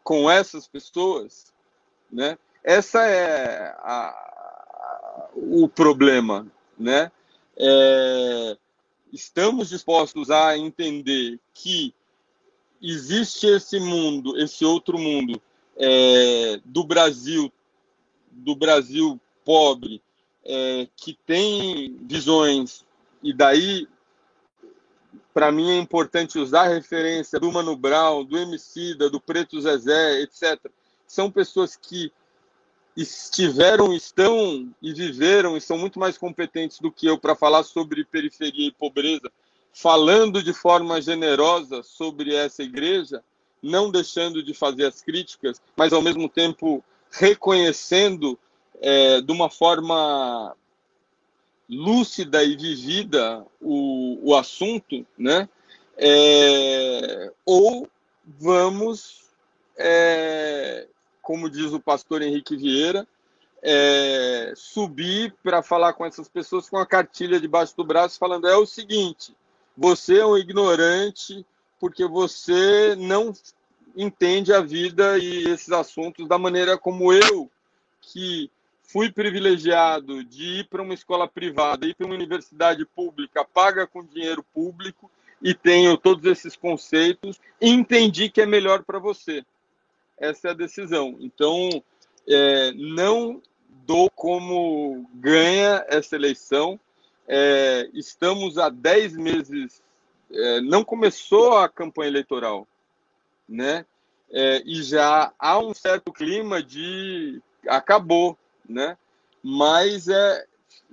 com 0.03 0.31
essas 0.31 0.67
pessoas, 0.67 1.53
né? 2.11 2.39
Essa 2.65 3.07
é 3.07 3.75
a, 3.79 4.09
a, 4.09 5.29
o 5.35 5.69
problema, 5.69 6.47
né? 6.79 7.11
É, 7.57 8.57
estamos 9.13 9.69
dispostos 9.69 10.31
a 10.31 10.57
entender 10.57 11.39
que 11.53 11.95
existe 12.81 13.47
esse 13.47 13.79
mundo, 13.79 14.39
esse 14.39 14.65
outro 14.65 14.99
mundo 14.99 15.41
é, 15.77 16.61
do 16.65 16.85
Brasil, 16.85 17.53
do 18.31 18.57
Brasil 18.57 19.21
pobre, 19.45 20.03
é, 20.45 20.89
que 20.97 21.19
tem 21.27 21.97
visões 22.03 22.85
e 23.23 23.33
daí, 23.33 23.87
para 25.33 25.53
mim 25.53 25.71
é 25.71 25.79
importante 25.79 26.39
usar 26.39 26.63
a 26.63 26.75
referência 26.75 27.39
do 27.39 27.53
Mano 27.53 27.77
Brown, 27.77 28.25
do 28.25 28.37
Emicida, 28.37 29.09
do 29.09 29.21
Preto 29.21 29.61
Zezé, 29.61 30.23
etc. 30.23 30.59
São 31.07 31.31
pessoas 31.31 31.77
que 31.77 32.13
estiveram, 32.97 33.93
estão 33.93 34.69
e 34.83 34.93
viveram 34.93 35.57
e 35.57 35.61
são 35.61 35.79
muito 35.79 35.99
mais 35.99 36.19
competentes 36.19 36.79
do 36.81 36.91
que 36.91 37.07
eu 37.07 37.17
para 37.17 37.37
falar 37.37 37.63
sobre 37.63 38.05
periferia 38.05 38.69
e 38.69 38.73
pobreza, 38.73 39.31
falando 39.73 40.43
de 40.43 40.53
forma 40.53 41.01
generosa 41.01 41.83
sobre 41.83 42.35
essa 42.35 42.63
igreja, 42.63 43.23
não 43.63 43.91
deixando 43.91 44.43
de 44.43 44.53
fazer 44.53 44.87
as 44.87 45.01
críticas, 45.01 45.63
mas 45.77 45.93
ao 45.93 46.03
mesmo 46.03 46.29
tempo 46.29 46.85
reconhecendo 47.11 48.39
é, 48.83 49.21
de 49.21 49.31
uma 49.31 49.49
forma 49.49 50.57
lúcida 51.71 52.43
e 52.43 52.57
vivida 52.57 53.47
o, 53.61 54.19
o 54.31 54.35
assunto, 54.35 55.07
né? 55.17 55.49
É, 55.97 57.33
ou 57.47 57.89
vamos, 58.27 59.23
é, 59.79 60.89
como 61.23 61.49
diz 61.49 61.73
o 61.73 61.79
pastor 61.81 62.23
Henrique 62.23 62.57
Vieira, 62.57 63.07
é, 63.63 64.53
subir 64.57 65.33
para 65.45 65.63
falar 65.63 65.93
com 65.93 66.05
essas 66.05 66.29
pessoas 66.29 66.69
com 66.69 66.77
a 66.77 66.85
cartilha 66.87 67.39
debaixo 67.39 67.77
do 67.77 67.85
braço, 67.85 68.19
falando: 68.19 68.49
é 68.49 68.57
o 68.57 68.67
seguinte, 68.67 69.33
você 69.77 70.19
é 70.19 70.27
um 70.27 70.37
ignorante 70.37 71.47
porque 71.79 72.05
você 72.07 72.97
não 72.97 73.33
entende 73.97 74.53
a 74.53 74.61
vida 74.61 75.19
e 75.19 75.45
esses 75.45 75.71
assuntos 75.71 76.27
da 76.27 76.39
maneira 76.39 76.77
como 76.77 77.13
eu, 77.13 77.49
que 78.01 78.51
fui 78.93 79.11
privilegiado 79.11 80.23
de 80.23 80.61
ir 80.61 80.69
para 80.69 80.83
uma 80.83 80.93
escola 80.93 81.27
privada, 81.27 81.87
ir 81.87 81.95
para 81.95 82.07
uma 82.07 82.15
universidade 82.15 82.85
pública, 82.85 83.43
paga 83.43 83.87
com 83.87 84.05
dinheiro 84.05 84.45
público 84.53 85.11
e 85.41 85.55
tenho 85.55 85.97
todos 85.97 86.25
esses 86.27 86.55
conceitos, 86.55 87.41
entendi 87.61 88.29
que 88.29 88.43
é 88.43 88.47
melhor 88.47 88.85
para 88.85 88.99
você. 88.99 89.45
Essa 90.19 90.49
é 90.49 90.51
a 90.51 90.55
decisão. 90.55 91.17
Então, 91.21 91.83
é, 92.29 92.73
não 92.73 93.41
dou 93.87 94.11
como 94.11 95.09
ganha 95.15 95.85
essa 95.89 96.15
eleição. 96.15 96.79
É, 97.27 97.89
estamos 97.95 98.59
há 98.59 98.69
10 98.69 99.17
meses, 99.17 99.83
é, 100.31 100.61
não 100.61 100.85
começou 100.85 101.57
a 101.57 101.69
campanha 101.69 102.11
eleitoral, 102.11 102.69
né? 103.49 103.87
É, 104.31 104.63
e 104.65 104.83
já 104.83 105.33
há 105.39 105.59
um 105.59 105.75
certo 105.75 106.13
clima 106.13 106.63
de 106.63 107.41
acabou, 107.67 108.37
né? 108.69 108.97
Mas 109.43 110.09
é, 110.09 110.47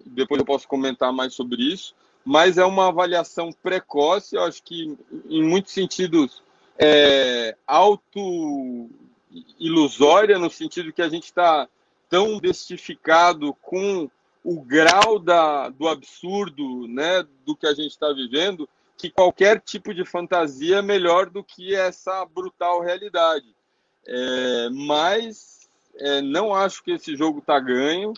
depois 0.05 0.39
eu 0.39 0.45
posso 0.45 0.67
comentar 0.67 1.11
mais 1.11 1.33
sobre 1.33 1.61
isso, 1.61 1.95
mas 2.25 2.57
é 2.57 2.65
uma 2.65 2.87
avaliação 2.87 3.51
precoce, 3.51 4.35
eu 4.35 4.43
acho 4.43 4.61
que 4.63 4.97
em 5.29 5.43
muitos 5.43 5.73
sentidos 5.73 6.43
é 6.77 7.55
auto 7.65 8.89
ilusória 9.59 10.39
no 10.39 10.49
sentido 10.49 10.93
que 10.93 11.01
a 11.01 11.09
gente 11.09 11.25
está 11.25 11.67
tão 12.09 12.39
bestificado 12.39 13.53
com 13.61 14.09
o 14.43 14.61
grau 14.61 15.19
da, 15.19 15.69
do 15.69 15.87
absurdo, 15.87 16.87
né, 16.87 17.25
do 17.45 17.55
que 17.55 17.67
a 17.67 17.73
gente 17.73 17.91
está 17.91 18.11
vivendo, 18.11 18.67
que 18.97 19.09
qualquer 19.09 19.61
tipo 19.61 19.93
de 19.93 20.03
fantasia 20.03 20.77
é 20.77 20.81
melhor 20.81 21.29
do 21.29 21.43
que 21.43 21.75
essa 21.75 22.25
brutal 22.25 22.81
realidade. 22.81 23.55
É, 24.07 24.69
mas 24.69 25.58
é, 25.99 26.21
não 26.21 26.53
acho 26.53 26.83
que 26.83 26.91
esse 26.91 27.15
jogo 27.15 27.39
está 27.39 27.59
ganho. 27.59 28.13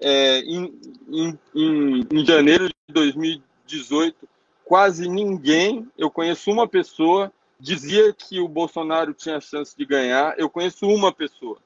É, 0.00 0.40
em, 0.40 0.78
em, 1.08 2.06
em, 2.12 2.26
janeiro 2.26 2.68
de 2.68 2.74
2018, 2.88 4.28
quase 4.64 5.08
ninguém, 5.08 5.88
eu 5.96 6.10
conheço 6.10 6.50
uma 6.50 6.66
pessoa, 6.66 7.32
dizia 7.58 8.12
que 8.12 8.40
o 8.40 8.48
Bolsonaro 8.48 9.14
tinha 9.14 9.40
chance 9.40 9.76
de 9.76 9.84
ganhar. 9.84 10.34
Eu 10.38 10.48
conheço 10.48 10.86
uma 10.86 11.12
pessoa, 11.12 11.58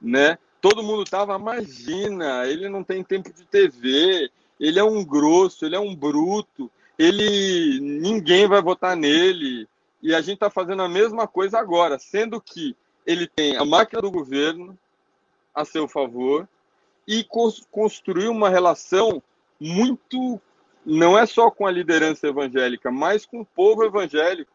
né? 0.00 0.38
Todo 0.60 0.82
mundo 0.82 1.04
tava, 1.04 1.36
imagina, 1.36 2.46
ele 2.46 2.68
não 2.68 2.84
tem 2.84 3.02
tempo 3.02 3.32
de 3.32 3.44
TV, 3.44 4.30
ele 4.58 4.78
é 4.78 4.84
um 4.84 5.04
grosso, 5.04 5.64
ele 5.64 5.74
é 5.74 5.80
um 5.80 5.96
bruto, 5.96 6.70
ele 6.98 7.80
ninguém 7.80 8.46
vai 8.46 8.60
votar 8.60 8.94
nele. 8.94 9.66
E 10.02 10.14
a 10.14 10.20
gente 10.20 10.34
está 10.34 10.50
fazendo 10.50 10.82
a 10.82 10.88
mesma 10.88 11.26
coisa 11.26 11.58
agora, 11.58 11.98
sendo 11.98 12.40
que 12.40 12.76
ele 13.10 13.26
tem 13.26 13.56
a 13.56 13.64
máquina 13.64 14.00
do 14.00 14.10
governo 14.10 14.78
a 15.52 15.64
seu 15.64 15.88
favor 15.88 16.48
e 17.06 17.26
construiu 17.70 18.30
uma 18.30 18.48
relação 18.48 19.20
muito 19.58 20.40
não 20.86 21.18
é 21.18 21.26
só 21.26 21.50
com 21.50 21.66
a 21.66 21.70
liderança 21.70 22.28
evangélica, 22.28 22.90
mas 22.90 23.26
com 23.26 23.40
o 23.40 23.44
povo 23.44 23.84
evangélico 23.84 24.52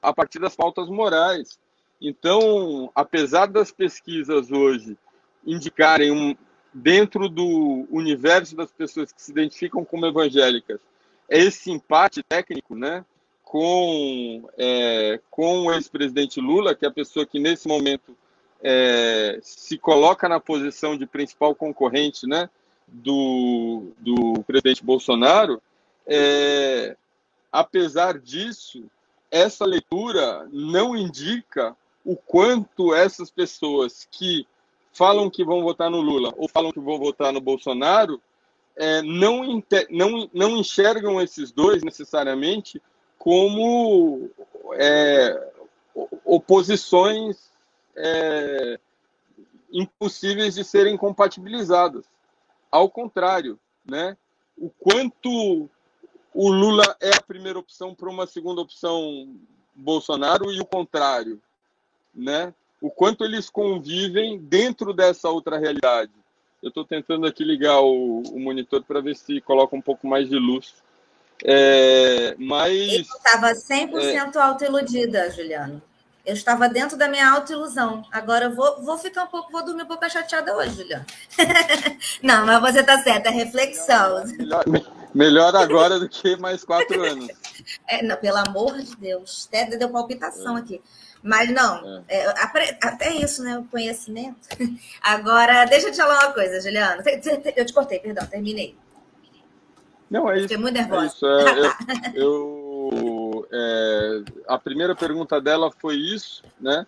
a 0.00 0.12
partir 0.12 0.38
das 0.38 0.54
pautas 0.54 0.88
morais. 0.88 1.58
Então, 2.00 2.90
apesar 2.94 3.46
das 3.46 3.72
pesquisas 3.72 4.52
hoje 4.52 4.96
indicarem 5.44 6.10
um, 6.12 6.36
dentro 6.72 7.28
do 7.28 7.86
universo 7.90 8.54
das 8.56 8.70
pessoas 8.70 9.12
que 9.12 9.20
se 9.20 9.32
identificam 9.32 9.84
como 9.84 10.06
evangélicas 10.06 10.80
esse 11.28 11.70
empate 11.70 12.22
técnico, 12.22 12.76
né, 12.76 13.04
com 13.54 14.50
é, 14.58 15.20
com 15.30 15.66
o 15.66 15.72
ex-presidente 15.72 16.40
Lula, 16.40 16.74
que 16.74 16.84
é 16.84 16.88
a 16.88 16.92
pessoa 16.92 17.24
que 17.24 17.38
nesse 17.38 17.68
momento 17.68 18.16
é, 18.60 19.38
se 19.40 19.78
coloca 19.78 20.28
na 20.28 20.40
posição 20.40 20.98
de 20.98 21.06
principal 21.06 21.54
concorrente, 21.54 22.26
né, 22.26 22.50
do, 22.88 23.92
do 24.00 24.42
presidente 24.42 24.84
Bolsonaro, 24.84 25.62
é, 26.04 26.96
apesar 27.52 28.18
disso, 28.18 28.82
essa 29.30 29.64
leitura 29.64 30.48
não 30.50 30.96
indica 30.96 31.76
o 32.04 32.16
quanto 32.16 32.92
essas 32.92 33.30
pessoas 33.30 34.08
que 34.10 34.48
falam 34.92 35.30
que 35.30 35.44
vão 35.44 35.62
votar 35.62 35.88
no 35.88 36.00
Lula 36.00 36.34
ou 36.36 36.48
falam 36.48 36.72
que 36.72 36.80
vão 36.80 36.98
votar 36.98 37.32
no 37.32 37.40
Bolsonaro 37.40 38.20
é, 38.74 39.00
não, 39.02 39.62
não, 39.90 40.28
não 40.34 40.56
enxergam 40.56 41.20
esses 41.20 41.52
dois 41.52 41.84
necessariamente 41.84 42.82
como 43.18 44.30
é, 44.74 45.52
oposições 46.24 47.50
é, 47.96 48.78
impossíveis 49.72 50.54
de 50.54 50.64
serem 50.64 50.96
compatibilizadas. 50.96 52.04
Ao 52.70 52.88
contrário, 52.90 53.58
né? 53.84 54.16
o 54.56 54.70
quanto 54.70 55.68
o 56.32 56.50
Lula 56.50 56.96
é 57.00 57.14
a 57.14 57.22
primeira 57.22 57.58
opção 57.58 57.94
para 57.94 58.08
uma 58.08 58.26
segunda 58.26 58.60
opção 58.60 59.34
Bolsonaro 59.74 60.50
e 60.52 60.60
o 60.60 60.66
contrário, 60.66 61.40
né? 62.14 62.54
O 62.80 62.90
quanto 62.90 63.24
eles 63.24 63.48
convivem 63.48 64.38
dentro 64.38 64.92
dessa 64.92 65.28
outra 65.28 65.58
realidade. 65.58 66.12
Eu 66.62 66.68
estou 66.68 66.84
tentando 66.84 67.26
aqui 67.26 67.44
ligar 67.44 67.80
o, 67.80 68.22
o 68.22 68.40
monitor 68.40 68.82
para 68.82 69.00
ver 69.00 69.16
se 69.16 69.40
coloca 69.40 69.76
um 69.76 69.80
pouco 69.80 70.06
mais 70.06 70.28
de 70.28 70.36
luz. 70.36 70.82
É, 71.42 72.34
mas. 72.38 72.92
Eu 72.92 73.00
estava 73.00 73.52
100% 73.52 74.36
é... 74.36 74.38
autoiludida, 74.38 75.30
Juliano. 75.30 75.82
Eu 76.24 76.32
estava 76.32 76.68
dentro 76.68 76.96
da 76.96 77.06
minha 77.06 77.28
autoilusão. 77.30 78.02
Agora 78.10 78.46
eu 78.46 78.54
vou, 78.54 78.82
vou 78.82 78.96
ficar 78.96 79.24
um 79.24 79.26
pouco, 79.26 79.52
vou 79.52 79.62
dormir 79.62 79.82
um 79.82 79.86
pouco 79.86 80.08
chateada 80.08 80.56
hoje, 80.56 80.76
Juliano. 80.76 81.04
Não, 82.22 82.46
mas 82.46 82.60
você 82.62 82.80
está 82.80 83.02
certa, 83.02 83.28
é 83.28 83.32
reflexão. 83.32 84.24
Melhor, 84.38 84.64
melhor, 85.14 85.54
agora 85.54 85.98
do 85.98 86.08
que 86.08 86.34
mais 86.36 86.64
quatro 86.64 87.02
anos. 87.02 87.28
É, 87.88 88.02
não, 88.02 88.16
pelo 88.16 88.36
amor 88.36 88.76
de 88.82 88.94
Deus, 88.96 89.46
até 89.48 89.64
deu 89.64 89.88
palpitação 89.88 90.58
é. 90.58 90.60
aqui. 90.60 90.82
Mas 91.22 91.50
não, 91.50 92.04
é. 92.06 92.26
É, 92.26 92.78
até 92.82 93.10
isso, 93.14 93.42
né? 93.42 93.58
O 93.58 93.64
conhecimento. 93.64 94.46
Agora, 95.00 95.64
deixa 95.64 95.88
eu 95.88 95.92
te 95.92 95.96
falar 95.96 96.26
uma 96.26 96.34
coisa, 96.34 96.60
Juliano. 96.60 97.02
Eu 97.56 97.64
te 97.64 97.72
cortei, 97.72 97.98
perdão, 97.98 98.26
terminei. 98.26 98.76
Não, 100.10 100.30
é 100.30 100.36
isso. 100.36 100.42
Fiquei 100.42 100.56
muito 100.56 100.74
nervosa. 100.74 101.04
É 101.04 101.06
isso, 101.06 101.26
é, 101.26 102.12
eu, 102.14 102.14
eu 102.14 103.48
é, 103.52 104.22
a 104.48 104.58
primeira 104.58 104.94
pergunta 104.94 105.40
dela 105.40 105.70
foi 105.70 105.96
isso, 105.96 106.42
né? 106.60 106.86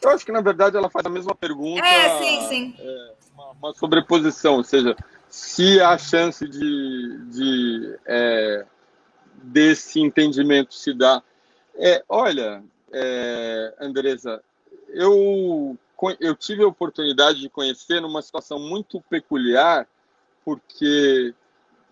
Eu 0.00 0.10
acho 0.10 0.24
que, 0.24 0.32
na 0.32 0.40
verdade, 0.40 0.76
ela 0.76 0.88
faz 0.88 1.04
a 1.04 1.10
mesma 1.10 1.34
pergunta. 1.34 1.84
É, 1.84 2.18
sim, 2.18 2.48
sim. 2.48 2.74
É, 2.78 3.12
uma, 3.34 3.50
uma, 3.50 3.74
sobreposição, 3.74 4.56
ou 4.56 4.64
seja, 4.64 4.96
se 5.28 5.80
há 5.80 5.98
chance 5.98 6.48
de, 6.48 7.18
de 7.26 7.98
é, 8.06 8.64
desse 9.34 10.00
entendimento 10.00 10.74
se 10.74 10.94
dá. 10.94 11.22
É, 11.74 12.02
olha, 12.08 12.64
é, 12.90 13.74
Andresa, 13.78 14.42
eu, 14.88 15.76
eu 16.18 16.34
tive 16.34 16.62
a 16.62 16.68
oportunidade 16.68 17.40
de 17.40 17.50
conhecer 17.50 18.00
numa 18.00 18.22
situação 18.22 18.58
muito 18.58 19.02
peculiar, 19.02 19.86
porque 20.42 21.34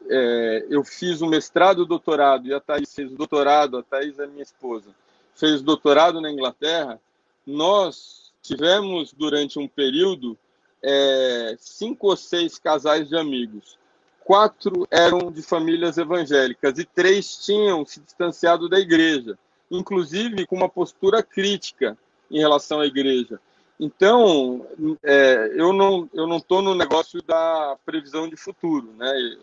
é, 0.08 0.66
eu 0.68 0.84
fiz 0.84 1.20
o 1.20 1.26
mestrado 1.26 1.82
e 1.82 1.88
doutorado, 1.88 2.46
e 2.46 2.54
a 2.54 2.60
Thais 2.60 2.94
fez 2.94 3.12
o 3.12 3.16
doutorado, 3.16 3.78
a 3.78 3.82
Thais 3.82 4.18
é 4.18 4.26
minha 4.26 4.42
esposa, 4.42 4.90
fez 5.34 5.62
doutorado 5.62 6.20
na 6.20 6.30
Inglaterra. 6.30 7.00
Nós 7.46 8.32
tivemos, 8.42 9.12
durante 9.12 9.58
um 9.58 9.68
período, 9.68 10.36
é, 10.82 11.56
cinco 11.58 12.08
ou 12.08 12.16
seis 12.16 12.58
casais 12.58 13.08
de 13.08 13.16
amigos. 13.16 13.78
quatro 14.24 14.86
eram 14.90 15.30
de 15.30 15.42
famílias 15.42 15.98
evangélicas 15.98 16.78
e 16.78 16.84
três 16.84 17.36
tinham 17.44 17.84
se 17.84 18.00
distanciado 18.00 18.68
da 18.68 18.78
igreja, 18.80 19.38
inclusive 19.70 20.46
com 20.46 20.56
uma 20.56 20.68
postura 20.68 21.22
crítica 21.22 21.96
em 22.30 22.38
relação 22.38 22.80
à 22.80 22.86
igreja. 22.86 23.38
Então, 23.78 24.66
é, 25.02 25.52
eu 25.54 25.72
não 25.72 26.08
eu 26.14 26.26
não 26.26 26.38
estou 26.38 26.62
no 26.62 26.74
negócio 26.74 27.20
da 27.22 27.76
previsão 27.84 28.28
de 28.28 28.36
futuro, 28.36 28.92
né? 28.96 29.36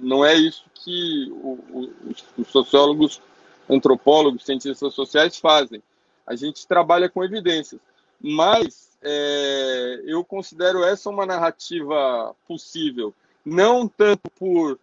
Não 0.00 0.24
é 0.24 0.34
isso 0.34 0.64
que 0.74 1.30
o, 1.30 1.58
o, 1.70 1.92
os 2.38 2.48
sociólogos, 2.48 3.20
antropólogos, 3.68 4.44
cientistas 4.44 4.94
sociais 4.94 5.38
fazem. 5.38 5.82
A 6.26 6.34
gente 6.34 6.66
trabalha 6.66 7.08
com 7.08 7.24
evidências, 7.24 7.80
mas 8.20 8.90
é, 9.02 10.02
eu 10.04 10.24
considero 10.24 10.84
essa 10.84 11.10
uma 11.10 11.26
narrativa 11.26 12.34
possível, 12.46 13.14
não 13.44 13.88
tanto 13.88 14.30
por 14.38 14.78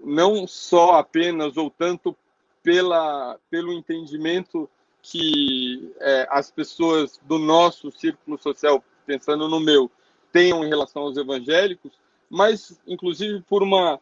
não 0.00 0.46
só 0.46 0.94
apenas 0.94 1.56
ou 1.56 1.70
tanto 1.70 2.16
pela 2.62 3.38
pelo 3.48 3.72
entendimento 3.72 4.68
que 5.02 5.92
é, 6.00 6.26
as 6.30 6.50
pessoas 6.50 7.18
do 7.22 7.38
nosso 7.38 7.90
círculo 7.92 8.36
social, 8.36 8.82
pensando 9.06 9.48
no 9.48 9.60
meu, 9.60 9.90
tenham 10.32 10.64
em 10.64 10.68
relação 10.68 11.02
aos 11.02 11.16
evangélicos, 11.16 11.92
mas 12.28 12.78
inclusive 12.86 13.40
por 13.42 13.62
uma 13.62 14.00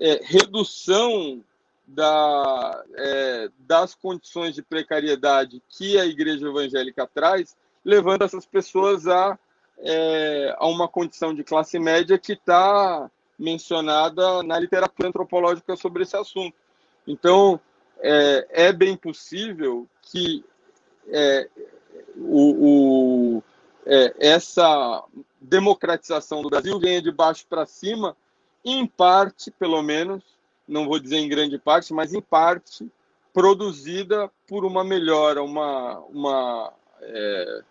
é, 0.00 0.20
redução 0.22 1.42
da, 1.86 2.84
é, 2.94 3.50
das 3.60 3.94
condições 3.94 4.54
de 4.54 4.62
precariedade 4.62 5.62
que 5.68 5.98
a 5.98 6.04
igreja 6.04 6.46
evangélica 6.46 7.06
traz, 7.06 7.56
levando 7.84 8.22
essas 8.22 8.44
pessoas 8.44 9.06
a, 9.06 9.38
é, 9.78 10.54
a 10.58 10.66
uma 10.66 10.86
condição 10.86 11.34
de 11.34 11.42
classe 11.42 11.78
média 11.78 12.18
que 12.18 12.34
está 12.34 13.10
mencionada 13.38 14.42
na 14.42 14.58
literatura 14.58 15.08
antropológica 15.08 15.76
sobre 15.76 16.02
esse 16.02 16.16
assunto. 16.16 16.54
Então, 17.06 17.58
é, 18.00 18.66
é 18.66 18.72
bem 18.72 18.96
possível 18.96 19.86
que 20.02 20.44
é, 21.08 21.48
o, 22.16 23.36
o 23.36 23.42
é, 23.86 24.14
essa 24.18 25.02
democratização 25.40 26.42
do 26.42 26.50
Brasil 26.50 26.78
venha 26.78 27.00
de 27.00 27.10
baixo 27.10 27.46
para 27.48 27.64
cima, 27.64 28.14
em 28.64 28.86
parte, 28.86 29.50
pelo 29.50 29.82
menos, 29.82 30.22
não 30.66 30.86
vou 30.86 30.98
dizer 30.98 31.18
em 31.18 31.28
grande 31.28 31.58
parte, 31.58 31.92
mas 31.92 32.12
em 32.12 32.20
parte, 32.20 32.90
produzida 33.32 34.30
por 34.46 34.64
uma 34.64 34.82
melhora, 34.82 35.42
uma, 35.42 35.98
uma, 36.10 36.72
é, 37.00 37.62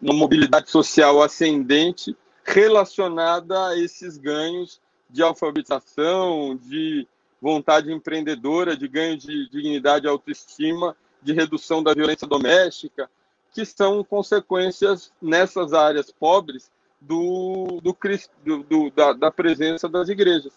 uma 0.00 0.14
mobilidade 0.14 0.70
social 0.70 1.22
ascendente 1.22 2.16
relacionada 2.44 3.68
a 3.68 3.78
esses 3.78 4.16
ganhos 4.16 4.80
de 5.08 5.22
alfabetização, 5.22 6.56
de 6.56 7.06
vontade 7.40 7.92
empreendedora, 7.92 8.76
de 8.76 8.86
ganho 8.86 9.16
de 9.16 9.48
dignidade 9.48 10.06
e 10.06 10.08
autoestima, 10.08 10.96
de 11.22 11.32
redução 11.32 11.82
da 11.82 11.94
violência 11.94 12.26
doméstica, 12.26 13.10
que 13.52 13.64
são 13.64 14.04
consequências 14.04 15.12
nessas 15.20 15.72
áreas 15.72 16.10
pobres 16.10 16.70
do, 17.00 17.80
do, 17.82 17.96
do, 18.44 18.62
do 18.62 18.90
da, 18.90 19.12
da, 19.12 19.30
presença 19.30 19.88
das 19.88 20.08
igrejas. 20.08 20.52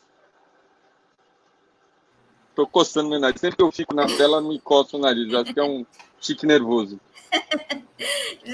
Estou 2.50 2.68
coçando 2.68 3.10
meu 3.10 3.20
nariz. 3.20 3.40
Sempre 3.40 3.58
que 3.58 3.64
eu 3.64 3.72
fico 3.72 3.96
na 3.96 4.06
tela, 4.06 4.42
me 4.42 4.60
coço 4.60 4.98
o 4.98 5.00
nariz. 5.00 5.34
Acho 5.34 5.54
que 5.54 5.60
é 5.60 5.64
um 5.64 5.86
tique 6.20 6.46
nervoso. 6.46 7.00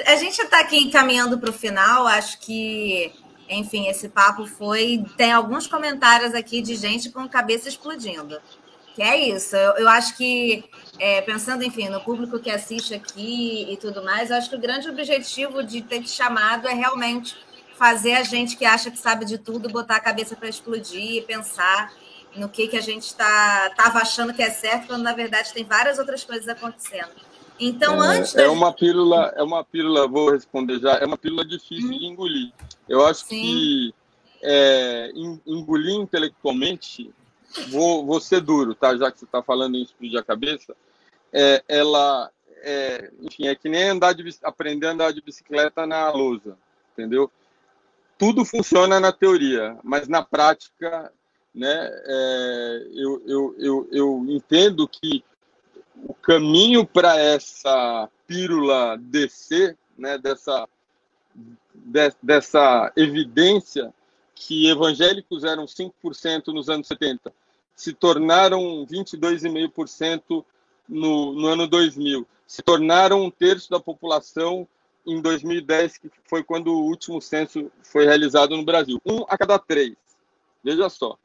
A 0.06 0.16
gente 0.16 0.40
está 0.42 0.60
aqui 0.60 0.90
caminhando 0.90 1.38
para 1.38 1.50
o 1.50 1.54
final. 1.54 2.08
Acho 2.08 2.40
que 2.40 3.12
enfim, 3.50 3.88
esse 3.88 4.08
papo 4.08 4.46
foi. 4.46 5.04
Tem 5.18 5.32
alguns 5.32 5.66
comentários 5.66 6.36
aqui 6.36 6.62
de 6.62 6.76
gente 6.76 7.10
com 7.10 7.28
cabeça 7.28 7.68
explodindo. 7.68 8.40
Que 8.94 9.02
é 9.02 9.30
isso. 9.30 9.56
Eu, 9.56 9.78
eu 9.78 9.90
acho 9.90 10.16
que, 10.16 10.64
é, 11.00 11.22
pensando, 11.22 11.64
enfim, 11.64 11.90
no 11.90 12.02
público 12.02 12.40
que 12.40 12.52
assiste 12.52 12.94
aqui 12.94 13.66
e 13.72 13.78
tudo 13.78 14.04
mais, 14.04 14.32
acho 14.32 14.50
que 14.50 14.56
o 14.56 14.60
grande 14.60 14.88
objetivo 14.88 15.64
de 15.64 15.82
ter 15.82 16.04
te 16.04 16.10
chamado 16.10 16.68
é 16.68 16.74
realmente 16.74 17.36
fazer 17.80 18.16
a 18.16 18.24
gente 18.24 18.58
que 18.58 18.66
acha 18.66 18.92
que 18.92 18.98
sabe 18.98 19.24
de 19.24 19.38
tudo 19.38 19.70
botar 19.70 19.96
a 19.96 20.00
cabeça 20.02 20.36
para 20.36 20.50
explodir 20.50 21.16
e 21.16 21.22
pensar 21.22 21.94
no 22.36 22.50
que, 22.50 22.68
que 22.68 22.78
a 22.78 22.82
gente 22.82 23.04
estava 23.04 23.74
tá, 23.74 23.86
achando 23.96 24.34
que 24.34 24.44
é 24.44 24.50
certo, 24.50 24.88
quando 24.88 25.02
na 25.02 25.14
verdade 25.14 25.54
tem 25.54 25.64
várias 25.64 25.98
outras 25.98 26.26
coisas 26.26 26.48
acontecendo. 26.50 27.10
Então, 27.58 28.04
é, 28.04 28.18
antes. 28.18 28.36
É 28.36 28.50
uma 28.50 28.74
pílula, 28.74 29.34
é 29.36 29.42
uma 29.42 29.64
pílula, 29.64 30.08
vou 30.10 30.32
responder 30.32 30.80
já, 30.80 30.96
é 30.96 31.06
uma 31.06 31.18
pílula 31.18 31.46
difícil 31.46 31.88
hum. 31.88 31.98
de 31.98 32.06
engolir. 32.06 32.52
Eu 32.88 33.06
acho 33.06 33.26
Sim. 33.26 33.42
que 33.42 33.96
é, 34.44 35.12
engolir 35.48 35.96
intelectualmente, 35.96 37.10
vou, 37.70 38.06
vou 38.06 38.20
ser 38.20 38.42
duro, 38.42 38.76
tá? 38.76 38.96
Já 38.98 39.10
que 39.10 39.20
você 39.20 39.26
está 39.26 39.42
falando 39.42 39.76
em 39.76 39.84
explodir 39.84 40.20
a 40.20 40.24
cabeça, 40.24 40.76
é, 41.32 41.64
ela, 41.66 42.30
é, 42.62 43.10
enfim, 43.22 43.48
é 43.48 43.56
que 43.56 43.70
nem 43.70 43.90
andar 43.90 44.14
de, 44.14 44.24
aprender 44.44 44.88
a 44.88 44.92
andar 44.92 45.14
de 45.14 45.22
bicicleta 45.22 45.88
na 45.88 46.12
lousa, 46.12 46.58
entendeu? 46.92 47.32
Tudo 48.20 48.44
funciona 48.44 49.00
na 49.00 49.14
teoria, 49.14 49.80
mas 49.82 50.10
na 50.10 50.22
prática, 50.22 51.10
né, 51.56 51.90
é, 52.06 52.88
eu, 52.94 53.24
eu, 53.26 53.56
eu, 53.58 53.88
eu 53.94 54.26
entendo 54.28 54.86
que 54.90 55.24
o 56.04 56.14
caminho 56.14 56.86
para 56.86 57.18
essa 57.18 58.10
pílula 58.28 58.98
descer, 59.00 59.78
né, 59.98 60.18
dessa, 60.18 60.68
de, 61.74 62.14
dessa 62.22 62.92
evidência 62.98 63.94
que 64.36 64.70
evangélicos 64.70 65.46
eram 65.46 65.64
5% 65.64 66.48
nos 66.48 66.68
anos 66.68 66.88
70, 66.88 67.32
se 67.74 67.94
tornaram 67.94 68.86
22,5% 68.86 70.44
no, 70.90 71.34
no 71.34 71.48
ano 71.48 71.68
2000, 71.68 72.28
se 72.46 72.62
tornaram 72.62 73.24
um 73.24 73.32
terço 73.32 73.70
da 73.70 73.80
população 73.80 74.68
em 75.12 75.22
2010, 75.22 75.98
que 75.98 76.10
foi 76.26 76.44
quando 76.44 76.68
o 76.68 76.86
último 76.86 77.22
censo 77.22 77.72
foi 77.84 78.06
realizado 78.06 78.56
no 78.56 78.64
Brasil. 78.64 79.02
Um 79.06 79.24
a 79.28 79.38
cada 79.38 79.58
três. 79.58 79.96
Veja 80.64 80.90
só. 80.90 81.18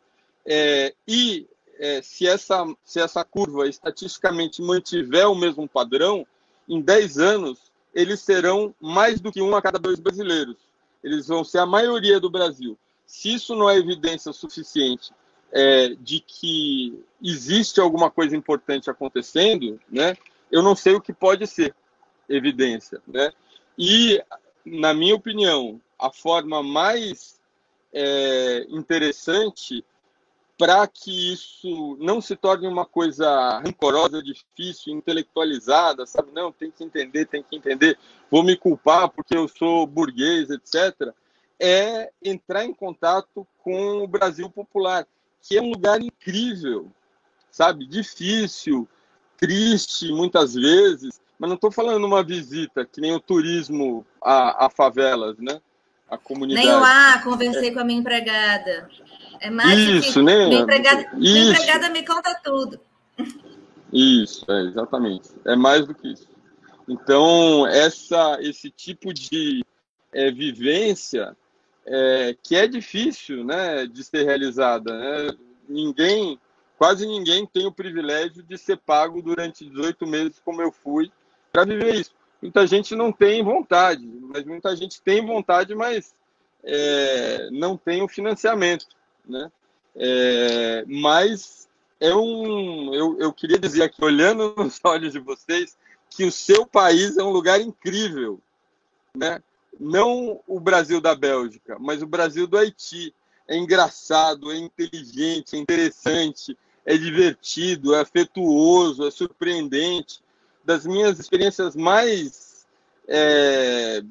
É, 0.46 0.94
e 1.06 1.46
é, 1.78 2.02
se, 2.02 2.26
essa, 2.26 2.64
se 2.84 3.00
essa 3.00 3.24
curva 3.24 3.68
estatisticamente 3.68 4.62
mantiver 4.62 5.28
o 5.28 5.34
mesmo 5.34 5.68
padrão, 5.68 6.26
em 6.68 6.80
10 6.80 7.18
anos, 7.18 7.58
eles 7.94 8.20
serão 8.20 8.74
mais 8.80 9.20
do 9.20 9.30
que 9.30 9.42
um 9.42 9.54
a 9.54 9.62
cada 9.62 9.78
dois 9.78 10.00
brasileiros. 10.00 10.56
Eles 11.02 11.28
vão 11.28 11.44
ser 11.44 11.58
a 11.58 11.66
maioria 11.66 12.18
do 12.18 12.30
Brasil. 12.30 12.78
Se 13.06 13.34
isso 13.34 13.54
não 13.54 13.68
é 13.68 13.76
evidência 13.76 14.32
suficiente 14.32 15.12
é, 15.52 15.94
de 16.00 16.20
que 16.20 16.98
existe 17.22 17.80
alguma 17.80 18.10
coisa 18.10 18.36
importante 18.36 18.90
acontecendo, 18.90 19.78
né, 19.90 20.16
eu 20.50 20.62
não 20.62 20.74
sei 20.74 20.94
o 20.94 21.00
que 21.00 21.12
pode 21.12 21.46
ser 21.46 21.74
evidência. 22.28 23.00
Né? 23.06 23.30
E, 23.78 24.22
na 24.64 24.94
minha 24.94 25.14
opinião, 25.14 25.80
a 25.98 26.10
forma 26.10 26.62
mais 26.62 27.40
é, 27.92 28.66
interessante 28.68 29.84
para 30.56 30.86
que 30.86 31.32
isso 31.32 31.96
não 32.00 32.20
se 32.20 32.36
torne 32.36 32.66
uma 32.66 32.86
coisa 32.86 33.58
rancorosa, 33.58 34.22
difícil, 34.22 34.94
intelectualizada, 34.94 36.06
sabe? 36.06 36.30
Não, 36.32 36.52
tem 36.52 36.70
que 36.70 36.84
entender, 36.84 37.26
tem 37.26 37.42
que 37.42 37.56
entender, 37.56 37.98
vou 38.30 38.42
me 38.42 38.56
culpar 38.56 39.08
porque 39.08 39.36
eu 39.36 39.48
sou 39.48 39.86
burguês, 39.86 40.50
etc. 40.50 41.12
É 41.58 42.10
entrar 42.22 42.64
em 42.64 42.72
contato 42.72 43.46
com 43.58 44.04
o 44.04 44.08
Brasil 44.08 44.48
popular, 44.48 45.06
que 45.42 45.56
é 45.56 45.62
um 45.62 45.70
lugar 45.70 46.00
incrível, 46.00 46.90
sabe? 47.50 47.86
Difícil, 47.86 48.88
triste 49.36 50.12
muitas 50.12 50.54
vezes, 50.54 51.20
mas 51.38 51.48
não 51.48 51.54
estou 51.54 51.70
falando 51.70 52.04
uma 52.04 52.22
visita, 52.22 52.84
que 52.84 53.00
nem 53.00 53.12
o 53.12 53.20
turismo 53.20 54.06
a, 54.22 54.66
a 54.66 54.70
favelas, 54.70 55.38
né? 55.38 55.60
A 56.08 56.16
comunidade. 56.16 56.66
Nem 56.66 56.76
lá, 56.76 57.22
conversei 57.22 57.68
é. 57.68 57.72
com 57.72 57.80
a 57.80 57.84
minha 57.84 58.00
empregada. 58.00 58.88
É 59.40 59.50
mais 59.50 59.78
Isso, 59.78 60.20
que... 60.20 60.22
né? 60.22 60.46
Minha 60.46 60.60
empregada, 60.60 61.00
Isso. 61.00 61.16
minha 61.18 61.50
empregada 61.50 61.90
me 61.90 62.04
conta 62.06 62.40
tudo. 62.42 62.80
Isso, 63.92 64.44
é, 64.50 64.62
exatamente. 64.62 65.30
É 65.44 65.54
mais 65.54 65.86
do 65.86 65.94
que 65.94 66.08
isso. 66.08 66.28
Então, 66.88 67.66
essa, 67.66 68.38
esse 68.40 68.70
tipo 68.70 69.14
de 69.14 69.64
é, 70.12 70.30
vivência 70.30 71.36
é, 71.86 72.36
que 72.42 72.56
é 72.56 72.66
difícil 72.66 73.44
né, 73.44 73.86
de 73.86 74.02
ser 74.02 74.24
realizada. 74.24 74.96
Né? 74.98 75.36
Ninguém, 75.68 76.38
quase 76.78 77.06
ninguém 77.06 77.46
tem 77.46 77.66
o 77.66 77.72
privilégio 77.72 78.42
de 78.42 78.58
ser 78.58 78.78
pago 78.78 79.22
durante 79.22 79.64
18 79.64 80.06
meses, 80.06 80.40
como 80.44 80.62
eu 80.62 80.72
fui, 80.72 81.10
para 81.54 81.64
viver 81.64 81.94
isso. 81.94 82.10
Muita 82.42 82.66
gente 82.66 82.94
não 82.94 83.10
tem 83.10 83.42
vontade, 83.42 84.06
mas 84.06 84.44
muita 84.44 84.76
gente 84.76 85.00
tem 85.00 85.24
vontade, 85.24 85.74
mas 85.74 86.14
é, 86.62 87.48
não 87.50 87.76
tem 87.76 88.02
o 88.02 88.08
financiamento 88.08 88.86
né? 89.26 89.50
É, 89.96 90.84
mas 90.86 91.68
é 92.00 92.14
um, 92.14 92.94
eu, 92.94 93.18
eu 93.18 93.32
queria 93.32 93.58
dizer 93.58 93.82
aqui, 93.84 94.04
olhando 94.04 94.54
nos 94.58 94.80
olhos 94.84 95.12
de 95.12 95.18
vocês, 95.18 95.76
que 96.10 96.24
o 96.24 96.32
seu 96.32 96.66
país 96.66 97.16
é 97.16 97.22
um 97.22 97.30
lugar 97.30 97.60
incrível, 97.60 98.40
né? 99.16 99.42
Não 99.78 100.40
o 100.46 100.60
Brasil 100.60 101.00
da 101.00 101.14
Bélgica, 101.16 101.76
mas 101.80 102.02
o 102.02 102.06
Brasil 102.06 102.46
do 102.46 102.56
Haiti. 102.56 103.12
é 103.48 103.56
engraçado, 103.56 104.52
é 104.52 104.56
inteligente, 104.56 105.56
é 105.56 105.58
interessante, 105.58 106.56
é 106.86 106.96
divertido, 106.96 107.94
é 107.94 108.00
afetuoso, 108.00 109.06
é 109.06 109.10
surpreendente. 109.10 110.22
Das 110.64 110.86
minhas 110.86 111.18
experiências 111.18 111.76
mais 111.76 112.66
é, 113.06 114.02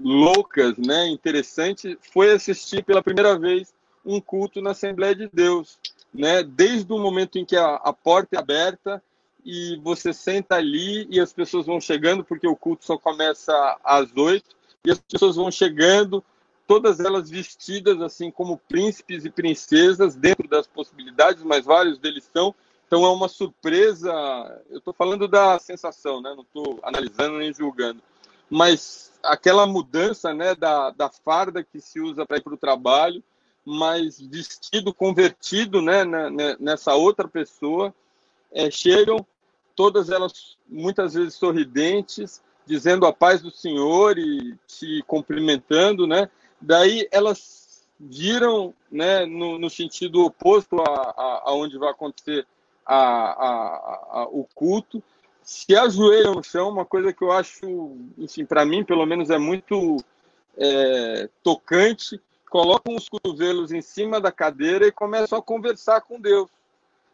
loucas, 0.00 0.76
né, 0.76 1.08
interessantes, 1.08 1.96
foi 2.12 2.32
assistir 2.32 2.84
pela 2.84 3.02
primeira 3.02 3.38
vez 3.38 3.72
um 4.04 4.20
culto 4.20 4.60
na 4.60 4.72
Assembleia 4.72 5.14
de 5.14 5.30
Deus, 5.32 5.78
né? 6.12 6.42
Desde 6.42 6.92
o 6.92 6.98
momento 6.98 7.38
em 7.38 7.44
que 7.44 7.56
a, 7.56 7.76
a 7.76 7.92
porta 7.92 8.36
é 8.36 8.38
aberta 8.38 9.02
e 9.44 9.80
você 9.82 10.12
senta 10.12 10.56
ali 10.56 11.06
e 11.10 11.20
as 11.20 11.32
pessoas 11.32 11.66
vão 11.66 11.80
chegando, 11.80 12.24
porque 12.24 12.46
o 12.46 12.56
culto 12.56 12.84
só 12.84 12.96
começa 12.96 13.52
às 13.84 14.14
oito, 14.16 14.56
e 14.84 14.90
as 14.90 14.98
pessoas 14.98 15.36
vão 15.36 15.50
chegando, 15.50 16.22
todas 16.66 17.00
elas 17.00 17.30
vestidas 17.30 18.00
assim 18.00 18.30
como 18.30 18.58
príncipes 18.68 19.24
e 19.24 19.30
princesas, 19.30 20.14
dentro 20.14 20.48
das 20.48 20.66
possibilidades, 20.66 21.42
mas 21.42 21.64
vários 21.64 21.98
deles 21.98 22.28
são. 22.32 22.54
Então 22.92 23.06
é 23.06 23.10
uma 23.10 23.26
surpresa. 23.26 24.12
Eu 24.68 24.76
estou 24.76 24.92
falando 24.92 25.26
da 25.26 25.58
sensação, 25.58 26.20
né? 26.20 26.34
não 26.36 26.42
estou 26.42 26.78
analisando 26.82 27.38
nem 27.38 27.50
julgando. 27.50 28.02
Mas 28.50 29.10
aquela 29.22 29.66
mudança 29.66 30.34
né, 30.34 30.54
da, 30.54 30.90
da 30.90 31.08
farda 31.08 31.64
que 31.64 31.80
se 31.80 31.98
usa 32.00 32.26
para 32.26 32.36
ir 32.36 32.42
para 32.42 32.52
o 32.52 32.58
trabalho, 32.58 33.24
mas 33.64 34.20
vestido, 34.20 34.92
convertido 34.92 35.80
né, 35.80 36.04
nessa 36.60 36.94
outra 36.94 37.26
pessoa, 37.26 37.94
é, 38.52 38.70
chegam 38.70 39.26
todas 39.74 40.10
elas 40.10 40.58
muitas 40.68 41.14
vezes 41.14 41.32
sorridentes, 41.32 42.42
dizendo 42.66 43.06
a 43.06 43.12
paz 43.12 43.40
do 43.40 43.50
Senhor 43.50 44.18
e 44.18 44.54
te 44.66 45.02
cumprimentando, 45.06 46.06
né? 46.06 46.28
Daí 46.60 47.08
elas 47.10 47.86
viram, 47.98 48.74
né, 48.90 49.24
no, 49.24 49.58
no 49.58 49.70
sentido 49.70 50.26
oposto 50.26 50.78
a, 50.82 50.84
a, 50.84 51.42
a, 51.46 51.54
onde 51.54 51.78
vai 51.78 51.90
acontecer 51.90 52.46
a, 52.84 52.96
a, 52.96 54.20
a, 54.20 54.28
o 54.30 54.46
culto, 54.54 55.02
se 55.42 55.74
ajoelham 55.74 56.34
no 56.34 56.42
chão, 56.42 56.68
uma 56.68 56.84
coisa 56.84 57.12
que 57.12 57.22
eu 57.22 57.32
acho, 57.32 57.96
enfim, 58.16 58.44
para 58.44 58.64
mim, 58.64 58.84
pelo 58.84 59.04
menos, 59.04 59.30
é 59.30 59.38
muito 59.38 59.96
é, 60.56 61.28
tocante. 61.42 62.20
Colocam 62.48 62.94
os 62.94 63.08
cotovelos 63.08 63.72
em 63.72 63.80
cima 63.80 64.20
da 64.20 64.30
cadeira 64.30 64.86
e 64.86 64.92
começam 64.92 65.38
a 65.38 65.42
conversar 65.42 66.02
com 66.02 66.20
Deus 66.20 66.50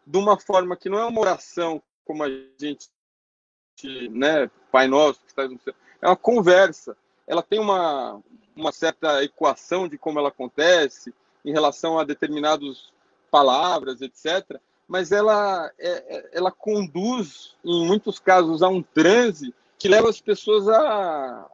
de 0.07 0.19
uma 0.19 0.39
forma 0.39 0.77
que 0.77 0.89
não 0.89 0.99
é 0.99 1.05
uma 1.05 1.21
oração 1.21 1.83
como 2.05 2.25
a 2.25 2.29
gente, 2.59 2.89
né, 4.11 4.51
Pai 4.73 4.89
Nosso 4.89 5.21
que 5.21 5.27
está 5.29 5.47
no 5.47 5.61
céu, 5.61 5.75
é 6.01 6.07
uma 6.07 6.17
conversa. 6.17 6.97
Ela 7.27 7.43
tem 7.43 7.61
uma, 7.61 8.21
uma 8.57 8.73
certa 8.73 9.23
equação 9.23 9.87
de 9.87 9.99
como 9.99 10.19
ela 10.19 10.31
acontece 10.31 11.15
em 11.45 11.53
relação 11.53 11.99
a 11.99 12.05
determinadas 12.05 12.91
palavras, 13.31 14.01
etc. 14.01 14.59
Mas 14.89 15.13
ela, 15.13 15.71
é, 15.79 15.91
é, 16.17 16.31
ela 16.33 16.51
conduz, 16.51 17.55
em 17.63 17.87
muitos 17.87 18.19
casos, 18.19 18.63
a 18.63 18.69
um 18.69 18.83
transe 18.83 19.55
que 19.79 19.87
leva 19.89 20.09
as 20.09 20.21
pessoas 20.21 20.67
a, 20.67 20.81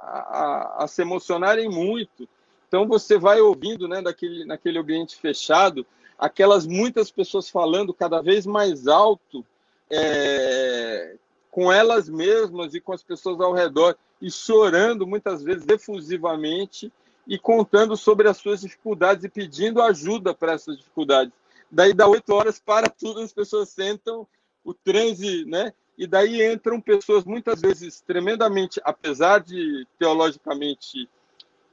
a, 0.00 0.84
a 0.84 0.86
se 0.86 1.02
emocionarem 1.02 1.68
muito. 1.68 2.28
Então 2.68 2.86
você 2.86 3.18
vai 3.18 3.40
ouvindo, 3.40 3.86
né, 3.86 4.00
daquele, 4.00 4.44
naquele 4.44 4.78
ambiente 4.78 5.16
fechado, 5.16 5.84
aquelas 6.18 6.66
muitas 6.66 7.10
pessoas 7.10 7.50
falando 7.50 7.92
cada 7.92 8.22
vez 8.22 8.46
mais 8.46 8.86
alto 8.86 9.44
é, 9.90 11.16
com 11.50 11.70
elas 11.72 12.08
mesmas 12.08 12.74
e 12.74 12.80
com 12.80 12.92
as 12.92 13.02
pessoas 13.02 13.40
ao 13.40 13.52
redor, 13.52 13.96
e 14.20 14.30
chorando 14.30 15.06
muitas 15.06 15.42
vezes 15.42 15.66
efusivamente 15.68 16.90
e 17.26 17.38
contando 17.38 17.96
sobre 17.96 18.28
as 18.28 18.36
suas 18.36 18.60
dificuldades 18.60 19.24
e 19.24 19.28
pedindo 19.28 19.82
ajuda 19.82 20.34
para 20.34 20.52
essas 20.52 20.78
dificuldades. 20.78 21.32
Daí 21.74 21.92
dá 21.92 22.06
oito 22.06 22.32
horas 22.32 22.58
para 22.58 22.88
tudo, 22.88 23.20
as 23.20 23.32
pessoas 23.32 23.68
sentam, 23.68 24.26
o 24.64 24.72
transe, 24.72 25.44
né? 25.44 25.72
E 25.96 26.06
daí 26.06 26.42
entram 26.52 26.80
pessoas 26.80 27.24
muitas 27.24 27.60
vezes 27.60 28.00
tremendamente, 28.00 28.80
apesar 28.84 29.40
de 29.40 29.86
teologicamente 29.98 31.08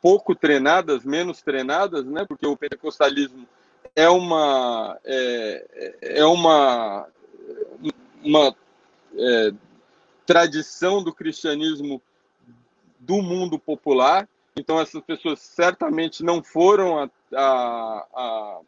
pouco 0.01 0.35
treinadas, 0.35 1.05
menos 1.05 1.41
treinadas, 1.41 2.05
né? 2.05 2.25
Porque 2.25 2.45
o 2.45 2.57
pentecostalismo 2.57 3.47
é 3.95 4.09
uma 4.09 4.99
é, 5.05 5.95
é 6.01 6.25
uma 6.25 7.07
uma 8.23 8.55
é, 9.15 9.51
tradição 10.25 11.03
do 11.03 11.13
cristianismo 11.13 12.01
do 12.99 13.21
mundo 13.21 13.57
popular. 13.57 14.27
Então, 14.55 14.79
essas 14.79 15.01
pessoas 15.03 15.39
certamente 15.39 16.23
não 16.23 16.43
foram 16.43 16.99
a, 16.99 17.09
a, 17.33 18.07
a, 18.13 18.59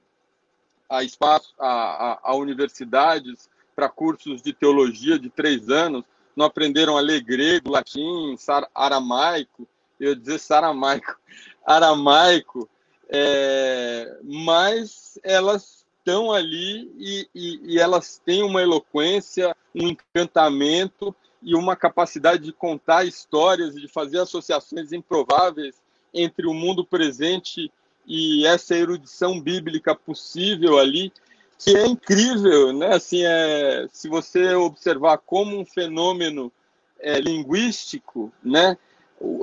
a 0.94 1.04
espaço, 1.04 1.54
a, 1.60 1.68
a, 1.68 2.20
a 2.24 2.36
universidades 2.36 3.50
para 3.76 3.90
cursos 3.90 4.44
de 4.44 4.54
teologia 4.54 5.18
de 5.18 5.28
três 5.28 5.70
anos, 5.70 6.04
não 6.36 6.46
aprenderam 6.46 6.96
a 6.96 7.02
ler 7.02 7.22
grego, 7.22 7.72
latim, 7.72 8.36
aramaico, 8.76 9.68
eu 10.00 10.10
ia 10.10 10.16
dizer 10.16 10.40
saramaico, 10.40 11.18
aramaico, 11.66 12.70
é, 13.10 14.20
mas 14.24 15.20
elas 15.24 15.84
estão 15.98 16.32
ali 16.32 16.92
e, 16.98 17.28
e, 17.34 17.74
e 17.74 17.80
elas 17.80 18.22
têm 18.24 18.44
uma 18.44 18.62
eloquência, 18.62 19.56
um 19.74 19.88
encantamento 19.88 21.16
e 21.42 21.56
uma 21.56 21.76
capacidade 21.76 22.44
de 22.44 22.54
contar 22.54 23.04
histórias 23.04 23.76
e 23.76 23.82
de 23.82 23.88
fazer 23.88 24.20
associações 24.20 24.92
improváveis 24.92 25.82
entre 26.14 26.46
o 26.46 26.54
mundo 26.54 26.86
presente 26.86 27.72
e 28.06 28.46
essa 28.46 28.76
erudição 28.76 29.40
bíblica 29.40 29.96
possível 29.96 30.78
ali, 30.78 31.12
que 31.58 31.76
é 31.76 31.88
incrível, 31.88 32.74
né? 32.74 32.96
Assim, 32.96 33.24
é, 33.24 33.88
se 33.92 34.10
você 34.10 34.54
observar 34.54 35.18
como 35.20 35.58
um 35.58 35.66
fenômeno 35.66 36.52
é, 37.00 37.20
linguístico, 37.20 38.32
né? 38.44 38.78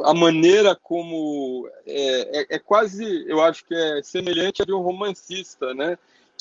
A 0.04 0.12
maneira 0.12 0.76
como 0.76 1.66
é, 1.86 2.40
é, 2.40 2.46
é, 2.50 2.58
quase, 2.58 3.24
eu 3.26 3.40
acho 3.40 3.64
que 3.64 3.74
é 3.74 4.02
semelhante 4.02 4.60
a 4.60 4.64
de 4.66 4.74
um 4.74 4.80
romancista, 4.80 5.72
né? 5.72 5.96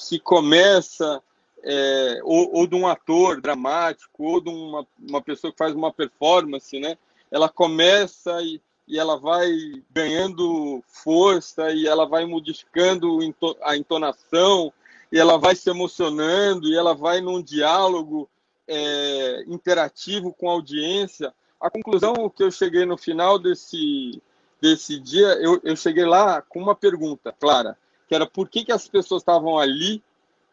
que 0.07 0.19
começa, 0.19 1.21
é, 1.63 2.19
ou, 2.23 2.55
ou, 2.55 2.67
de 2.67 2.75
um 2.75 2.87
ator 2.87 3.41
dramático, 3.41 4.23
ou 4.23 4.41
de 4.41 4.49
uma, 4.49 4.87
uma 4.97 5.21
pessoa 5.21 5.51
que 5.51 5.57
faz 5.57 5.75
uma 5.75 5.91
performance, 5.91 6.79
né? 6.79 6.97
Ela 7.29 7.49
começa 7.49 8.41
e, 8.41 8.61
e 8.89 8.97
ela 8.97 9.17
vai 9.17 9.51
ganhando 9.91 10.83
força 10.87 11.71
e 11.71 11.87
ela 11.87 12.07
vai 12.07 12.25
modificando 12.25 13.19
a 13.61 13.77
entonação 13.77 14.73
e 15.11 15.19
ela 15.19 15.37
vai 15.37 15.55
se 15.55 15.69
emocionando 15.69 16.67
e 16.67 16.75
ela 16.75 16.95
vai 16.95 17.21
num 17.21 17.41
diálogo 17.41 18.27
é, 18.67 19.43
interativo 19.47 20.33
com 20.33 20.49
a 20.49 20.53
audiência. 20.53 21.31
A 21.61 21.69
conclusão 21.69 22.29
que 22.29 22.43
eu 22.43 22.51
cheguei 22.51 22.85
no 22.85 22.97
final 22.97 23.37
desse, 23.37 24.21
desse 24.59 24.99
dia, 24.99 25.27
eu, 25.39 25.61
eu 25.63 25.75
cheguei 25.75 26.05
lá 26.05 26.41
com 26.41 26.59
uma 26.59 26.75
pergunta 26.75 27.31
clara 27.31 27.77
que 28.09 28.15
era 28.15 28.25
por 28.25 28.49
que, 28.49 28.65
que 28.65 28.71
as 28.71 28.87
pessoas 28.87 29.21
estavam 29.21 29.59
ali 29.59 30.03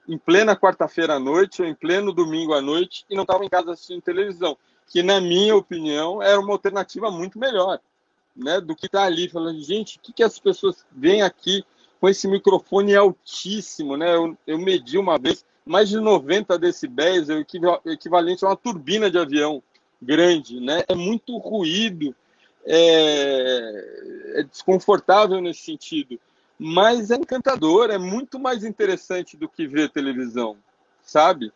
em 0.06 0.18
plena 0.18 0.54
quarta-feira 0.54 1.14
à 1.14 1.18
noite 1.18 1.62
ou 1.62 1.66
em 1.66 1.74
pleno 1.74 2.12
domingo 2.12 2.52
à 2.52 2.60
noite 2.60 3.06
e 3.08 3.16
não 3.16 3.22
estavam 3.22 3.44
em 3.44 3.48
casa 3.48 3.72
assistindo 3.72 4.02
televisão, 4.02 4.58
que 4.86 5.02
na 5.02 5.22
minha 5.22 5.56
opinião 5.56 6.22
era 6.22 6.38
uma 6.38 6.52
alternativa 6.52 7.10
muito 7.10 7.38
melhor, 7.38 7.80
né, 8.36 8.60
do 8.60 8.74
que 8.74 8.86
estar 8.86 9.00
tá 9.00 9.06
ali 9.06 9.28
falando, 9.28 9.60
gente, 9.62 9.98
o 9.98 10.00
que, 10.00 10.12
que 10.12 10.22
as 10.22 10.38
pessoas 10.38 10.84
vêm 10.92 11.22
aqui 11.22 11.64
com 12.00 12.08
esse 12.08 12.28
microfone 12.28 12.94
altíssimo, 12.94 13.96
né? 13.96 14.14
Eu, 14.14 14.36
eu 14.46 14.58
medi 14.58 14.98
uma 14.98 15.18
vez 15.18 15.44
mais 15.64 15.88
de 15.88 15.98
90 15.98 16.58
decibéis, 16.58 17.28
é 17.28 17.34
o 17.34 17.44
equivalente 17.90 18.44
a 18.44 18.48
uma 18.48 18.56
turbina 18.56 19.10
de 19.10 19.18
avião 19.18 19.62
grande, 20.00 20.60
né? 20.60 20.84
É 20.88 20.94
muito 20.94 21.36
ruído, 21.38 22.14
é, 22.64 24.40
é 24.40 24.42
desconfortável 24.42 25.40
nesse 25.40 25.62
sentido 25.62 26.20
mas 26.58 27.10
é 27.10 27.16
encantador, 27.16 27.90
é 27.90 27.98
muito 27.98 28.38
mais 28.38 28.64
interessante 28.64 29.36
do 29.36 29.48
que 29.48 29.66
ver 29.66 29.90
televisão, 29.90 30.56
sabe? 31.02 31.52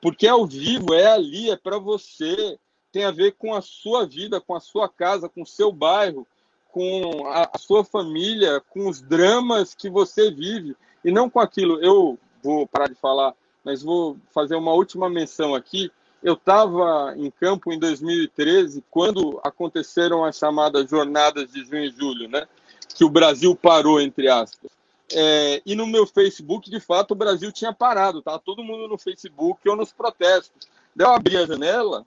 Porque 0.00 0.26
ao 0.26 0.46
vivo 0.46 0.92
é 0.92 1.06
ali, 1.06 1.50
é 1.50 1.56
para 1.56 1.78
você, 1.78 2.58
tem 2.94 3.04
a 3.04 3.10
ver 3.10 3.32
com 3.32 3.52
a 3.52 3.60
sua 3.60 4.06
vida, 4.06 4.40
com 4.40 4.54
a 4.54 4.60
sua 4.60 4.88
casa, 4.88 5.28
com 5.28 5.42
o 5.42 5.46
seu 5.46 5.72
bairro, 5.72 6.24
com 6.70 7.26
a, 7.26 7.58
sua 7.58 7.84
família, 7.84 8.62
com 8.70 8.88
os 8.88 9.00
dramas 9.00 9.74
que 9.74 9.90
você 9.90 10.30
vive 10.30 10.76
e 11.04 11.10
não 11.10 11.28
com 11.28 11.40
aquilo. 11.40 11.82
Eu 11.84 12.16
vou 12.40 12.68
parar 12.68 12.88
de 12.88 12.94
falar, 12.94 13.34
mas 13.64 13.82
vou 13.82 14.16
fazer 14.32 14.54
uma 14.54 14.72
última 14.72 15.10
menção 15.10 15.56
aqui. 15.56 15.90
Eu 16.22 16.34
estava 16.34 17.14
em 17.16 17.32
campo 17.32 17.72
em 17.72 17.80
2013, 17.80 18.84
quando 18.88 19.40
aconteceram 19.42 20.24
as 20.24 20.38
chamadas 20.38 20.88
jornadas 20.88 21.50
de 21.50 21.64
junho 21.64 21.86
e 21.86 21.90
julho, 21.90 22.28
né? 22.28 22.46
que 22.94 23.04
o 23.04 23.10
Brasil 23.10 23.56
parou, 23.56 24.00
entre 24.00 24.28
aspas. 24.28 24.70
É, 25.12 25.60
e 25.66 25.74
no 25.74 25.84
meu 25.84 26.06
Facebook, 26.06 26.70
de 26.70 26.78
fato, 26.78 27.10
o 27.10 27.16
Brasil 27.16 27.50
tinha 27.50 27.72
parado, 27.72 28.22
tá? 28.22 28.38
Todo 28.38 28.62
mundo 28.62 28.86
no 28.86 28.96
Facebook 28.96 29.68
ou 29.68 29.74
nos 29.74 29.92
protestos. 29.92 30.68
Daí 30.94 31.08
eu 31.08 31.12
abri 31.12 31.36
a 31.36 31.44
janela, 31.44 32.06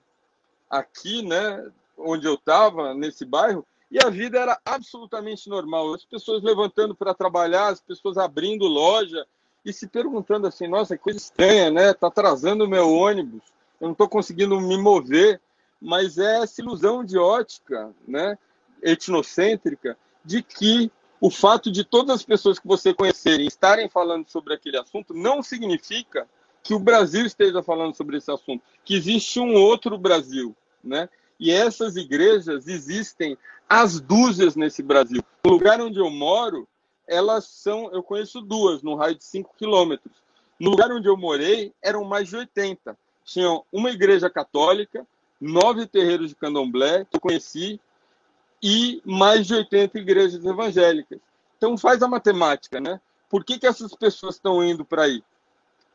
aqui, 0.69 1.21
né, 1.21 1.65
onde 1.97 2.27
eu 2.27 2.35
estava, 2.35 2.93
nesse 2.93 3.25
bairro, 3.25 3.65
E 3.89 3.97
a 4.03 4.09
vida 4.09 4.37
era 4.37 4.59
absolutamente 4.65 5.47
normal. 5.49 5.93
As 5.93 6.03
pessoas 6.03 6.43
levantando 6.43 6.93
para 6.93 7.13
trabalhar, 7.13 7.69
as 7.69 7.79
pessoas 7.79 8.17
abrindo 8.17 8.65
loja 8.65 9.25
e 9.63 9.71
se 9.71 9.87
perguntando 9.87 10.45
assim: 10.45 10.67
nossa, 10.67 10.97
que 10.97 11.03
coisa 11.03 11.17
estranha, 11.17 11.71
né? 11.71 11.91
Está 11.91 12.07
atrasando 12.07 12.65
o 12.65 12.69
meu 12.69 12.91
ônibus, 12.91 13.41
eu 13.79 13.87
não 13.87 13.93
estou 13.93 14.09
conseguindo 14.09 14.59
me 14.59 14.77
mover. 14.77 15.39
Mas 15.79 16.17
é 16.17 16.41
essa 16.41 16.59
ilusão 16.59 17.05
de 17.05 17.17
ótica, 17.19 17.93
né? 18.07 18.37
etnocêntrica, 18.81 19.97
de 20.23 20.41
que 20.41 20.91
o 21.19 21.29
fato 21.29 21.71
de 21.71 21.83
todas 21.83 22.15
as 22.15 22.23
pessoas 22.23 22.59
que 22.59 22.67
você 22.67 22.93
conhecerem 22.93 23.47
estarem 23.47 23.89
falando 23.89 24.27
sobre 24.29 24.53
aquele 24.53 24.77
assunto 24.77 25.13
não 25.13 25.41
significa 25.41 26.27
que 26.67 26.73
o 26.73 26.79
Brasil 26.79 27.25
esteja 27.25 27.63
falando 27.63 27.95
sobre 27.95 28.17
esse 28.17 28.29
assunto, 28.29 28.61
que 28.83 28.93
existe 28.93 29.39
um 29.39 29.55
outro 29.55 29.97
Brasil, 29.97 30.53
né? 30.83 31.07
E 31.39 31.49
essas 31.49 31.95
igrejas 31.95 32.67
existem 32.67 33.37
às 33.69 34.01
dúzias 34.01 34.57
nesse 34.57 34.83
Brasil. 34.83 35.23
No 35.45 35.51
lugar 35.51 35.79
onde 35.79 35.97
eu 35.97 36.09
moro, 36.09 36.67
elas 37.07 37.45
são, 37.45 37.89
eu 37.93 38.03
conheço 38.03 38.41
duas, 38.41 38.83
no 38.83 38.95
raio 38.95 39.15
de 39.15 39.23
5 39.23 39.55
quilômetros. 39.57 40.13
No 40.59 40.71
lugar 40.71 40.91
onde 40.91 41.07
eu 41.07 41.15
morei, 41.15 41.71
eram 41.81 42.03
mais 42.03 42.27
de 42.27 42.35
80. 42.35 42.97
Tinham 43.23 43.63
uma 43.71 43.89
igreja 43.89 44.29
católica, 44.29 45.07
nove 45.39 45.87
terreiros 45.87 46.31
de 46.31 46.35
candomblé, 46.35 47.05
que 47.05 47.15
eu 47.15 47.21
conheci, 47.21 47.79
e 48.61 49.01
mais 49.05 49.47
de 49.47 49.55
80 49.55 49.99
igrejas 49.99 50.43
evangélicas. 50.43 51.19
Então 51.55 51.77
faz 51.77 52.03
a 52.03 52.09
matemática, 52.09 52.81
né? 52.81 52.99
Por 53.29 53.45
que, 53.45 53.57
que 53.57 53.67
essas 53.67 53.95
pessoas 53.95 54.35
estão 54.35 54.61
indo 54.61 54.83
para 54.83 55.03
aí? 55.03 55.23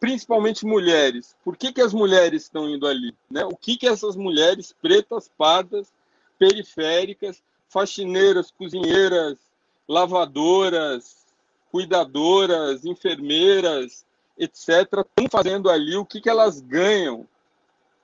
Principalmente 0.03 0.67
mulheres. 0.67 1.37
Por 1.45 1.57
que, 1.57 1.73
que 1.73 1.81
as 1.81 1.95
mulheres 1.95 2.43
estão 2.43 2.69
indo 2.69 2.89
ali? 2.89 3.15
Né? 3.31 3.45
O 3.45 3.57
que, 3.57 3.77
que 3.77 3.87
essas 3.87 4.17
mulheres 4.17 4.75
pretas, 4.83 5.31
pardas, 5.39 5.93
periféricas, 6.37 7.41
faxineiras, 7.69 8.51
cozinheiras, 8.51 9.39
lavadoras, 9.87 11.25
cuidadoras, 11.71 12.85
enfermeiras, 12.85 14.05
etc., 14.37 15.07
estão 15.07 15.29
fazendo 15.31 15.71
ali? 15.71 15.95
O 15.97 16.05
que, 16.05 16.21
que 16.21 16.29
elas 16.29 16.61
ganham? 16.61 17.25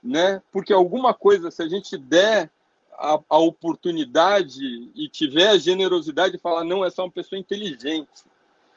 Né? 0.00 0.40
Porque 0.52 0.72
alguma 0.72 1.12
coisa, 1.12 1.50
se 1.50 1.64
a 1.64 1.68
gente 1.68 1.98
der 1.98 2.48
a, 2.92 3.18
a, 3.28 3.38
oportunidade 3.38 4.88
e 4.94 5.08
tiver 5.08 5.48
a 5.48 5.58
generosidade 5.58 6.34
de 6.34 6.38
falar, 6.38 6.62
não, 6.62 6.84
é 6.84 6.90
uma 6.96 7.10
pessoa 7.10 7.40
inteligente. 7.40 8.22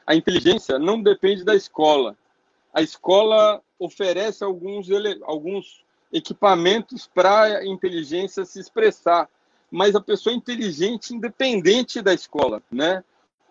A 0.04 0.12
inteligência 0.16 0.76
não 0.76 1.00
depende 1.00 1.44
da 1.44 1.54
escola. 1.54 2.16
A 2.72 2.80
escola 2.82 3.62
oferece 3.78 4.44
alguns, 4.44 4.88
alguns 5.24 5.84
equipamentos 6.12 7.06
para 7.06 7.58
a 7.58 7.66
inteligência 7.66 8.44
se 8.44 8.60
expressar, 8.60 9.28
mas 9.70 9.94
a 9.94 10.00
pessoa 10.00 10.32
é 10.32 10.36
inteligente 10.36 11.14
independente 11.14 12.00
da 12.00 12.12
escola, 12.12 12.62
né? 12.70 13.02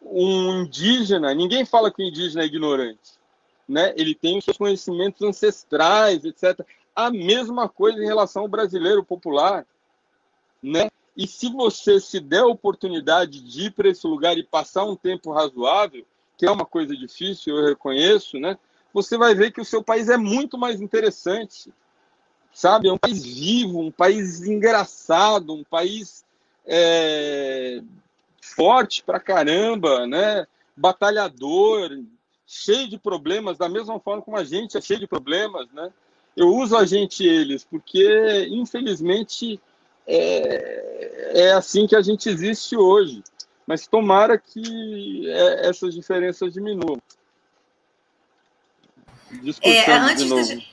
Um 0.02 0.64
indígena, 0.64 1.34
ninguém 1.34 1.66
fala 1.66 1.92
que 1.92 2.02
o 2.02 2.06
indígena 2.06 2.44
é 2.44 2.48
ignorante, 2.48 3.20
né? 3.68 3.94
Ele 3.96 4.16
tem 4.16 4.38
os 4.38 4.46
seus 4.46 4.58
conhecimentos 4.58 5.22
ancestrais, 5.22 6.24
etc. 6.26 6.66
A 6.96 7.12
mesma 7.12 7.70
coisa 7.70 8.00
em 8.00 8.08
relação 8.08 8.44
ao 8.44 8.48
brasileiro 8.48 9.04
popular 9.04 9.66
né? 10.62 10.90
E 11.18 11.28
se 11.28 11.50
você 11.50 12.00
se 12.00 12.20
der 12.20 12.42
a 12.42 12.48
oportunidade 12.48 13.42
de 13.42 13.66
ir 13.66 13.72
para 13.72 13.90
esse 13.90 14.06
lugar 14.06 14.38
e 14.38 14.44
passar 14.44 14.86
um 14.86 14.96
tempo 14.96 15.32
razoável, 15.32 16.06
que 16.38 16.46
é 16.46 16.52
uma 16.52 16.66
coisa 16.66 16.96
difícil, 16.96 17.58
eu 17.58 17.66
reconheço, 17.66 18.40
né? 18.40 18.58
Você 18.94 19.18
vai 19.18 19.34
ver 19.34 19.52
que 19.52 19.62
o 19.62 19.66
seu 19.66 19.84
país 19.84 20.10
é 20.10 20.18
muito 20.18 20.58
mais 20.58 20.82
interessante, 20.82 21.74
sabe? 22.54 22.88
É 22.88 22.94
um 22.94 22.98
país 22.98 23.24
vivo, 23.24 23.80
um 23.80 23.92
país 23.92 24.42
engraçado, 24.42 25.54
um 25.54 25.64
país 25.64 26.26
é, 26.66 27.82
forte 28.42 29.04
pra 29.04 29.20
caramba, 29.20 30.06
né? 30.06 30.46
Batalhador, 30.76 31.90
cheio 32.46 32.90
de 32.90 32.98
problemas, 32.98 33.58
da 33.58 33.70
mesma 33.70 34.00
forma 34.00 34.22
como 34.22 34.38
a 34.38 34.44
gente 34.44 34.78
é 34.78 34.82
cheio 34.82 35.00
de 35.00 35.08
problemas, 35.08 35.68
né? 35.72 35.92
Eu 36.36 36.48
uso 36.48 36.76
a 36.78 36.86
gente 36.86 37.26
eles 37.26 37.64
porque, 37.64 38.48
infelizmente, 38.50 39.60
é, 40.08 41.42
é 41.44 41.52
assim 41.54 41.88
que 41.88 41.96
a 41.96 42.02
gente 42.02 42.30
existe 42.30 42.76
hoje. 42.76 43.24
Mas 43.66 43.88
tomara 43.88 44.38
que 44.38 45.30
é, 45.30 45.70
essas 45.70 45.94
diferenças 45.94 46.54
diminuam. 46.54 47.02
É, 49.62 49.92
antes 49.92 50.48
de... 50.48 50.72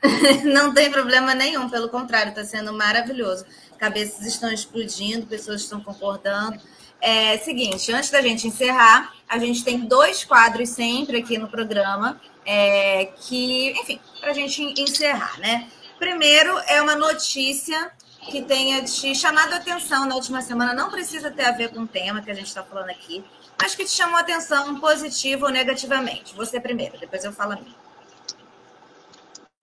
Não 0.44 0.72
tem 0.72 0.90
problema 0.90 1.34
nenhum, 1.34 1.68
pelo 1.68 1.88
contrário, 1.88 2.30
está 2.30 2.44
sendo 2.44 2.72
maravilhoso. 2.72 3.44
Cabeças 3.78 4.24
estão 4.26 4.52
explodindo, 4.52 5.26
pessoas 5.26 5.62
estão 5.62 5.80
concordando. 5.80 6.60
É 7.00 7.38
seguinte, 7.38 7.92
antes 7.92 8.10
da 8.10 8.20
gente 8.20 8.48
encerrar, 8.48 9.14
a 9.28 9.38
gente 9.38 9.62
tem 9.62 9.78
dois 9.78 10.24
quadros 10.24 10.70
sempre 10.70 11.18
aqui 11.18 11.38
no 11.38 11.48
programa, 11.48 12.20
é, 12.44 13.06
que, 13.20 13.70
enfim, 13.80 14.00
para 14.20 14.32
a 14.32 14.34
gente 14.34 14.62
encerrar, 14.80 15.38
né? 15.38 15.68
Primeiro 15.96 16.58
é 16.66 16.82
uma 16.82 16.96
notícia 16.96 17.92
que 18.30 18.42
tenha 18.42 18.82
te 18.82 19.14
chamado 19.14 19.52
a 19.52 19.56
atenção 19.56 20.06
na 20.06 20.14
última 20.16 20.42
semana, 20.42 20.74
não 20.74 20.90
precisa 20.90 21.30
ter 21.30 21.44
a 21.44 21.52
ver 21.52 21.70
com 21.70 21.80
o 21.80 21.86
tema 21.86 22.20
que 22.20 22.30
a 22.30 22.34
gente 22.34 22.48
está 22.48 22.64
falando 22.64 22.90
aqui, 22.90 23.24
mas 23.60 23.76
que 23.76 23.84
te 23.84 23.90
chamou 23.92 24.16
a 24.16 24.20
atenção 24.20 24.78
positivo 24.80 25.46
ou 25.46 25.52
negativamente. 25.52 26.34
Você 26.34 26.60
primeiro, 26.60 26.98
depois 26.98 27.24
eu 27.24 27.32
falo 27.32 27.52
a 27.52 27.56
mim. 27.56 27.74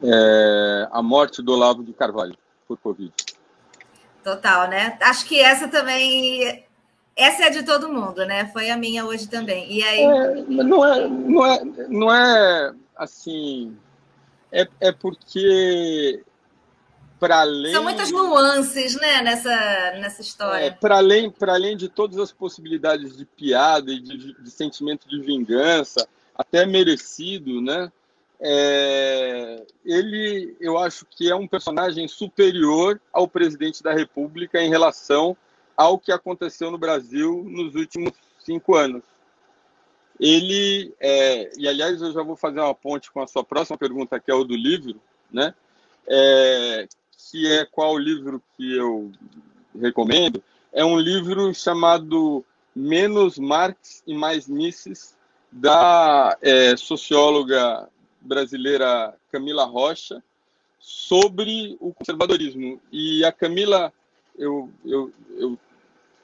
É, 0.03 0.87
a 0.91 1.01
morte 1.01 1.41
do 1.41 1.53
Olavo 1.53 1.83
de 1.83 1.93
Carvalho 1.93 2.37
por 2.67 2.77
Covid. 2.77 3.13
Total, 4.23 4.67
né? 4.67 4.97
Acho 5.01 5.25
que 5.25 5.39
essa 5.39 5.67
também. 5.67 6.65
Essa 7.15 7.45
é 7.45 7.49
de 7.49 7.63
todo 7.63 7.93
mundo, 7.93 8.25
né? 8.25 8.47
Foi 8.51 8.69
a 8.69 8.75
minha 8.75 9.05
hoje 9.05 9.27
também. 9.29 9.71
E 9.71 9.83
aí. 9.83 10.01
É, 10.01 10.41
não, 10.63 10.85
é, 10.85 11.07
não, 11.07 11.45
é, 11.45 11.63
não 11.87 12.13
é 12.13 12.73
assim. 12.97 13.77
É, 14.51 14.67
é 14.79 14.91
porque 14.91 16.23
para 17.19 17.41
além. 17.41 17.73
São 17.73 17.83
muitas 17.83 18.11
nuances, 18.11 18.95
né, 18.95 19.21
nessa, 19.21 19.49
nessa 19.99 20.21
história. 20.21 20.65
É, 20.65 20.71
para 20.71 20.97
além, 20.97 21.33
além 21.41 21.77
de 21.77 21.89
todas 21.89 22.17
as 22.19 22.31
possibilidades 22.31 23.17
de 23.17 23.25
piada 23.25 23.91
e 23.91 23.99
de, 23.99 24.33
de 24.41 24.51
sentimento 24.51 25.07
de 25.07 25.21
vingança, 25.21 26.07
até 26.35 26.65
merecido, 26.65 27.61
né? 27.61 27.91
É, 28.39 29.65
ele, 29.85 30.55
eu 30.59 30.77
acho 30.77 31.05
que 31.05 31.29
é 31.29 31.35
um 31.35 31.47
personagem 31.47 32.07
superior 32.07 32.99
ao 33.11 33.27
presidente 33.27 33.81
da 33.81 33.93
República 33.93 34.61
em 34.61 34.69
relação 34.69 35.35
ao 35.75 35.97
que 35.97 36.11
aconteceu 36.11 36.69
no 36.71 36.77
Brasil 36.77 37.43
nos 37.47 37.75
últimos 37.75 38.13
cinco 38.39 38.75
anos. 38.75 39.03
Ele, 40.19 40.93
é, 40.99 41.51
e 41.57 41.67
aliás, 41.67 42.01
eu 42.01 42.11
já 42.13 42.23
vou 42.23 42.35
fazer 42.35 42.59
uma 42.59 42.73
ponte 42.73 43.11
com 43.11 43.21
a 43.21 43.27
sua 43.27 43.43
próxima 43.43 43.77
pergunta, 43.77 44.19
que 44.19 44.31
é 44.31 44.33
o 44.33 44.43
do 44.45 44.55
livro, 44.55 45.01
né? 45.31 45.53
É, 46.07 46.87
que 47.31 47.51
é 47.51 47.65
qual 47.65 47.97
livro 47.97 48.41
que 48.55 48.77
eu 48.77 49.11
recomendo, 49.79 50.41
é 50.71 50.85
um 50.85 50.97
livro 50.97 51.53
chamado 51.53 52.45
Menos 52.73 53.37
Marx 53.37 54.03
e 54.07 54.13
Mais 54.13 54.47
Mises, 54.47 55.15
da 55.51 56.37
é, 56.41 56.75
socióloga 56.75 57.89
brasileira 58.25 59.15
Camila 59.31 59.63
Rocha, 59.65 60.21
sobre 60.79 61.77
o 61.79 61.93
conservadorismo. 61.93 62.81
E 62.91 63.23
a 63.23 63.31
Camila, 63.31 63.91
eu, 64.37 64.69
eu, 64.83 65.11
eu 65.37 65.57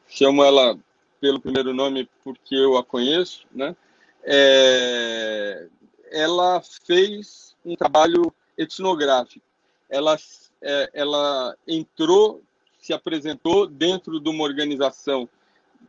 chamo 0.07 0.43
ela 0.43 0.77
pelo 1.19 1.39
primeiro 1.39 1.73
nome 1.73 2.09
porque 2.23 2.55
eu 2.55 2.77
a 2.77 2.83
conheço, 2.83 3.45
né? 3.51 3.75
É, 4.23 5.67
ela 6.11 6.61
fez 6.85 7.55
um 7.65 7.75
trabalho 7.75 8.33
etnográfico. 8.57 9.45
Ela 9.89 10.17
é, 10.61 10.89
ela 10.93 11.55
entrou, 11.67 12.41
se 12.79 12.93
apresentou 12.93 13.65
dentro 13.67 14.19
de 14.19 14.29
uma 14.29 14.43
organização 14.43 15.27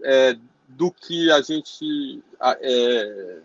é, 0.03 0.37
do 0.69 0.91
que 0.91 1.31
a 1.31 1.41
gente 1.43 2.23
é, 2.41 3.39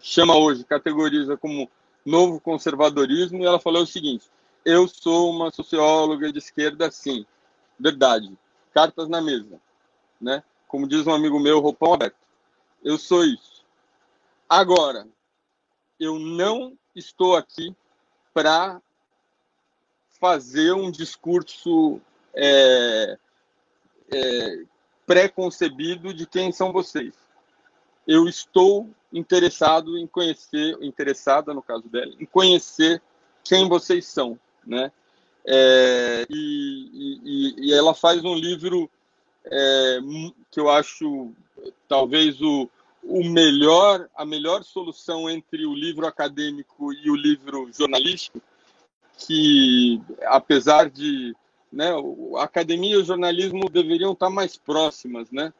chama 0.00 0.36
hoje, 0.36 0.64
categoriza 0.64 1.36
como 1.36 1.70
novo 2.06 2.40
conservadorismo, 2.40 3.42
e 3.42 3.44
ela 3.44 3.60
falou 3.60 3.82
o 3.82 3.86
seguinte: 3.86 4.30
eu 4.64 4.88
sou 4.88 5.30
uma 5.30 5.50
socióloga 5.50 6.32
de 6.32 6.38
esquerda, 6.38 6.90
sim, 6.90 7.26
verdade, 7.78 8.36
cartas 8.72 9.08
na 9.08 9.20
mesa, 9.20 9.60
né? 10.20 10.42
Como 10.68 10.88
diz 10.88 11.06
um 11.06 11.12
amigo 11.12 11.38
meu, 11.38 11.60
roupão 11.60 11.92
aberto. 11.92 12.16
Eu 12.82 12.96
sou 12.96 13.24
isso. 13.24 13.64
Agora, 14.48 15.06
eu 15.98 16.18
não 16.18 16.78
estou 16.94 17.36
aqui 17.36 17.74
para 18.32 18.80
fazer 20.20 20.72
um 20.72 20.90
discurso 20.90 22.00
é, 22.34 23.18
é, 24.12 24.64
pré-concebido 25.06 26.12
de 26.12 26.26
quem 26.26 26.52
são 26.52 26.72
vocês. 26.72 27.14
Eu 28.06 28.28
estou 28.28 28.88
interessado 29.12 29.96
em 29.98 30.06
conhecer, 30.06 30.76
interessada 30.80 31.52
no 31.52 31.62
caso 31.62 31.88
dela, 31.88 32.12
em 32.20 32.26
conhecer 32.26 33.02
quem 33.42 33.68
vocês 33.68 34.06
são, 34.06 34.38
né? 34.66 34.92
É, 35.48 36.26
e, 36.28 36.90
e, 37.24 37.68
e, 37.68 37.72
ela 37.72 37.94
faz 37.94 38.24
um 38.24 38.34
livro 38.34 38.90
é, 39.44 39.98
que 40.50 40.58
eu 40.58 40.68
acho 40.68 41.32
talvez 41.86 42.40
o, 42.42 42.68
o 43.04 43.24
melhor, 43.24 44.08
a 44.16 44.24
melhor 44.24 44.64
solução 44.64 45.30
entre 45.30 45.64
o 45.64 45.74
livro 45.74 46.04
acadêmico 46.04 46.92
e 46.92 47.08
o 47.10 47.14
livro 47.14 47.70
jornalístico, 47.72 48.42
que 49.18 50.00
apesar 50.24 50.90
de 50.90 51.34
né, 51.72 51.92
a 52.38 52.42
academia 52.42 52.94
e 52.94 52.96
o 52.96 53.04
jornalismo 53.04 53.68
deveriam 53.68 54.12
estar 54.12 54.30
mais 54.30 54.56
próximas, 54.56 55.30
né? 55.30 55.52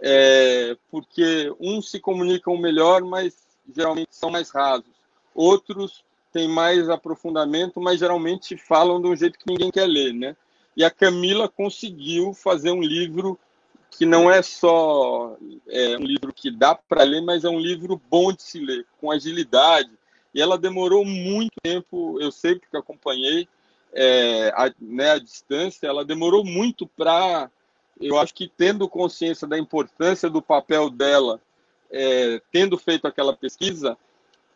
É, 0.00 0.76
porque 0.90 1.52
uns 1.60 1.90
se 1.90 2.00
comunicam 2.00 2.56
melhor, 2.56 3.02
mas 3.02 3.36
geralmente 3.74 4.08
são 4.10 4.30
mais 4.30 4.50
rasos. 4.50 4.92
Outros 5.34 6.04
têm 6.32 6.48
mais 6.48 6.88
aprofundamento, 6.88 7.80
mas 7.80 8.00
geralmente 8.00 8.56
falam 8.56 9.00
de 9.00 9.08
um 9.08 9.16
jeito 9.16 9.38
que 9.38 9.46
ninguém 9.46 9.70
quer 9.70 9.86
ler, 9.86 10.12
né? 10.12 10.36
E 10.76 10.84
a 10.84 10.90
Camila 10.90 11.48
conseguiu 11.48 12.34
fazer 12.34 12.70
um 12.72 12.82
livro 12.82 13.38
que 13.90 14.04
não 14.04 14.28
é 14.28 14.42
só 14.42 15.36
é, 15.68 15.96
um 15.96 16.02
livro 16.02 16.32
que 16.32 16.50
dá 16.50 16.74
para 16.74 17.04
ler, 17.04 17.22
mas 17.22 17.44
é 17.44 17.48
um 17.48 17.60
livro 17.60 18.00
bom 18.10 18.32
de 18.32 18.42
se 18.42 18.58
ler, 18.58 18.84
com 19.00 19.10
agilidade. 19.10 19.90
E 20.34 20.42
ela 20.42 20.58
demorou 20.58 21.04
muito 21.04 21.52
tempo, 21.62 22.20
eu 22.20 22.32
sei 22.32 22.56
porque 22.56 22.76
acompanhei 22.76 23.48
é, 23.92 24.48
a, 24.48 24.72
né, 24.80 25.12
a 25.12 25.18
distância, 25.18 25.86
ela 25.86 26.04
demorou 26.04 26.44
muito 26.44 26.86
para. 26.86 27.48
Eu 28.00 28.18
acho 28.18 28.34
que 28.34 28.48
tendo 28.48 28.88
consciência 28.88 29.46
da 29.46 29.58
importância 29.58 30.28
do 30.28 30.42
papel 30.42 30.90
dela, 30.90 31.40
é, 31.90 32.40
tendo 32.50 32.76
feito 32.76 33.06
aquela 33.06 33.36
pesquisa, 33.36 33.96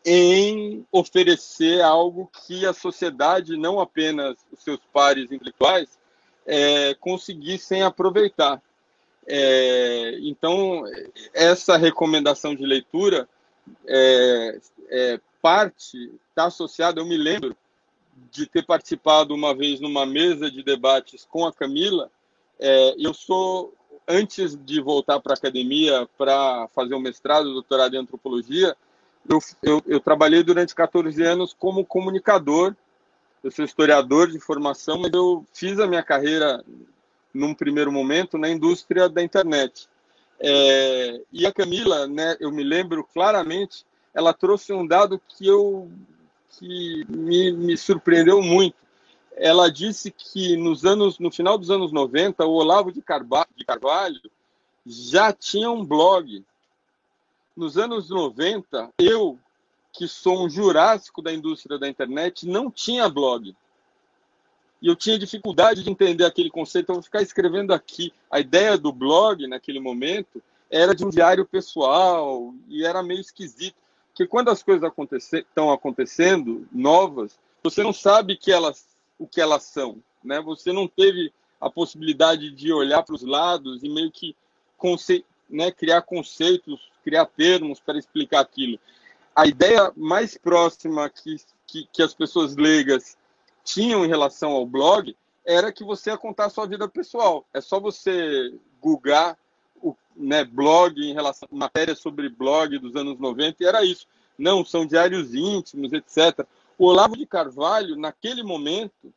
em 0.04 0.86
oferecer 0.90 1.82
algo 1.82 2.30
que 2.46 2.64
a 2.66 2.72
sociedade, 2.72 3.56
não 3.56 3.80
apenas 3.80 4.36
os 4.52 4.62
seus 4.62 4.80
pares 4.92 5.30
intelectuais, 5.30 5.98
é, 6.46 6.94
conseguissem 6.94 7.82
aproveitar. 7.82 8.62
É, 9.26 10.18
então, 10.22 10.84
essa 11.34 11.76
recomendação 11.76 12.54
de 12.54 12.64
leitura 12.64 13.28
é, 13.86 14.60
é 14.88 15.20
parte, 15.42 16.10
está 16.30 16.46
associada, 16.46 17.00
eu 17.00 17.06
me 17.06 17.16
lembro 17.16 17.54
de 18.30 18.46
ter 18.46 18.64
participado 18.64 19.34
uma 19.34 19.54
vez 19.54 19.80
numa 19.80 20.06
mesa 20.06 20.50
de 20.50 20.62
debates 20.62 21.26
com 21.30 21.46
a 21.46 21.52
Camila. 21.52 22.10
É, 22.58 22.94
eu 22.98 23.14
sou, 23.14 23.72
antes 24.06 24.56
de 24.56 24.80
voltar 24.80 25.20
para 25.20 25.34
a 25.34 25.36
academia 25.36 26.08
para 26.16 26.68
fazer 26.74 26.94
o 26.94 27.00
mestrado, 27.00 27.52
doutorado 27.52 27.94
em 27.94 27.98
antropologia, 27.98 28.76
eu, 29.28 29.38
eu, 29.62 29.82
eu 29.86 30.00
trabalhei 30.00 30.42
durante 30.42 30.74
14 30.74 31.22
anos 31.22 31.54
como 31.58 31.84
comunicador. 31.84 32.74
Eu 33.44 33.50
sou 33.50 33.64
historiador 33.64 34.30
de 34.30 34.40
formação, 34.40 34.98
mas 34.98 35.12
eu 35.12 35.46
fiz 35.52 35.78
a 35.78 35.86
minha 35.86 36.02
carreira 36.02 36.64
num 37.32 37.54
primeiro 37.54 37.92
momento, 37.92 38.38
na 38.38 38.48
indústria 38.48 39.08
da 39.08 39.22
internet. 39.22 39.88
É, 40.40 41.20
e 41.32 41.46
a 41.46 41.52
Camila, 41.52 42.06
né, 42.06 42.36
eu 42.40 42.50
me 42.50 42.64
lembro 42.64 43.04
claramente, 43.04 43.84
ela 44.14 44.32
trouxe 44.32 44.72
um 44.72 44.86
dado 44.86 45.20
que 45.28 45.46
eu 45.46 45.90
que 46.58 47.04
me, 47.08 47.52
me 47.52 47.76
surpreendeu 47.76 48.42
muito. 48.42 48.76
Ela 49.40 49.70
disse 49.70 50.10
que 50.10 50.56
nos 50.56 50.84
anos, 50.84 51.18
no 51.18 51.30
final 51.30 51.56
dos 51.56 51.70
anos 51.70 51.92
90, 51.92 52.44
o 52.44 52.52
Olavo 52.52 52.92
de 52.92 53.02
Carvalho, 53.02 54.30
já 54.84 55.32
tinha 55.32 55.70
um 55.70 55.84
blog. 55.84 56.44
Nos 57.56 57.76
anos 57.76 58.10
90, 58.10 58.90
eu, 58.98 59.38
que 59.92 60.08
sou 60.08 60.44
um 60.44 60.50
jurássico 60.50 61.22
da 61.22 61.32
indústria 61.32 61.78
da 61.78 61.88
internet, 61.88 62.46
não 62.46 62.70
tinha 62.70 63.08
blog 63.08 63.54
e 64.80 64.86
eu 64.86 64.96
tinha 64.96 65.18
dificuldade 65.18 65.82
de 65.82 65.90
entender 65.90 66.24
aquele 66.24 66.50
conceito, 66.50 66.90
eu 66.90 66.94
vou 66.94 67.02
ficar 67.02 67.20
escrevendo 67.20 67.74
aqui. 67.74 68.12
A 68.30 68.38
ideia 68.38 68.78
do 68.78 68.92
blog, 68.92 69.46
naquele 69.46 69.80
momento, 69.80 70.42
era 70.70 70.94
de 70.94 71.04
um 71.04 71.10
diário 71.10 71.44
pessoal 71.44 72.54
e 72.68 72.84
era 72.84 73.02
meio 73.02 73.20
esquisito. 73.20 73.76
Porque 74.08 74.26
quando 74.26 74.50
as 74.50 74.62
coisas 74.62 74.90
estão 75.32 75.72
acontecendo, 75.72 76.66
novas, 76.72 77.38
você 77.62 77.82
não 77.82 77.92
sabe 77.92 78.36
que 78.36 78.52
elas, 78.52 78.86
o 79.18 79.26
que 79.26 79.40
elas 79.40 79.64
são. 79.64 80.02
Né? 80.22 80.40
Você 80.40 80.72
não 80.72 80.86
teve 80.86 81.32
a 81.60 81.68
possibilidade 81.68 82.50
de 82.50 82.72
olhar 82.72 83.02
para 83.02 83.14
os 83.14 83.22
lados 83.22 83.82
e 83.82 83.88
meio 83.88 84.10
que 84.10 84.36
conce 84.76 85.24
né, 85.48 85.70
criar 85.70 86.02
conceitos, 86.02 86.80
criar 87.02 87.26
termos 87.26 87.80
para 87.80 87.98
explicar 87.98 88.40
aquilo. 88.40 88.78
A 89.34 89.46
ideia 89.46 89.92
mais 89.96 90.36
próxima 90.36 91.08
que, 91.08 91.36
que, 91.66 91.88
que 91.92 92.02
as 92.02 92.14
pessoas 92.14 92.56
leigas 92.56 93.16
tinham 93.64 94.04
em 94.04 94.08
relação 94.08 94.52
ao 94.52 94.66
blog 94.66 95.16
era 95.44 95.72
que 95.72 95.84
você 95.84 96.10
ia 96.10 96.18
contar 96.18 96.46
a 96.46 96.50
sua 96.50 96.66
vida 96.66 96.86
pessoal. 96.88 97.46
É 97.52 97.60
só 97.60 97.80
você 97.80 98.52
googar 98.80 99.36
o 99.82 99.96
né, 100.14 100.44
blog 100.44 101.00
em 101.00 101.14
relação 101.14 101.48
matéria 101.50 101.94
sobre 101.94 102.28
blog 102.28 102.78
dos 102.78 102.94
anos 102.94 103.18
90 103.18 103.62
e 103.62 103.66
era 103.66 103.84
isso. 103.84 104.06
Não, 104.36 104.64
são 104.64 104.86
diários 104.86 105.34
íntimos, 105.34 105.92
etc. 105.92 106.46
O 106.78 106.86
Olavo 106.86 107.16
de 107.16 107.26
Carvalho, 107.26 107.96
naquele 107.96 108.44
momento, 108.44 109.12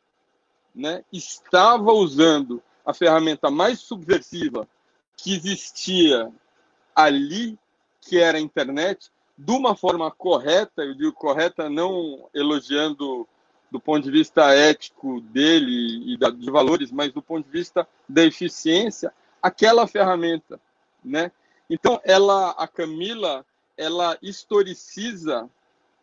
né, 0.73 1.05
estava 1.13 1.91
usando 1.91 2.61
a 2.83 2.93
ferramenta 2.93 3.51
mais 3.51 3.79
subversiva 3.79 4.67
que 5.15 5.35
existia 5.35 6.31
ali, 6.95 7.57
que 8.01 8.17
era 8.17 8.39
a 8.39 8.41
internet, 8.41 9.11
de 9.37 9.51
uma 9.51 9.75
forma 9.75 10.09
correta, 10.09 10.81
eu 10.81 10.95
digo 10.95 11.13
correta 11.13 11.69
não 11.69 12.27
elogiando 12.33 13.27
do 13.69 13.79
ponto 13.79 14.03
de 14.03 14.11
vista 14.11 14.53
ético 14.53 15.21
dele 15.21 16.13
e 16.13 16.17
de 16.17 16.51
valores, 16.51 16.91
mas 16.91 17.13
do 17.13 17.21
ponto 17.21 17.45
de 17.45 17.51
vista 17.51 17.87
da 18.09 18.23
eficiência, 18.23 19.13
aquela 19.41 19.87
ferramenta, 19.87 20.59
né? 21.03 21.31
Então, 21.69 22.01
ela, 22.03 22.51
a 22.51 22.67
Camila, 22.67 23.45
ela 23.77 24.17
historiciza 24.21 25.49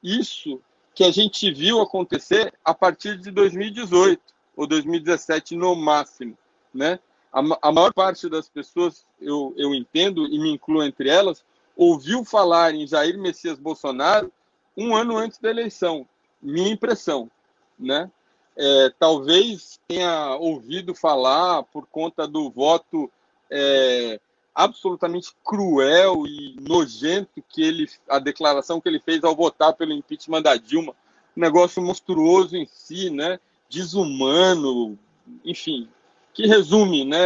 isso 0.03 0.63
que 0.99 1.05
a 1.05 1.13
gente 1.13 1.49
viu 1.53 1.81
acontecer 1.81 2.53
a 2.65 2.75
partir 2.75 3.17
de 3.19 3.31
2018 3.31 4.21
ou 4.57 4.67
2017 4.67 5.55
no 5.55 5.77
máximo, 5.77 6.37
né? 6.75 6.99
A, 7.33 7.41
a 7.63 7.71
maior 7.71 7.93
parte 7.93 8.29
das 8.29 8.49
pessoas, 8.49 9.07
eu, 9.21 9.55
eu 9.57 9.73
entendo 9.73 10.27
e 10.27 10.37
me 10.41 10.51
incluo 10.51 10.83
entre 10.83 11.09
elas, 11.09 11.45
ouviu 11.77 12.25
falar 12.25 12.75
em 12.75 12.85
Jair 12.85 13.17
Messias 13.17 13.61
Bolsonaro 13.61 14.33
um 14.77 14.93
ano 14.93 15.17
antes 15.17 15.39
da 15.39 15.49
eleição. 15.49 16.05
Minha 16.43 16.73
impressão, 16.73 17.31
né? 17.79 18.11
É, 18.57 18.93
talvez 18.99 19.79
tenha 19.87 20.35
ouvido 20.35 20.97
falar 20.97 21.63
por 21.63 21.87
conta 21.87 22.27
do 22.27 22.51
voto 22.51 23.09
é, 23.49 24.19
absolutamente 24.59 25.33
cruel 25.45 26.27
e 26.27 26.57
nojento 26.61 27.41
que 27.49 27.63
ele, 27.63 27.89
a 28.09 28.19
declaração 28.19 28.81
que 28.81 28.89
ele 28.89 28.99
fez 28.99 29.23
ao 29.23 29.37
votar 29.37 29.73
pelo 29.73 29.93
impeachment 29.93 30.43
da 30.43 30.57
Dilma, 30.57 30.97
um 31.37 31.41
negócio 31.41 31.81
monstruoso 31.81 32.57
em 32.57 32.67
si, 32.67 33.09
né? 33.09 33.39
Desumano, 33.71 34.99
enfim, 35.45 35.89
que 36.35 36.45
resume, 36.49 37.05
né? 37.05 37.21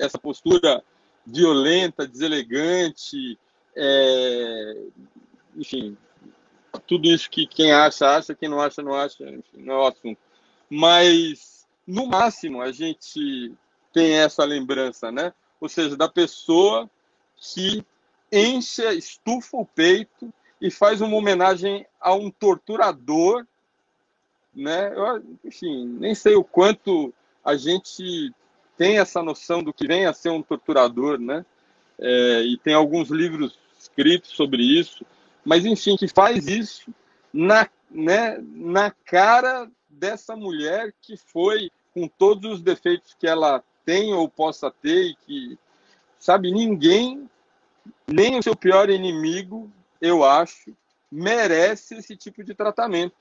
Essa 0.00 0.18
postura 0.18 0.82
violenta, 1.24 2.08
deselegante, 2.08 3.38
é, 3.76 4.76
enfim, 5.56 5.96
tudo 6.88 7.06
isso 7.06 7.30
que 7.30 7.46
quem 7.46 7.72
acha, 7.72 8.16
acha, 8.16 8.34
quem 8.34 8.48
não 8.48 8.60
acha, 8.60 8.82
não 8.82 8.96
acha, 8.96 9.22
enfim, 9.30 9.58
não 9.58 9.74
é 9.74 9.78
o 9.78 9.86
assunto. 9.86 10.18
Mas, 10.68 11.68
no 11.86 12.08
máximo, 12.08 12.60
a 12.60 12.72
gente 12.72 13.52
tem 13.92 14.14
essa 14.14 14.44
lembrança, 14.44 15.12
né? 15.12 15.32
Ou 15.62 15.68
seja, 15.68 15.96
da 15.96 16.08
pessoa 16.08 16.90
que 17.36 17.82
enche, 18.30 18.82
estufa 18.94 19.56
o 19.56 19.64
peito 19.64 20.32
e 20.60 20.70
faz 20.70 21.00
uma 21.00 21.16
homenagem 21.16 21.86
a 22.00 22.14
um 22.14 22.30
torturador, 22.30 23.46
né? 24.54 24.92
Eu, 24.94 25.24
enfim, 25.44 25.86
nem 25.86 26.14
sei 26.14 26.34
o 26.34 26.44
quanto 26.44 27.14
a 27.44 27.56
gente 27.56 28.30
tem 28.76 28.98
essa 28.98 29.22
noção 29.22 29.62
do 29.62 29.72
que 29.72 29.86
vem 29.86 30.04
a 30.06 30.12
ser 30.12 30.30
um 30.30 30.42
torturador, 30.42 31.18
né? 31.18 31.46
É, 31.98 32.42
e 32.42 32.58
tem 32.58 32.74
alguns 32.74 33.08
livros 33.08 33.58
escritos 33.78 34.30
sobre 34.30 34.62
isso 34.62 35.06
mas 35.44 35.64
enfim, 35.64 35.96
que 35.96 36.08
faz 36.08 36.46
isso 36.46 36.92
na, 37.32 37.68
né, 37.90 38.38
na 38.40 38.90
cara 38.90 39.70
dessa 39.88 40.36
mulher 40.36 40.94
que 41.00 41.16
foi 41.16 41.70
com 41.92 42.08
todos 42.08 42.54
os 42.54 42.62
defeitos 42.62 43.14
que 43.14 43.26
ela 43.26 43.62
tem 43.84 44.12
ou 44.12 44.28
possa 44.28 44.70
ter 44.70 45.06
e 45.06 45.16
que, 45.16 45.58
sabe, 46.18 46.50
ninguém, 46.50 47.28
nem 48.06 48.38
o 48.38 48.42
seu 48.42 48.56
pior 48.56 48.90
inimigo, 48.90 49.70
eu 50.00 50.24
acho, 50.24 50.74
merece 51.10 51.96
esse 51.96 52.16
tipo 52.16 52.42
de 52.42 52.54
tratamento, 52.54 53.16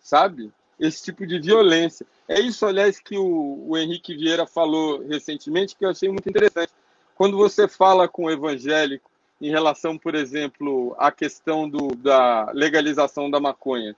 sabe? 0.00 0.52
Esse 0.78 1.02
tipo 1.02 1.26
de 1.26 1.40
violência. 1.40 2.06
É 2.26 2.40
isso, 2.40 2.64
aliás, 2.64 3.00
que 3.00 3.16
o, 3.16 3.64
o 3.68 3.76
Henrique 3.76 4.16
Vieira 4.16 4.46
falou 4.46 5.06
recentemente, 5.06 5.76
que 5.76 5.84
eu 5.84 5.90
achei 5.90 6.08
muito 6.08 6.28
interessante. 6.28 6.72
Quando 7.14 7.36
você 7.36 7.66
fala 7.66 8.08
com 8.08 8.24
o 8.24 8.30
evangélico 8.30 9.10
em 9.40 9.50
relação, 9.50 9.96
por 9.96 10.14
exemplo, 10.14 10.94
à 10.98 11.12
questão 11.12 11.68
do, 11.68 11.94
da 11.94 12.50
legalização 12.52 13.30
da 13.30 13.38
maconha. 13.38 13.94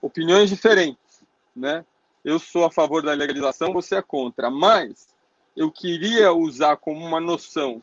Opiniões 0.00 0.48
diferentes, 0.48 1.22
né? 1.54 1.84
Eu 2.24 2.38
sou 2.38 2.64
a 2.64 2.70
favor 2.70 3.02
da 3.02 3.12
legalização, 3.12 3.72
você 3.72 3.96
é 3.96 4.02
contra. 4.02 4.50
Mas 4.50 5.08
eu 5.56 5.70
queria 5.70 6.32
usar 6.32 6.76
como 6.76 7.04
uma 7.04 7.20
noção 7.20 7.82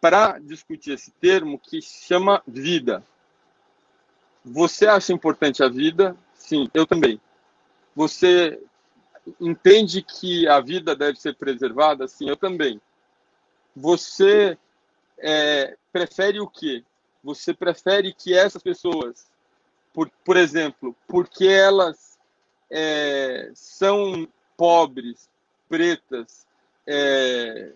para 0.00 0.38
discutir 0.38 0.92
esse 0.92 1.10
termo 1.12 1.58
que 1.58 1.80
chama 1.80 2.42
vida. 2.46 3.04
Você 4.44 4.86
acha 4.86 5.12
importante 5.12 5.62
a 5.62 5.68
vida? 5.68 6.16
Sim, 6.34 6.68
eu 6.74 6.86
também. 6.86 7.20
Você 7.94 8.60
entende 9.40 10.02
que 10.02 10.48
a 10.48 10.60
vida 10.60 10.96
deve 10.96 11.20
ser 11.20 11.36
preservada? 11.36 12.08
Sim, 12.08 12.28
eu 12.28 12.36
também. 12.36 12.80
Você 13.76 14.58
é, 15.18 15.76
prefere 15.92 16.40
o 16.40 16.48
quê? 16.48 16.82
Você 17.22 17.54
prefere 17.54 18.12
que 18.12 18.34
essas 18.34 18.62
pessoas, 18.62 19.30
por, 19.92 20.10
por 20.24 20.36
exemplo, 20.36 20.96
porque 21.06 21.46
elas 21.46 22.11
é, 22.74 23.50
são 23.54 24.26
pobres, 24.56 25.28
pretas, 25.68 26.46
é, 26.86 27.70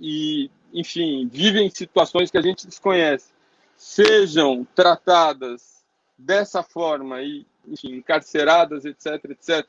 e, 0.00 0.48
enfim, 0.72 1.28
vivem 1.28 1.68
situações 1.68 2.30
que 2.30 2.38
a 2.38 2.42
gente 2.42 2.66
desconhece, 2.66 3.32
sejam 3.76 4.64
tratadas 4.76 5.84
dessa 6.16 6.62
forma 6.62 7.20
e, 7.20 7.44
enfim, 7.66 7.96
encarceradas, 7.96 8.84
etc, 8.84 9.24
etc, 9.30 9.68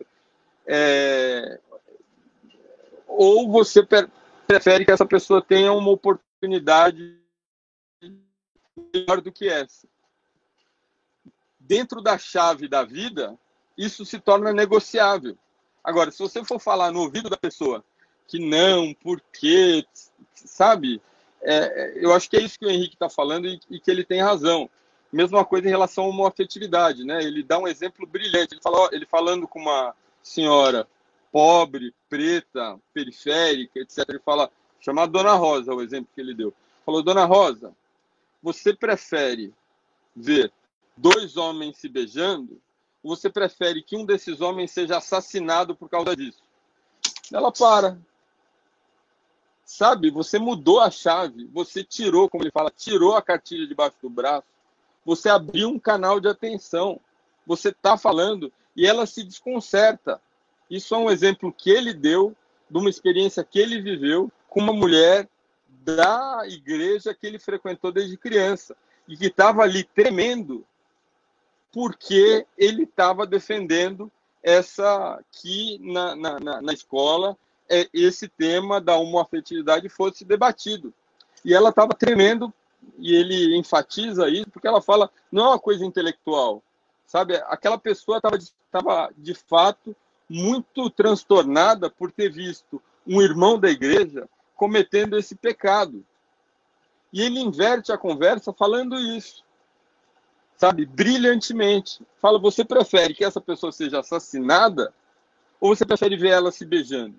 é, 0.68 1.60
ou 3.08 3.52
você 3.52 3.82
prefere 4.46 4.86
que 4.86 4.92
essa 4.92 5.06
pessoa 5.06 5.42
tenha 5.42 5.74
uma 5.74 5.90
oportunidade 5.90 7.20
melhor 8.94 9.20
do 9.20 9.32
que 9.32 9.50
essa. 9.50 9.88
Dentro 11.60 12.02
da 12.02 12.18
chave 12.18 12.68
da 12.68 12.84
vida, 12.84 13.38
isso 13.78 14.06
se 14.06 14.20
torna 14.20 14.54
negociável. 14.54 15.38
Agora, 15.84 16.12
se 16.12 16.20
você 16.20 16.44
for 16.44 16.60
falar 16.60 16.92
no 16.92 17.02
ouvido 17.02 17.30
da 17.30 17.38
pessoa 17.38 17.84
que 18.28 18.40
não, 18.40 18.94
porque, 18.94 19.86
sabe? 20.34 21.02
É, 21.42 21.94
eu 21.96 22.14
acho 22.14 22.30
que 22.30 22.38
é 22.38 22.42
isso 22.42 22.58
que 22.58 22.66
o 22.66 22.70
Henrique 22.70 22.96
está 22.96 23.10
falando 23.10 23.48
e, 23.48 23.60
e, 23.70 23.80
que 23.80 23.92
ele 23.92 24.04
tem 24.04 24.22
razão. 24.22 24.70
Mesma 25.12 25.44
coisa 25.44 25.68
em 25.68 25.72
relação 25.72 26.06
à 26.06 26.08
homoafetividade, 26.08 27.04
né? 27.04 27.22
Ele 27.22 27.44
dá 27.44 27.60
um 27.60 27.68
exemplo 27.68 28.08
brilhante. 28.08 28.54
Ele, 28.54 28.62
fala, 28.62 28.90
ele 28.92 29.06
falando 29.06 29.48
com 29.48 29.60
uma 29.60 29.94
senhora 30.22 30.88
pobre, 31.32 31.94
preta, 32.10 32.80
periférica, 32.94 33.80
etc. 33.80 34.06
Ele 34.08 34.20
fala, 34.20 34.50
chamar 34.80 35.08
Dona 35.08 35.34
Rosa, 35.34 35.74
o 35.74 35.82
exemplo 35.82 36.10
que 36.16 36.22
ele 36.22 36.34
deu. 36.34 36.54
Falou, 36.86 37.04
Dona 37.04 37.26
Rosa, 37.26 37.76
você 38.42 38.74
prefere 38.74 39.54
ver 40.16 40.52
dois 40.96 41.38
homens 41.38 41.78
se 41.78 41.90
beijando 41.90 42.62
você 43.04 43.30
prefere 43.30 43.84
que 43.84 43.98
um 43.98 44.06
desses 44.06 44.42
homens 44.42 44.72
seja 44.72 44.98
assassinado 44.98 45.76
por 45.76 45.90
causa 45.90 46.16
disso? 46.16 46.42
Ela 47.32 47.52
para, 47.52 47.98
Sabe, 49.66 50.12
você 50.12 50.38
mudou 50.38 50.82
a 50.82 50.92
chave, 50.92 51.50
você 51.54 51.84
tirou, 51.84 52.30
como 52.30 52.44
ele 52.44 52.52
fala, 52.52 52.70
tirou 52.70 53.16
a 53.16 53.22
cartilha 53.22 53.66
debaixo 53.66 53.96
do 54.02 54.10
braço, 54.10 54.46
você 55.06 55.30
abriu 55.30 55.70
um 55.70 55.80
canal 55.80 56.20
de 56.20 56.28
atenção, 56.28 57.00
você 57.46 57.70
está 57.70 57.98
falando 57.98 58.52
e 58.76 58.86
ela 58.86 59.06
se 59.06 59.24
desconcerta. 59.24 60.22
Isso 60.70 60.94
é 60.94 60.98
um 60.98 61.10
exemplo 61.10 61.52
que 61.52 61.70
ele 61.70 61.94
deu 61.94 62.36
de 62.70 62.78
uma 62.78 62.90
experiência 62.90 63.44
que 63.44 63.58
ele 63.58 63.82
viveu 63.82 64.32
com 64.50 64.60
uma 64.60 64.74
mulher 64.74 65.28
da 65.68 66.44
igreja 66.46 67.14
que 67.14 67.26
ele 67.26 67.40
frequentou 67.40 67.92
desde 67.92 68.18
criança 68.18 68.76
e 69.08 69.18
que 69.18 69.28
estava 69.28 69.64
ali 69.64 69.84
tremendo 69.84 70.66
porque 71.74 72.46
ele 72.56 72.84
estava 72.84 73.26
defendendo 73.26 74.10
essa 74.44 75.20
que 75.32 75.80
na, 75.82 76.16
na, 76.16 76.62
na 76.62 76.74
escola 76.74 77.36
é, 77.70 77.90
esse 77.92 78.28
tema 78.28 78.80
da 78.80 78.96
homoafetividade 78.96 79.90
fosse 79.90 80.24
debatido. 80.24 80.94
E 81.44 81.54
ela 81.54 81.70
estava 81.70 81.94
tremendo, 81.94 82.54
e 83.00 83.16
ele 83.16 83.58
enfatiza 83.58 84.30
isso, 84.30 84.50
porque 84.52 84.68
ela 84.68 84.82
fala, 84.82 85.10
não 85.32 85.46
é 85.46 85.48
uma 85.50 85.60
coisa 85.60 85.84
intelectual, 85.84 86.62
sabe? 87.08 87.36
Aquela 87.48 87.78
pessoa 87.78 88.18
estava, 88.18 89.12
de 89.18 89.34
fato, 89.34 89.96
muito 90.30 90.90
transtornada 90.90 91.90
por 91.90 92.12
ter 92.12 92.32
visto 92.32 92.82
um 93.06 93.22
irmão 93.22 93.60
da 93.60 93.70
igreja 93.70 94.30
cometendo 94.56 95.18
esse 95.18 95.36
pecado. 95.36 96.06
E 97.12 97.22
ele 97.22 97.40
inverte 97.40 97.92
a 97.92 97.98
conversa 97.98 98.54
falando 98.54 98.98
isso, 98.98 99.44
sabe? 100.68 100.86
Brilhantemente. 100.86 102.02
Fala, 102.22 102.40
você 102.40 102.64
prefere 102.64 103.14
que 103.14 103.26
essa 103.26 103.42
pessoa 103.42 103.72
seja 103.72 104.00
assassinada 104.00 104.94
ou 105.60 105.76
você 105.76 105.86
prefere 105.86 106.16
ver 106.16 106.30
ela 106.30 106.52
se 106.52 106.66
beijando? 106.66 107.16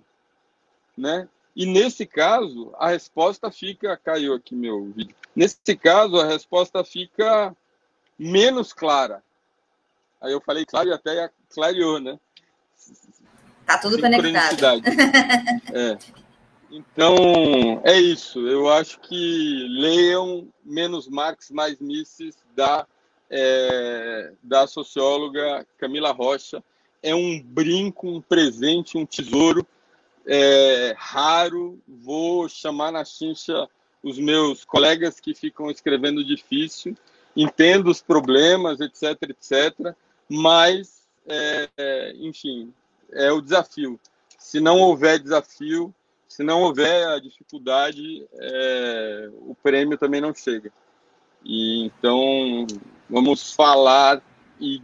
né? 0.97 1.29
E 1.55 1.67
nesse 1.67 2.07
caso, 2.07 2.73
a 2.79 2.89
resposta 2.89 3.51
fica. 3.51 3.97
Caiu 3.97 4.35
aqui 4.35 4.55
meu 4.55 4.85
vídeo. 4.87 5.15
Nesse 5.35 5.77
caso, 5.77 6.19
a 6.19 6.27
resposta 6.27 6.83
fica 6.83 7.55
menos 8.19 8.73
clara. 8.73 9.23
Aí 10.21 10.33
eu 10.33 10.41
falei 10.41 10.65
claro 10.65 10.89
e 10.89 10.93
até 10.93 11.31
clareou, 11.51 12.01
né? 12.01 12.19
Tá 13.67 13.79
tudo 13.79 14.01
conectado. 14.01 14.83
é. 15.73 15.99
Então, 16.71 17.81
é 17.85 17.97
isso. 17.99 18.41
Eu 18.49 18.69
acho 18.73 18.99
que 19.01 19.67
leiam 19.69 20.49
menos 20.65 21.09
Marx, 21.09 21.51
mais 21.51 21.79
Mises, 21.79 22.37
da, 22.57 22.87
é, 23.31 24.33
da 24.43 24.67
socióloga 24.67 25.67
Camila 25.79 26.13
Rocha. 26.13 26.63
É 27.03 27.15
um 27.15 27.43
brinco, 27.43 28.09
um 28.09 28.21
presente, 28.21 28.97
um 28.97 29.05
tesouro 29.05 29.67
é, 30.27 30.95
raro, 30.97 31.79
vou 31.87 32.49
chamar 32.49 32.91
na 32.91 33.05
chincha 33.05 33.69
os 34.03 34.19
meus 34.19 34.65
colegas 34.65 35.21
que 35.21 35.35
ficam 35.35 35.71
escrevendo 35.71 36.25
difícil, 36.25 36.97
entendo 37.37 37.91
os 37.91 38.03
problemas, 38.03 38.81
etc, 38.81 39.19
etc, 39.23 39.95
mas, 40.29 41.07
é, 41.27 42.15
enfim, 42.17 42.73
é 43.13 43.31
o 43.33 43.41
desafio. 43.41 43.99
Se 44.39 44.61
não 44.61 44.79
houver 44.79 45.19
desafio, 45.19 45.95
se 46.29 46.43
não 46.43 46.63
houver 46.63 47.07
a 47.09 47.19
dificuldade, 47.19 48.27
é, 48.35 49.31
o 49.41 49.55
prêmio 49.63 49.97
também 49.97 50.21
não 50.21 50.35
chega. 50.35 50.73
E 51.45 51.85
então 51.85 52.67
vamos 53.09 53.53
falar 53.53 54.23
e, 54.61 54.81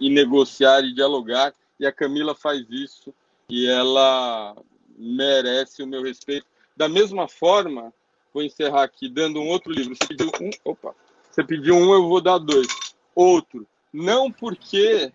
e 0.00 0.10
negociar 0.10 0.80
e 0.82 0.94
dialogar. 0.94 1.52
E 1.78 1.86
a 1.86 1.92
Camila 1.92 2.34
faz 2.34 2.66
isso 2.70 3.14
e 3.48 3.66
ela 3.66 4.56
merece 4.96 5.82
o 5.82 5.86
meu 5.86 6.02
respeito. 6.02 6.46
Da 6.76 6.88
mesma 6.88 7.28
forma, 7.28 7.92
vou 8.32 8.42
encerrar 8.42 8.82
aqui 8.82 9.08
dando 9.08 9.40
um 9.40 9.48
outro 9.48 9.72
livro. 9.72 9.94
Você 9.94 10.06
pediu 10.06 10.30
um, 10.40 10.50
opa, 10.64 10.94
você 11.30 11.44
pediu 11.44 11.74
um, 11.74 11.92
eu 11.92 12.08
vou 12.08 12.20
dar 12.20 12.38
dois. 12.38 12.68
Outro, 13.14 13.66
não 13.92 14.30
porque, 14.30 15.12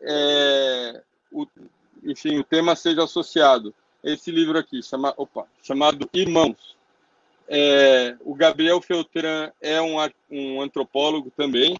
é, 0.00 1.02
o, 1.32 1.46
enfim, 2.04 2.38
o 2.38 2.44
tema 2.44 2.76
seja 2.76 3.04
associado. 3.04 3.74
Esse 4.02 4.30
livro 4.30 4.58
aqui, 4.58 4.82
chama, 4.82 5.14
opa, 5.16 5.46
chamado 5.62 6.08
Irmãos. 6.12 6.76
É, 7.54 8.16
o 8.20 8.34
Gabriel 8.34 8.80
Feltran 8.80 9.52
é 9.60 9.80
um, 9.80 9.96
um 10.30 10.62
antropólogo 10.62 11.30
também. 11.36 11.76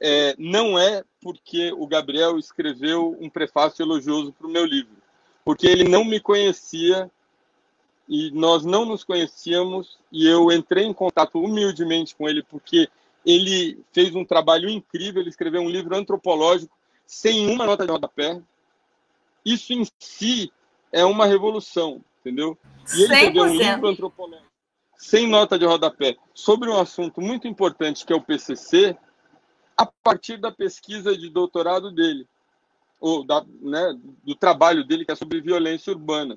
É, 0.00 0.34
não 0.38 0.78
é 0.78 1.02
porque 1.20 1.72
o 1.72 1.86
Gabriel 1.86 2.38
escreveu 2.38 3.16
um 3.18 3.30
prefácio 3.30 3.82
elogioso 3.82 4.32
para 4.32 4.46
o 4.46 4.50
meu 4.50 4.64
livro 4.64 4.98
porque 5.48 5.66
ele 5.66 5.84
não 5.84 6.04
me 6.04 6.20
conhecia 6.20 7.10
e 8.06 8.30
nós 8.32 8.66
não 8.66 8.84
nos 8.84 9.02
conhecíamos 9.02 9.98
e 10.12 10.26
eu 10.26 10.52
entrei 10.52 10.84
em 10.84 10.92
contato 10.92 11.42
humildemente 11.42 12.14
com 12.14 12.28
ele 12.28 12.42
porque 12.42 12.86
ele 13.24 13.82
fez 13.90 14.14
um 14.14 14.26
trabalho 14.26 14.68
incrível, 14.68 15.22
ele 15.22 15.30
escreveu 15.30 15.62
um 15.62 15.70
livro 15.70 15.96
antropológico 15.96 16.76
sem 17.06 17.50
uma 17.50 17.64
nota 17.64 17.86
de 17.86 17.90
rodapé. 17.90 18.42
Isso 19.42 19.72
em 19.72 19.86
si 19.98 20.52
é 20.92 21.02
uma 21.02 21.24
revolução, 21.24 22.04
entendeu? 22.20 22.58
E 22.94 23.04
ele 23.04 23.14
100%. 23.14 23.16
escreveu 23.16 23.42
um 23.44 23.54
livro 23.54 23.88
antropológico 23.88 24.47
sem 24.98 25.28
nota 25.28 25.56
de 25.56 25.64
rodapé 25.64 26.16
sobre 26.34 26.68
um 26.68 26.78
assunto 26.78 27.20
muito 27.20 27.46
importante 27.46 28.04
que 28.04 28.12
é 28.12 28.16
o 28.16 28.20
PCC 28.20 28.98
a 29.76 29.86
partir 29.86 30.36
da 30.36 30.50
pesquisa 30.50 31.16
de 31.16 31.30
doutorado 31.30 31.92
dele 31.92 32.26
ou 33.00 33.24
da, 33.24 33.44
né, 33.60 33.96
do 34.24 34.34
trabalho 34.34 34.84
dele, 34.84 35.04
que 35.04 35.12
é 35.12 35.14
sobre 35.14 35.40
violência 35.40 35.92
urbana. 35.92 36.36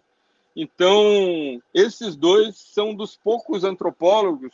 Então, 0.56 1.60
esses 1.74 2.16
dois 2.16 2.56
são 2.56 2.94
dos 2.94 3.18
poucos 3.18 3.64
antropólogos 3.64 4.54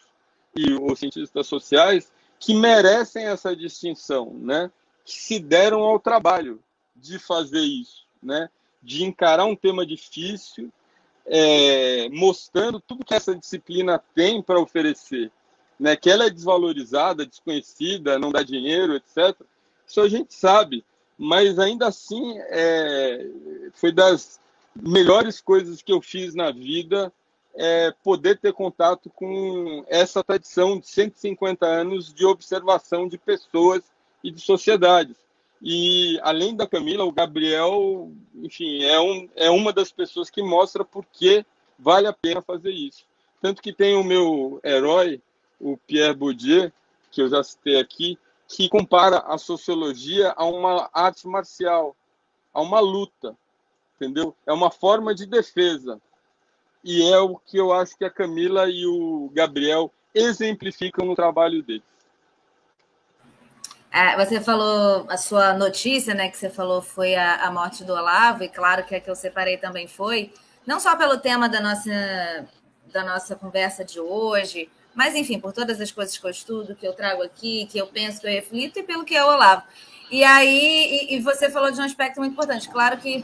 e 0.56 0.74
os 0.74 1.00
cientistas 1.00 1.48
sociais 1.48 2.12
que 2.40 2.54
merecem 2.54 3.26
essa 3.26 3.56
distinção, 3.56 4.34
né? 4.36 4.72
que 5.04 5.14
se 5.14 5.40
deram 5.40 5.82
ao 5.82 6.00
trabalho 6.00 6.64
de 6.96 7.20
fazer 7.20 7.62
isso, 7.62 8.06
né? 8.22 8.50
de 8.82 9.04
encarar 9.04 9.46
um 9.46 9.56
tema 9.56 9.86
difícil, 9.86 10.72
é, 11.28 12.10
mostrando 12.10 12.80
tudo 12.80 13.06
que 13.06 13.14
essa 13.14 13.36
disciplina 13.36 14.02
tem 14.16 14.42
para 14.42 14.60
oferecer, 14.60 15.32
né? 15.80 15.96
que 15.96 16.10
ela 16.10 16.26
é 16.26 16.30
desvalorizada, 16.30 17.26
desconhecida, 17.26 18.18
não 18.18 18.32
dá 18.32 18.42
dinheiro, 18.44 18.96
etc. 18.96 19.36
Isso 19.86 20.02
a 20.02 20.10
gente 20.10 20.34
sabe, 20.34 20.84
mas 21.18 21.60
ainda 21.60 21.88
assim 21.88 22.38
é, 22.38 23.30
foi 23.74 23.92
das 23.92 24.40
melhores 24.76 25.42
coisas 25.42 25.82
que 25.82 25.92
eu 25.92 26.02
fiz 26.02 26.34
na 26.34 26.52
vida 26.52 27.12
é 27.58 27.92
poder 28.04 28.38
ter 28.38 28.54
contato 28.54 29.10
com 29.10 29.84
essa 29.88 30.24
tradição 30.24 30.80
de 30.80 30.88
150 30.88 31.66
anos 31.66 32.14
de 32.14 32.24
observação 32.24 33.08
de 33.08 33.18
pessoas 33.18 33.82
e 34.24 34.30
de 34.30 34.40
sociedades. 34.40 35.16
E 35.62 36.20
além 36.22 36.56
da 36.56 36.68
Camila, 36.68 37.04
o 37.04 37.12
Gabriel, 37.12 38.12
enfim, 38.36 38.84
é, 38.84 39.00
um, 39.00 39.30
é 39.36 39.50
uma 39.50 39.74
das 39.74 39.92
pessoas 39.92 40.30
que 40.30 40.42
mostra 40.44 40.86
por 40.86 41.06
que 41.06 41.46
vale 41.80 42.08
a 42.08 42.14
pena 42.14 42.42
fazer 42.42 42.72
isso. 42.72 43.06
Tanto 43.42 43.62
que 43.62 43.74
tem 43.74 43.96
o 43.96 44.04
meu 44.04 44.60
herói, 44.64 45.22
o 45.60 45.78
Pierre 45.78 46.14
Bourdieu, 46.14 46.72
que 47.12 47.22
eu 47.22 47.30
já 47.30 47.44
citei 47.44 47.80
aqui, 47.80 48.18
que 48.48 48.70
compara 48.70 49.20
a 49.20 49.38
sociologia 49.38 50.34
a 50.36 50.46
uma 50.46 50.90
arte 50.94 51.28
marcial, 51.28 51.96
a 52.54 52.62
uma 52.62 52.80
luta, 52.80 53.36
entendeu? 53.96 54.36
É 54.46 54.54
uma 54.54 54.72
forma 54.72 55.14
de 55.14 55.26
defesa. 55.26 56.00
E 56.84 57.04
é 57.12 57.20
o 57.20 57.38
que 57.38 57.58
eu 57.58 57.74
acho 57.74 57.98
que 57.98 58.06
a 58.06 58.10
Camila 58.10 58.70
e 58.70 58.86
o 58.86 59.30
Gabriel 59.34 59.92
exemplificam 60.14 61.06
no 61.06 61.16
trabalho 61.16 61.62
deles. 61.62 61.84
É, 63.92 64.16
você 64.18 64.42
falou 64.42 65.06
a 65.10 65.18
sua 65.18 65.54
notícia, 65.54 66.14
né? 66.14 66.30
Que 66.30 66.38
você 66.38 66.50
falou 66.50 66.82
foi 66.82 67.16
a, 67.16 67.48
a 67.48 67.52
morte 67.52 67.84
do 67.84 67.94
Olavo, 67.94 68.44
e 68.44 68.50
claro 68.50 68.84
que 68.86 68.96
a 68.96 69.00
que 69.00 69.10
eu 69.10 69.16
separei 69.16 69.58
também 69.58 69.88
foi, 69.88 70.34
não 70.66 70.80
só 70.80 70.96
pelo 70.96 71.18
tema 71.18 71.48
da 71.48 71.62
nossa, 71.62 72.46
da 72.92 73.04
nossa 73.04 73.36
conversa 73.36 73.84
de 73.84 74.00
hoje, 74.00 74.70
mas 74.94 75.16
enfim, 75.16 75.40
por 75.40 75.54
todas 75.54 75.80
as 75.80 75.92
coisas 75.92 76.18
que 76.18 76.26
eu 76.26 76.30
estudo, 76.30 76.76
que 76.76 76.88
eu 76.88 76.94
trago 76.94 77.22
aqui, 77.24 77.68
que 77.68 77.78
eu 77.78 77.88
penso, 77.88 78.20
que 78.20 78.28
eu 78.28 78.32
reflito, 78.32 78.80
e 78.80 78.84
pelo 78.84 79.06
que 79.06 79.16
é 79.16 79.24
o 79.24 79.28
Olavo. 79.28 79.64
E 80.10 80.24
aí, 80.24 81.08
e, 81.10 81.16
e 81.16 81.20
você 81.22 81.50
falou 81.50 81.72
de 81.72 81.80
um 81.80 81.84
aspecto 81.84 82.20
muito 82.20 82.34
importante. 82.34 82.70
Claro 82.70 82.98
que 82.98 83.24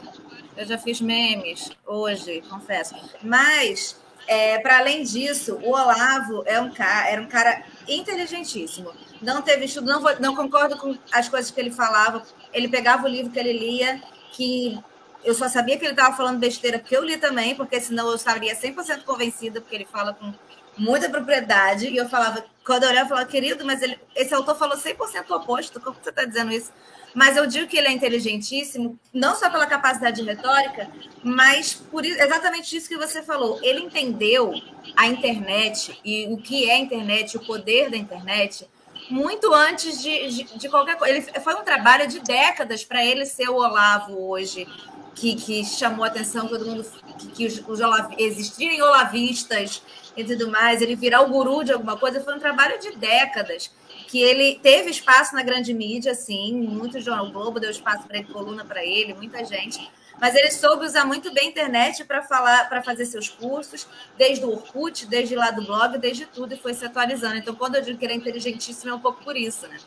eu 0.56 0.64
já 0.66 0.78
fiz 0.78 1.00
memes 1.00 1.70
hoje, 1.86 2.42
confesso. 2.48 2.94
Mas, 3.22 4.00
é, 4.26 4.58
para 4.58 4.78
além 4.78 5.02
disso, 5.02 5.58
o 5.62 5.70
Olavo 5.70 6.42
é 6.46 6.60
um 6.60 6.70
cara, 6.70 7.08
era 7.08 7.22
um 7.22 7.26
cara 7.26 7.64
inteligentíssimo. 7.88 8.92
Não 9.20 9.42
teve 9.42 9.64
estudo, 9.66 9.86
não, 9.86 10.00
não 10.20 10.34
concordo 10.34 10.76
com 10.76 10.96
as 11.12 11.28
coisas 11.28 11.50
que 11.50 11.60
ele 11.60 11.70
falava. 11.70 12.22
Ele 12.52 12.68
pegava 12.68 13.04
o 13.04 13.08
livro 13.08 13.30
que 13.30 13.38
ele 13.38 13.52
lia, 13.52 14.02
que 14.32 14.78
eu 15.24 15.34
só 15.34 15.48
sabia 15.48 15.78
que 15.78 15.84
ele 15.84 15.92
estava 15.92 16.16
falando 16.16 16.38
besteira 16.38 16.78
porque 16.78 16.96
eu 16.96 17.04
li 17.04 17.16
também, 17.16 17.54
porque 17.54 17.80
senão 17.80 18.08
eu 18.08 18.14
estaria 18.14 18.54
100% 18.54 19.04
convencida, 19.04 19.60
porque 19.60 19.74
ele 19.74 19.88
fala 19.90 20.12
com 20.14 20.32
muita 20.76 21.08
propriedade. 21.08 21.88
E 21.88 21.96
eu 21.96 22.08
falava, 22.08 22.44
quando 22.64 22.84
eu 22.84 22.90
olhava, 22.90 23.06
eu 23.06 23.08
falava, 23.08 23.26
querido, 23.26 23.64
mas 23.64 23.82
ele, 23.82 23.98
esse 24.14 24.34
autor 24.34 24.56
falou 24.56 24.76
100% 24.76 25.30
oposto, 25.30 25.80
como 25.80 25.96
você 26.02 26.10
está 26.10 26.24
dizendo 26.24 26.52
isso? 26.52 26.72
Mas 27.14 27.36
eu 27.36 27.46
digo 27.46 27.68
que 27.68 27.76
ele 27.76 27.86
é 27.86 27.92
inteligentíssimo, 27.92 28.98
não 29.12 29.36
só 29.36 29.48
pela 29.48 29.66
capacidade 29.66 30.20
de 30.20 30.26
retórica, 30.26 30.90
mas 31.22 31.72
por 31.72 32.04
exatamente 32.04 32.76
isso 32.76 32.88
que 32.88 32.96
você 32.96 33.22
falou. 33.22 33.60
Ele 33.62 33.80
entendeu 33.80 34.52
a 34.96 35.06
internet 35.06 35.98
e 36.04 36.26
o 36.26 36.36
que 36.36 36.68
é 36.68 36.74
a 36.74 36.78
internet, 36.78 37.36
o 37.36 37.40
poder 37.40 37.88
da 37.88 37.96
internet, 37.96 38.68
muito 39.08 39.52
antes 39.54 40.02
de, 40.02 40.28
de, 40.28 40.58
de 40.58 40.68
qualquer 40.68 40.96
coisa. 40.96 41.14
Ele 41.14 41.22
foi 41.40 41.54
um 41.54 41.62
trabalho 41.62 42.08
de 42.08 42.18
décadas 42.20 42.82
para 42.84 43.04
ele 43.04 43.24
ser 43.26 43.48
o 43.48 43.56
Olavo 43.56 44.28
hoje, 44.28 44.66
que, 45.14 45.36
que 45.36 45.64
chamou 45.64 46.04
a 46.04 46.08
atenção 46.08 46.48
todo 46.48 46.66
mundo, 46.66 46.84
que, 47.18 47.28
que 47.28 47.46
os, 47.46 47.62
os 47.68 47.80
existirem 48.18 48.82
olavistas 48.82 49.82
e 50.16 50.24
tudo 50.24 50.50
mais, 50.50 50.80
ele 50.80 50.94
virar 50.94 51.22
o 51.22 51.28
guru 51.28 51.64
de 51.64 51.72
alguma 51.72 51.96
coisa, 51.96 52.20
foi 52.20 52.34
um 52.34 52.38
trabalho 52.38 52.78
de 52.78 52.92
décadas 52.96 53.70
que 54.14 54.22
ele 54.22 54.60
teve 54.62 54.90
espaço 54.90 55.34
na 55.34 55.42
grande 55.42 55.74
mídia, 55.74 56.14
sim, 56.14 56.52
muito 56.54 57.00
Jornal 57.00 57.32
Globo 57.32 57.58
deu 57.58 57.68
espaço 57.68 58.06
para 58.06 58.18
ele, 58.18 58.28
coluna 58.32 58.64
para 58.64 58.86
ele, 58.86 59.12
muita 59.12 59.44
gente. 59.44 59.90
Mas 60.20 60.36
ele 60.36 60.52
soube 60.52 60.86
usar 60.86 61.04
muito 61.04 61.34
bem 61.34 61.48
a 61.48 61.50
internet 61.50 62.04
para 62.04 62.22
falar, 62.22 62.68
para 62.68 62.80
fazer 62.80 63.06
seus 63.06 63.28
cursos, 63.28 63.88
desde 64.16 64.44
o 64.44 64.52
Orkut, 64.52 65.04
desde 65.06 65.34
lá 65.34 65.50
do 65.50 65.64
blog, 65.64 65.98
desde 65.98 66.26
tudo, 66.26 66.54
e 66.54 66.56
foi 66.56 66.74
se 66.74 66.86
atualizando. 66.86 67.38
Então, 67.38 67.56
quando 67.56 67.74
eu 67.74 67.82
digo 67.82 67.98
que 67.98 68.04
ele 68.04 68.12
é 68.12 68.16
inteligentíssimo, 68.16 68.92
é 68.92 68.94
um 68.94 69.00
pouco 69.00 69.24
por 69.24 69.36
isso, 69.36 69.66
né? 69.66 69.78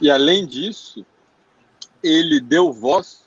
E 0.00 0.08
além 0.08 0.46
disso, 0.46 1.04
ele 2.04 2.40
deu 2.40 2.72
voz 2.72 3.26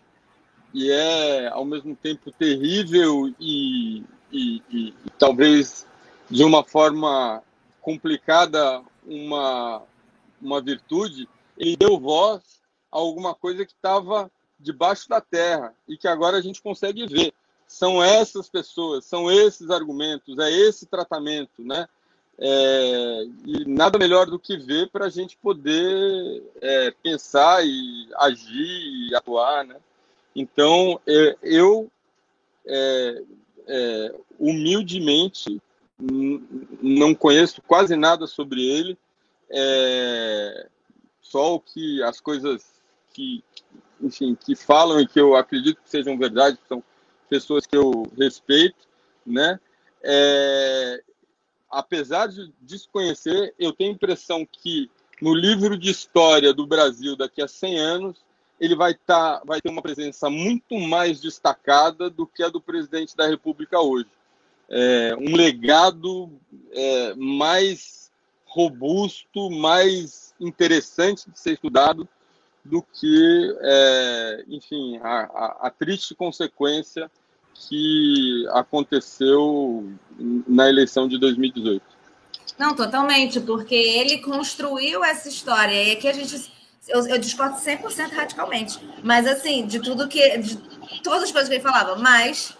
e 0.73 0.89
é 0.89 1.49
ao 1.49 1.65
mesmo 1.65 1.97
tempo 1.97 2.31
terrível 2.31 3.27
e, 3.37 4.05
e, 4.31 4.61
e, 4.71 4.87
e 5.05 5.09
talvez 5.19 5.85
de 6.29 6.45
uma 6.45 6.63
forma 6.63 7.43
complicada 7.81 8.81
uma 9.05 9.83
uma 10.43 10.61
virtude, 10.61 11.27
ele 11.57 11.77
deu 11.77 11.99
voz 11.99 12.61
a 12.91 12.97
alguma 12.97 13.33
coisa 13.33 13.65
que 13.65 13.73
estava 13.73 14.29
debaixo 14.59 15.09
da 15.09 15.19
terra 15.19 15.73
e 15.87 15.97
que 15.97 16.07
agora 16.07 16.37
a 16.37 16.41
gente 16.41 16.61
consegue 16.61 17.05
ver. 17.07 17.33
São 17.67 18.03
essas 18.03 18.49
pessoas, 18.49 19.05
são 19.05 19.31
esses 19.31 19.69
argumentos, 19.69 20.37
é 20.37 20.51
esse 20.51 20.85
tratamento, 20.85 21.63
né? 21.63 21.87
É, 22.37 23.23
e 23.45 23.65
nada 23.65 23.99
melhor 23.99 24.25
do 24.25 24.39
que 24.39 24.57
ver 24.57 24.89
para 24.89 25.05
a 25.05 25.09
gente 25.09 25.37
poder 25.37 26.43
é, 26.61 26.91
pensar 26.91 27.65
e 27.65 28.09
agir 28.15 29.09
e 29.09 29.15
atuar, 29.15 29.65
né? 29.65 29.77
Então, 30.35 30.99
é, 31.07 31.37
eu 31.43 31.91
é, 32.65 33.23
é, 33.67 34.15
humildemente 34.39 35.61
não 36.81 37.13
conheço 37.13 37.61
quase 37.61 37.95
nada 37.95 38.27
sobre 38.27 38.65
ele, 38.65 38.97
é, 39.53 40.67
só 41.21 41.55
o 41.55 41.59
que 41.59 42.01
as 42.01 42.19
coisas 42.19 42.65
que, 43.13 43.43
enfim, 44.01 44.35
que 44.35 44.55
falam 44.55 44.99
e 44.99 45.07
que 45.07 45.21
eu 45.21 45.35
acredito 45.35 45.81
que 45.81 45.89
sejam 45.89 46.17
verdade, 46.17 46.57
são 46.67 46.84
pessoas 47.30 47.67
que 47.67 47.77
eu 47.77 48.03
respeito, 48.17 48.88
né? 49.25 49.59
É, 50.03 51.03
apesar 51.69 52.27
de 52.27 52.51
desconhecer, 52.61 53.53
eu 53.59 53.71
tenho 53.71 53.91
a 53.91 53.93
impressão 53.93 54.45
que 54.45 54.89
no 55.21 55.34
livro 55.34 55.77
de 55.77 55.91
história 55.91 56.53
do 56.53 56.65
Brasil 56.65 57.15
daqui 57.15 57.41
a 57.41 57.47
100 57.47 57.80
anos, 57.80 58.17
ele 58.59 58.75
vai, 58.75 58.93
tá, 58.93 59.41
vai 59.45 59.61
ter 59.61 59.69
uma 59.69 59.81
presença 59.81 60.30
muito 60.30 60.77
mais 60.80 61.21
destacada 61.21 62.09
do 62.09 62.25
que 62.25 62.43
a 62.43 62.49
do 62.49 62.59
presidente 62.59 63.15
da 63.15 63.27
República 63.27 63.80
hoje. 63.80 64.09
É, 64.69 65.15
um 65.17 65.35
legado 65.35 66.31
é, 66.71 67.13
mais 67.15 68.02
robusto, 68.53 69.49
mais 69.49 70.34
interessante 70.39 71.30
de 71.30 71.39
ser 71.39 71.53
estudado 71.53 72.07
do 72.63 72.81
que, 72.81 73.57
é, 73.61 74.45
enfim, 74.47 74.97
a, 74.97 75.21
a, 75.23 75.67
a, 75.67 75.69
triste 75.71 76.13
consequência 76.13 77.09
que 77.53 78.47
aconteceu 78.51 79.91
na 80.47 80.69
eleição 80.69 81.07
de 81.07 81.19
2018. 81.19 81.84
Não, 82.57 82.75
totalmente, 82.75 83.39
porque 83.39 83.75
ele 83.75 84.19
construiu 84.19 85.03
essa 85.03 85.27
história. 85.27 85.84
E 85.84 85.91
aqui 85.91 86.07
a 86.07 86.13
gente. 86.13 86.51
Eu, 86.88 87.07
eu 87.07 87.17
discordo 87.17 87.55
100% 87.55 88.11
radicalmente. 88.11 88.80
Mas, 89.03 89.25
assim, 89.25 89.65
de 89.65 89.80
tudo 89.80 90.07
que. 90.07 90.38
De 90.38 90.57
todas 91.01 91.23
as 91.23 91.31
coisas 91.31 91.49
que 91.49 91.55
ele 91.55 91.63
falava, 91.63 91.95
mas. 91.95 92.55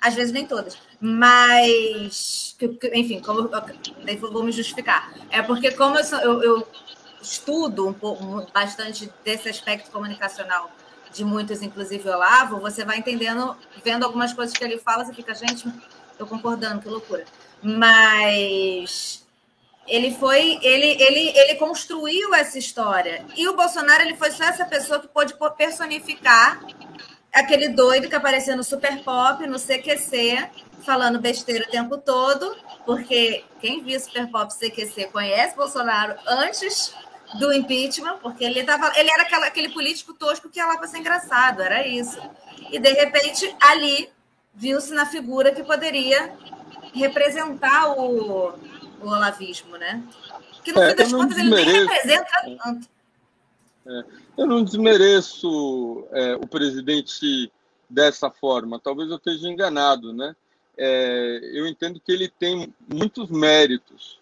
Às 0.00 0.14
vezes 0.14 0.32
nem 0.32 0.46
todas 0.46 0.78
mas, 1.00 2.54
enfim, 2.92 3.20
como 3.20 3.50
vou 4.30 4.42
me 4.42 4.52
justificar. 4.52 5.12
É 5.30 5.40
porque 5.40 5.70
como 5.72 5.96
eu, 5.96 6.04
sou, 6.04 6.18
eu, 6.18 6.42
eu 6.42 6.68
estudo 7.22 7.88
um 7.88 7.92
pouco, 7.92 8.46
bastante 8.52 9.10
desse 9.24 9.48
aspecto 9.48 9.90
comunicacional 9.90 10.70
de 11.12 11.24
muitos, 11.24 11.62
inclusive 11.62 12.08
Olavo, 12.08 12.60
você 12.60 12.84
vai 12.84 12.98
entendendo, 12.98 13.56
vendo 13.82 14.04
algumas 14.04 14.32
coisas 14.32 14.56
que 14.56 14.62
ele 14.62 14.78
fala, 14.78 15.04
você 15.04 15.14
fica, 15.14 15.34
gente, 15.34 15.66
estou 16.12 16.26
concordando, 16.26 16.82
que 16.82 16.88
loucura. 16.88 17.24
Mas 17.62 19.26
ele 19.88 20.14
foi, 20.14 20.58
ele, 20.62 21.02
ele, 21.02 21.32
ele 21.36 21.54
construiu 21.56 22.34
essa 22.34 22.58
história. 22.58 23.24
E 23.36 23.48
o 23.48 23.56
Bolsonaro 23.56 24.02
ele 24.02 24.16
foi 24.16 24.30
só 24.30 24.44
essa 24.44 24.64
pessoa 24.64 25.00
que 25.00 25.08
pôde 25.08 25.34
personificar 25.56 26.64
aquele 27.32 27.68
doido 27.68 28.08
que 28.08 28.14
apareceu 28.14 28.56
no 28.56 28.64
Super 28.64 29.02
Pop, 29.02 29.46
no 29.46 29.58
CQC, 29.58 30.48
falando 30.80 31.20
besteira 31.20 31.64
o 31.66 31.70
tempo 31.70 31.98
todo, 31.98 32.56
porque 32.84 33.44
quem 33.60 33.82
viu 33.82 33.98
Super 34.00 34.30
Pop 34.30 34.52
CQC 34.52 35.08
conhece 35.12 35.56
Bolsonaro 35.56 36.14
antes 36.26 36.94
do 37.38 37.52
impeachment, 37.52 38.18
porque 38.18 38.44
ele, 38.44 38.64
tava, 38.64 38.92
ele 38.98 39.10
era 39.10 39.22
aquela, 39.22 39.46
aquele 39.46 39.68
político 39.68 40.14
tosco 40.14 40.48
que 40.48 40.58
ia 40.58 40.66
lá 40.66 40.76
para 40.76 40.88
ser 40.88 40.98
engraçado, 40.98 41.62
era 41.62 41.86
isso. 41.86 42.20
E, 42.70 42.78
de 42.78 42.92
repente, 42.92 43.54
ali 43.60 44.10
viu-se 44.54 44.92
na 44.92 45.06
figura 45.06 45.52
que 45.52 45.62
poderia 45.62 46.32
representar 46.92 47.92
o, 47.92 48.52
o 49.00 49.06
olavismo, 49.06 49.76
né? 49.76 50.02
Que, 50.64 50.72
no 50.72 50.82
é, 50.82 50.90
fim 50.90 50.96
das 50.96 51.12
contas, 51.12 51.38
ele 51.38 51.50
nem 51.50 51.64
representa 51.64 52.30
tanto. 52.62 52.88
É, 53.86 54.04
eu 54.38 54.46
não 54.46 54.64
desmereço 54.64 56.06
é, 56.12 56.34
o 56.34 56.46
presidente 56.46 57.50
dessa 57.88 58.30
forma, 58.30 58.78
talvez 58.78 59.10
eu 59.10 59.16
esteja 59.16 59.48
enganado, 59.48 60.12
né? 60.12 60.34
É, 60.82 61.40
eu 61.52 61.66
entendo 61.66 62.00
que 62.00 62.10
ele 62.10 62.26
tem 62.26 62.74
muitos 62.88 63.28
méritos, 63.28 64.18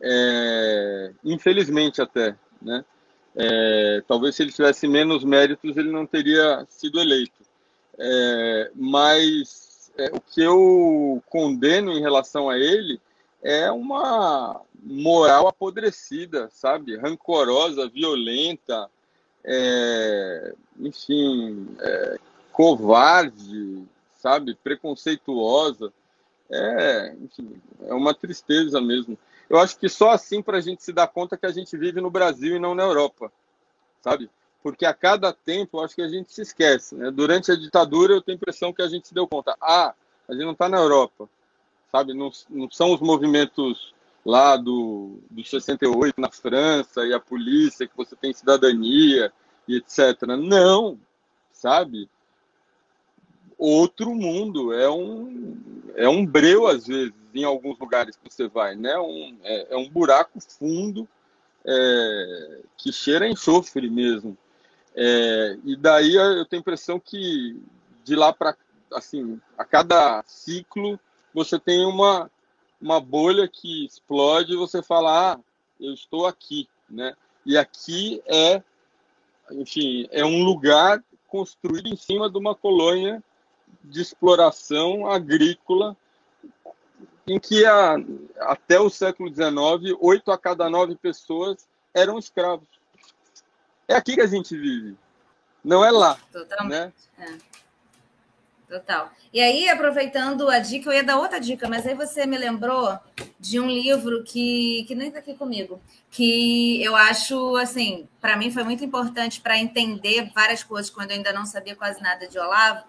é, 0.00 1.10
infelizmente 1.24 2.00
até, 2.00 2.36
né? 2.62 2.84
É, 3.34 4.02
talvez 4.06 4.36
se 4.36 4.44
ele 4.44 4.52
tivesse 4.52 4.86
menos 4.86 5.24
méritos 5.24 5.76
ele 5.76 5.90
não 5.90 6.06
teria 6.06 6.64
sido 6.68 7.00
eleito. 7.00 7.44
É, 7.98 8.70
mas 8.76 9.90
é, 9.98 10.06
o 10.14 10.20
que 10.20 10.40
eu 10.40 11.20
condeno 11.28 11.90
em 11.90 12.00
relação 12.00 12.48
a 12.48 12.56
ele 12.56 13.00
é 13.42 13.68
uma 13.72 14.60
moral 14.80 15.48
apodrecida, 15.48 16.48
sabe? 16.52 16.96
Rancorosa, 16.96 17.88
violenta, 17.88 18.88
é, 19.44 20.54
enfim, 20.78 21.66
covarde, 22.52 23.86
sabe? 24.26 24.56
Preconceituosa. 24.56 25.92
É, 26.50 27.14
é 27.82 27.94
uma 27.94 28.12
tristeza 28.12 28.80
mesmo. 28.80 29.16
Eu 29.48 29.56
acho 29.60 29.78
que 29.78 29.88
só 29.88 30.10
assim 30.10 30.42
para 30.42 30.58
a 30.58 30.60
gente 30.60 30.82
se 30.82 30.92
dar 30.92 31.06
conta 31.06 31.36
que 31.36 31.46
a 31.46 31.52
gente 31.52 31.76
vive 31.76 32.00
no 32.00 32.10
Brasil 32.10 32.56
e 32.56 32.58
não 32.58 32.74
na 32.74 32.82
Europa, 32.82 33.30
sabe? 34.00 34.28
Porque 34.64 34.84
a 34.84 34.92
cada 34.92 35.32
tempo, 35.32 35.78
eu 35.78 35.84
acho 35.84 35.94
que 35.94 36.02
a 36.02 36.08
gente 36.08 36.32
se 36.32 36.42
esquece. 36.42 36.96
Né? 36.96 37.12
Durante 37.12 37.52
a 37.52 37.56
ditadura, 37.56 38.14
eu 38.14 38.20
tenho 38.20 38.34
a 38.34 38.40
impressão 38.40 38.72
que 38.72 38.82
a 38.82 38.88
gente 38.88 39.06
se 39.06 39.14
deu 39.14 39.28
conta. 39.28 39.56
Ah, 39.60 39.94
a 40.28 40.32
gente 40.32 40.44
não 40.44 40.52
está 40.52 40.68
na 40.68 40.78
Europa, 40.78 41.28
sabe? 41.92 42.12
Não, 42.12 42.32
não 42.50 42.68
são 42.68 42.92
os 42.92 43.00
movimentos 43.00 43.94
lá 44.24 44.56
do, 44.56 45.20
do 45.30 45.44
68 45.44 46.20
na 46.20 46.32
França 46.32 47.06
e 47.06 47.14
a 47.14 47.20
polícia, 47.20 47.86
que 47.86 47.96
você 47.96 48.16
tem 48.16 48.32
cidadania 48.32 49.32
e 49.68 49.76
etc. 49.76 50.22
Não, 50.36 50.98
sabe? 51.52 52.10
Outro 53.58 54.14
mundo, 54.14 54.72
é 54.72 54.90
um, 54.90 55.56
é 55.94 56.08
um 56.08 56.26
breu 56.26 56.66
às 56.66 56.86
vezes, 56.86 57.12
em 57.34 57.44
alguns 57.44 57.78
lugares 57.78 58.16
que 58.16 58.32
você 58.32 58.48
vai, 58.48 58.74
né? 58.74 58.98
Um, 58.98 59.36
é, 59.42 59.74
é 59.74 59.76
um 59.76 59.88
buraco 59.88 60.38
fundo 60.40 61.08
é, 61.64 62.60
que 62.76 62.92
cheira 62.92 63.28
enxofre 63.28 63.90
mesmo. 63.90 64.36
É, 64.94 65.58
e 65.64 65.76
daí 65.76 66.14
eu 66.14 66.46
tenho 66.46 66.60
a 66.60 66.62
impressão 66.62 67.00
que 67.00 67.60
de 68.04 68.14
lá 68.14 68.32
para 68.32 68.56
assim, 68.92 69.40
a 69.58 69.64
cada 69.64 70.22
ciclo 70.26 70.98
você 71.34 71.58
tem 71.58 71.84
uma 71.84 72.30
uma 72.80 73.00
bolha 73.00 73.48
que 73.48 73.86
explode 73.86 74.52
e 74.52 74.56
você 74.56 74.82
fala, 74.82 75.32
ah, 75.32 75.40
eu 75.80 75.92
estou 75.92 76.26
aqui, 76.26 76.68
né? 76.88 77.14
E 77.44 77.56
aqui 77.56 78.22
é, 78.26 78.62
enfim, 79.50 80.06
é 80.10 80.24
um 80.24 80.44
lugar 80.44 81.02
construído 81.26 81.88
em 81.88 81.96
cima 81.96 82.30
de 82.30 82.38
uma 82.38 82.54
colônia 82.54 83.22
de 83.82 84.00
exploração 84.00 85.10
agrícola 85.10 85.96
em 87.26 87.38
que 87.40 87.64
a, 87.64 87.96
até 88.40 88.78
o 88.78 88.88
século 88.88 89.28
XIX, 89.28 89.96
oito 90.00 90.30
a 90.30 90.38
cada 90.38 90.70
nove 90.70 90.94
pessoas 90.96 91.68
eram 91.92 92.18
escravos. 92.18 92.68
É 93.88 93.94
aqui 93.94 94.14
que 94.14 94.20
a 94.20 94.26
gente 94.26 94.56
vive, 94.56 94.96
não 95.64 95.84
é 95.84 95.90
lá. 95.90 96.18
Totalmente. 96.32 96.94
Né? 97.18 97.38
É. 97.52 97.56
Total. 98.68 99.12
E 99.32 99.40
aí, 99.40 99.68
aproveitando 99.68 100.48
a 100.48 100.58
dica, 100.58 100.90
eu 100.90 100.94
ia 100.94 101.04
dar 101.04 101.18
outra 101.18 101.38
dica, 101.38 101.68
mas 101.68 101.86
aí 101.86 101.94
você 101.94 102.26
me 102.26 102.36
lembrou 102.36 102.98
de 103.38 103.60
um 103.60 103.68
livro 103.68 104.24
que, 104.24 104.84
que 104.88 104.94
nem 104.94 105.06
está 105.06 105.20
aqui 105.20 105.34
comigo, 105.34 105.80
que 106.10 106.82
eu 106.82 106.96
acho, 106.96 107.56
assim, 107.56 108.08
para 108.20 108.36
mim 108.36 108.50
foi 108.50 108.64
muito 108.64 108.84
importante 108.84 109.40
para 109.40 109.56
entender 109.56 110.32
várias 110.34 110.64
coisas 110.64 110.90
quando 110.90 111.12
eu 111.12 111.16
ainda 111.16 111.32
não 111.32 111.46
sabia 111.46 111.76
quase 111.76 112.02
nada 112.02 112.26
de 112.26 112.38
Olavo, 112.38 112.84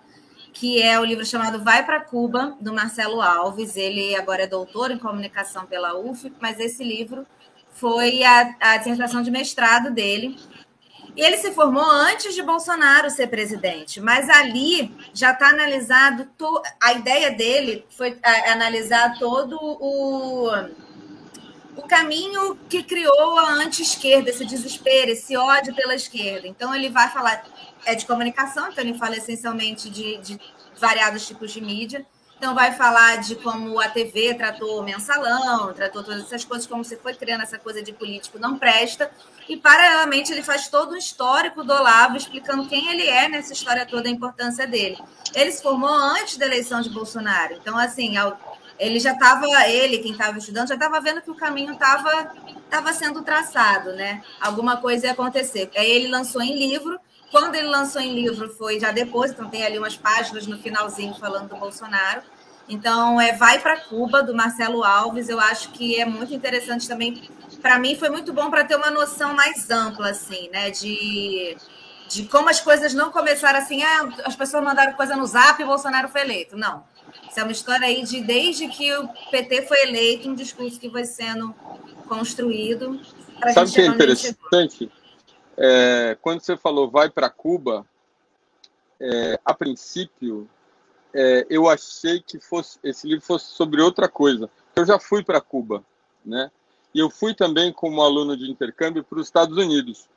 que 0.60 0.82
é 0.82 1.00
o 1.00 1.06
livro 1.06 1.24
chamado 1.24 1.64
Vai 1.64 1.86
para 1.86 2.02
Cuba, 2.02 2.58
do 2.60 2.74
Marcelo 2.74 3.22
Alves. 3.22 3.78
Ele 3.78 4.16
agora 4.16 4.44
é 4.44 4.48
doutor 4.48 4.90
em 4.90 4.98
comunicação 4.98 5.68
pela 5.68 5.96
UF, 5.96 6.34
mas 6.42 6.60
esse 6.60 6.84
livro 6.84 7.28
foi 7.72 8.24
a, 8.24 8.56
a 8.60 8.78
dissertação 8.78 9.22
de 9.22 9.30
mestrado 9.30 9.92
dele. 9.92 10.36
E 11.16 11.22
ele 11.22 11.38
se 11.38 11.52
formou 11.52 11.84
antes 11.84 12.34
de 12.34 12.42
Bolsonaro 12.42 13.10
ser 13.10 13.28
presidente, 13.28 14.02
mas 14.02 14.30
ali 14.30 14.92
já 15.14 15.32
está 15.32 15.50
analisado. 15.50 16.28
To... 16.38 16.62
A 16.82 16.94
ideia 16.94 17.32
dele 17.32 17.86
foi 17.90 18.18
é, 18.24 18.52
analisar 18.52 19.18
todo 19.20 19.58
o, 19.62 20.50
o 21.76 21.82
caminho 21.88 22.56
que 22.68 22.82
criou 22.82 23.38
a 23.38 23.52
anti-esquerda, 23.54 24.32
esse 24.32 24.46
desespero, 24.46 25.12
esse 25.12 25.38
ódio 25.38 25.76
pela 25.76 25.94
esquerda. 25.94 26.48
Então, 26.48 26.74
ele 26.74 26.90
vai 26.90 27.10
falar. 27.10 27.44
É 27.88 27.96
de 27.96 28.06
comunicação, 28.06 28.68
então 28.68 28.84
ele 28.84 28.98
fala 28.98 29.16
essencialmente 29.16 29.90
de, 29.90 30.18
de 30.18 30.40
variados 30.78 31.26
tipos 31.26 31.54
de 31.54 31.62
mídia. 31.62 32.06
Então, 32.38 32.54
vai 32.54 32.74
falar 32.74 33.16
de 33.22 33.36
como 33.38 33.80
a 33.80 33.88
TV 33.88 34.34
tratou 34.36 34.80
o 34.80 34.84
mensalão, 34.84 35.74
tratou 35.74 36.04
todas 36.04 36.26
essas 36.26 36.44
coisas, 36.44 36.68
como 36.68 36.84
você 36.84 36.98
foi 36.98 37.16
criando 37.16 37.42
essa 37.42 37.58
coisa 37.58 37.82
de 37.82 37.92
político 37.94 38.38
não 38.38 38.60
presta. 38.60 39.10
E, 39.50 39.58
paralelamente, 39.58 40.34
ele 40.34 40.44
faz 40.44 40.68
todo 40.68 40.92
um 40.94 40.98
histórico 40.98 41.64
do 41.64 41.74
Olavo, 41.74 42.18
explicando 42.18 42.68
quem 42.68 42.90
ele 42.90 43.08
é 43.08 43.30
nessa 43.30 43.54
história 43.54 43.86
toda, 43.86 44.08
a 44.08 44.12
importância 44.12 44.68
dele. 44.68 45.00
Ele 45.34 45.52
se 45.52 45.64
formou 45.64 45.90
antes 45.90 46.38
da 46.38 46.46
eleição 46.46 46.82
de 46.82 46.90
Bolsonaro. 46.90 47.56
Então, 47.56 47.76
assim, 47.76 48.16
ele 48.78 49.00
já 49.00 49.14
estava, 49.14 49.48
ele, 49.68 50.00
quem 50.00 50.12
estava 50.12 50.38
estudando, 50.38 50.68
já 50.68 50.76
estava 50.76 51.00
vendo 51.00 51.22
que 51.22 51.32
o 51.32 51.36
caminho 51.36 51.74
estava 51.74 52.36
tava 52.70 52.92
sendo 52.94 53.24
traçado, 53.24 53.94
né? 53.94 54.22
Alguma 54.42 54.78
coisa 54.78 55.08
ia 55.08 55.14
acontecer. 55.14 55.72
Aí 55.76 55.90
ele 55.90 56.10
lançou 56.10 56.42
em 56.42 56.56
livro 56.56 57.00
quando 57.32 57.56
ele 57.56 57.68
lançou 57.68 58.02
em 58.02 58.14
livro 58.14 58.50
foi 58.50 58.80
já 58.80 58.92
depois, 58.92 59.32
então 59.32 59.50
tem 59.50 59.66
ali 59.66 59.78
umas 59.78 59.98
páginas 59.98 60.48
no 60.48 60.58
finalzinho 60.58 61.14
falando 61.16 61.50
do 61.50 61.56
Bolsonaro. 61.56 62.22
Então, 62.70 63.20
é 63.20 63.34
Vai 63.34 63.60
para 63.60 63.80
Cuba, 63.80 64.22
do 64.22 64.36
Marcelo 64.36 64.84
Alves. 64.84 65.30
Eu 65.30 65.40
acho 65.40 65.72
que 65.72 66.00
é 66.00 66.06
muito 66.06 66.34
interessante 66.34 66.88
também. 66.88 67.30
Para 67.62 67.80
mim, 67.80 67.96
foi 67.96 68.10
muito 68.10 68.34
bom 68.34 68.50
para 68.50 68.66
ter 68.66 68.76
uma 68.76 68.92
noção 68.92 69.34
mais 69.34 69.70
ampla, 69.70 70.10
assim, 70.10 70.50
né? 70.50 70.70
De, 70.70 71.56
de 72.10 72.26
como 72.26 72.50
as 72.50 72.60
coisas 72.60 72.94
não 72.94 73.10
começaram 73.10 73.60
assim, 73.60 73.84
ah, 73.84 74.10
as 74.26 74.36
pessoas 74.36 74.64
mandaram 74.64 74.94
coisa 74.94 75.16
no 75.16 75.26
zap 75.26 75.62
e 75.62 75.66
Bolsonaro 75.66 76.10
foi 76.10 76.22
eleito. 76.22 76.58
Não. 76.58 76.84
Isso 77.30 77.40
é 77.40 77.44
uma 77.44 77.52
história 77.52 77.88
aí 77.88 78.04
de 78.04 78.22
desde 78.22 78.68
que 78.68 78.94
o 78.96 79.08
PT 79.32 79.62
foi 79.64 79.84
eleito, 79.84 80.30
um 80.30 80.36
discurso 80.36 80.78
que 80.78 80.90
foi 80.90 81.06
sendo 81.06 81.56
construído. 82.08 83.00
Sabe 83.54 83.70
o 83.70 83.74
que 83.74 83.82
é 83.82 83.86
interessante? 83.86 84.92
É, 85.58 86.18
quando 86.22 86.42
você 86.42 86.56
falou 86.56 86.90
vai 86.90 87.10
para 87.10 87.30
Cuba, 87.30 87.86
é, 89.00 89.40
a 89.44 89.54
princípio 89.54 90.48
é, 91.14 91.48
eu 91.50 91.68
achei 91.68 92.22
que 92.22 92.40
fosse 92.40 92.78
esse 92.84 93.08
livro 93.08 93.26
fosse 93.26 93.48
sobre 93.48 93.82
outra 93.82 94.08
coisa. 94.08 94.50
Eu 94.76 94.86
já 94.86 95.00
fui 95.00 95.24
para 95.24 95.42
Cuba, 95.42 95.84
né? 96.24 96.52
E 96.94 97.00
eu 97.00 97.10
fui 97.10 97.34
também 97.34 97.72
como 97.72 98.02
aluno 98.02 98.38
de 98.38 98.50
intercâmbio 98.50 99.04
para 99.04 99.20
os 99.20 99.28
Estados 99.28 99.58
Unidos. 99.58 100.08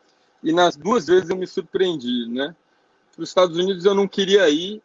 E 0.43 0.53
nas 0.53 0.77
duas 0.77 1.07
vezes 1.07 1.31
eu 1.31 1.37
me 1.37 1.47
surpreendi, 1.47 2.27
né? 2.29 2.55
Para 3.15 3.23
os 3.23 3.29
Estados 3.29 3.57
Unidos 3.57 3.85
eu 3.85 3.95
não 3.95 4.09
queria 4.09 4.49
ir 4.49 4.83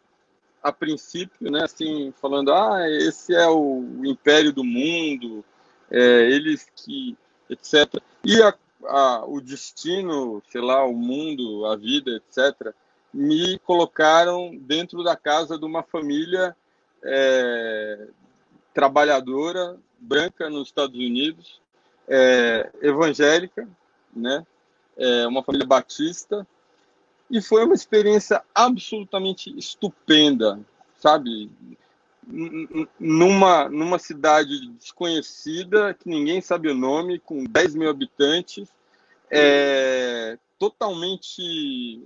a 0.62 0.72
princípio, 0.72 1.50
né? 1.50 1.64
Assim, 1.64 2.12
falando, 2.20 2.52
ah, 2.52 2.88
esse 2.88 3.34
é 3.34 3.46
o 3.48 3.84
império 4.04 4.52
do 4.52 4.64
mundo, 4.64 5.44
é, 5.90 6.30
eles 6.30 6.66
que, 6.74 7.16
etc. 7.48 8.02
E 8.24 8.42
a 8.42 8.54
a, 8.88 9.24
o 9.26 9.40
destino, 9.40 10.42
sei 10.50 10.60
lá, 10.60 10.84
o 10.84 10.94
mundo, 10.94 11.66
a 11.66 11.76
vida, 11.76 12.10
etc., 12.10 12.72
me 13.12 13.58
colocaram 13.60 14.54
dentro 14.56 15.02
da 15.02 15.16
casa 15.16 15.58
de 15.58 15.64
uma 15.64 15.82
família 15.82 16.54
é, 17.02 18.08
trabalhadora, 18.74 19.78
branca 19.98 20.50
nos 20.50 20.68
Estados 20.68 20.96
Unidos, 20.96 21.60
é, 22.08 22.70
evangélica, 22.82 23.68
né? 24.14 24.46
É, 24.96 25.26
uma 25.26 25.42
família 25.42 25.66
batista, 25.66 26.46
e 27.30 27.40
foi 27.42 27.64
uma 27.64 27.74
experiência 27.74 28.42
absolutamente 28.54 29.56
estupenda, 29.58 30.60
sabe? 30.98 31.50
Numa, 32.98 33.68
numa 33.68 33.98
cidade 33.98 34.68
desconhecida, 34.72 35.94
que 35.94 36.08
ninguém 36.08 36.40
sabe 36.40 36.68
o 36.68 36.74
nome, 36.74 37.20
com 37.20 37.44
10 37.44 37.76
mil 37.76 37.88
habitantes, 37.88 38.68
é, 39.30 40.36
totalmente 40.58 42.02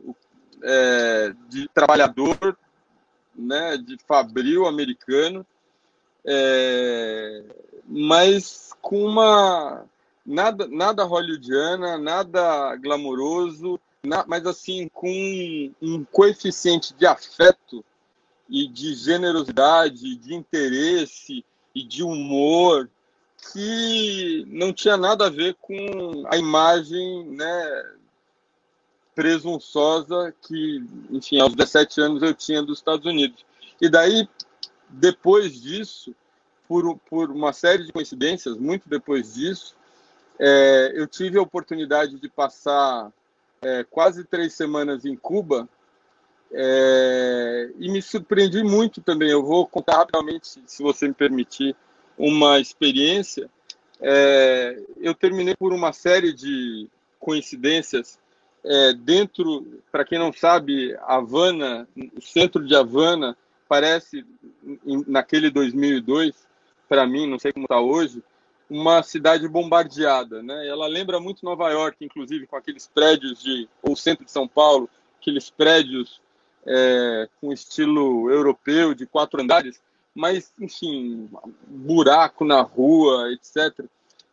é, 0.62 1.32
de 1.48 1.68
trabalhador, 1.68 2.56
né, 3.34 3.76
de 3.78 3.96
fabril 4.06 4.66
americano, 4.66 5.46
é, 6.24 7.42
mas 7.86 8.70
com 8.80 9.04
uma 9.04 9.84
nada 10.24 10.66
nada 10.68 11.04
hollywoodiana, 11.04 11.96
nada 11.96 12.76
glamouroso, 12.76 13.80
na, 14.02 14.24
mas 14.26 14.46
assim 14.46 14.88
com 14.88 15.72
um 15.80 16.04
coeficiente 16.04 16.94
de 16.94 17.06
afeto 17.06 17.84
e 18.50 18.66
de 18.66 18.94
generosidade, 18.94 20.16
de 20.16 20.34
interesse 20.34 21.44
e 21.72 21.84
de 21.84 22.02
humor 22.02 22.90
que 23.52 24.44
não 24.48 24.72
tinha 24.72 24.96
nada 24.96 25.26
a 25.26 25.30
ver 25.30 25.54
com 25.60 26.24
a 26.26 26.36
imagem 26.36 27.24
né, 27.30 27.94
presunçosa 29.14 30.34
que, 30.42 30.84
enfim, 31.10 31.40
aos 31.40 31.54
17 31.54 32.00
anos 32.00 32.22
eu 32.22 32.34
tinha 32.34 32.62
dos 32.62 32.78
Estados 32.78 33.06
Unidos. 33.06 33.44
E 33.80 33.88
daí, 33.88 34.28
depois 34.88 35.60
disso, 35.60 36.14
por, 36.68 36.98
por 37.08 37.30
uma 37.30 37.52
série 37.52 37.84
de 37.84 37.92
coincidências, 37.92 38.56
muito 38.56 38.88
depois 38.88 39.34
disso, 39.34 39.74
é, 40.38 40.92
eu 40.94 41.06
tive 41.06 41.38
a 41.38 41.42
oportunidade 41.42 42.18
de 42.18 42.28
passar 42.28 43.12
é, 43.62 43.84
quase 43.84 44.24
três 44.24 44.54
semanas 44.54 45.04
em 45.04 45.16
Cuba 45.16 45.68
É, 46.52 47.70
e 47.78 47.90
me 47.90 48.02
surpreendi 48.02 48.62
muito 48.62 49.00
também. 49.00 49.30
Eu 49.30 49.42
vou 49.42 49.66
contar 49.66 49.98
rapidamente, 49.98 50.60
se 50.66 50.82
você 50.82 51.08
me 51.08 51.14
permitir, 51.14 51.76
uma 52.18 52.58
experiência. 52.58 53.48
É, 54.00 54.78
eu 54.98 55.14
terminei 55.14 55.54
por 55.56 55.72
uma 55.72 55.92
série 55.92 56.32
de 56.32 56.88
coincidências 57.18 58.18
é, 58.64 58.92
dentro, 58.92 59.82
para 59.90 60.04
quem 60.04 60.18
não 60.18 60.32
sabe, 60.32 60.96
Havana, 61.02 61.88
o 62.16 62.20
centro 62.20 62.66
de 62.66 62.74
Havana, 62.74 63.36
parece, 63.68 64.24
naquele 65.06 65.50
2002, 65.50 66.34
para 66.88 67.06
mim, 67.06 67.26
não 67.26 67.38
sei 67.38 67.52
como 67.52 67.64
está 67.64 67.80
hoje, 67.80 68.22
uma 68.68 69.02
cidade 69.02 69.48
bombardeada. 69.48 70.42
Né? 70.42 70.66
Ela 70.66 70.86
lembra 70.86 71.18
muito 71.20 71.44
Nova 71.44 71.70
York, 71.70 72.04
inclusive, 72.04 72.46
com 72.46 72.56
aqueles 72.56 72.86
prédios 72.86 73.42
de, 73.42 73.68
ou 73.82 73.96
centro 73.96 74.24
de 74.24 74.30
São 74.30 74.46
Paulo, 74.46 74.88
aqueles 75.20 75.50
prédios 75.50 76.20
é, 76.66 77.28
com 77.40 77.52
estilo 77.52 78.30
europeu, 78.30 78.94
de 78.94 79.06
quatro 79.06 79.40
andares, 79.40 79.80
mas, 80.14 80.52
enfim, 80.58 81.28
buraco 81.66 82.44
na 82.44 82.60
rua, 82.62 83.32
etc. 83.32 83.84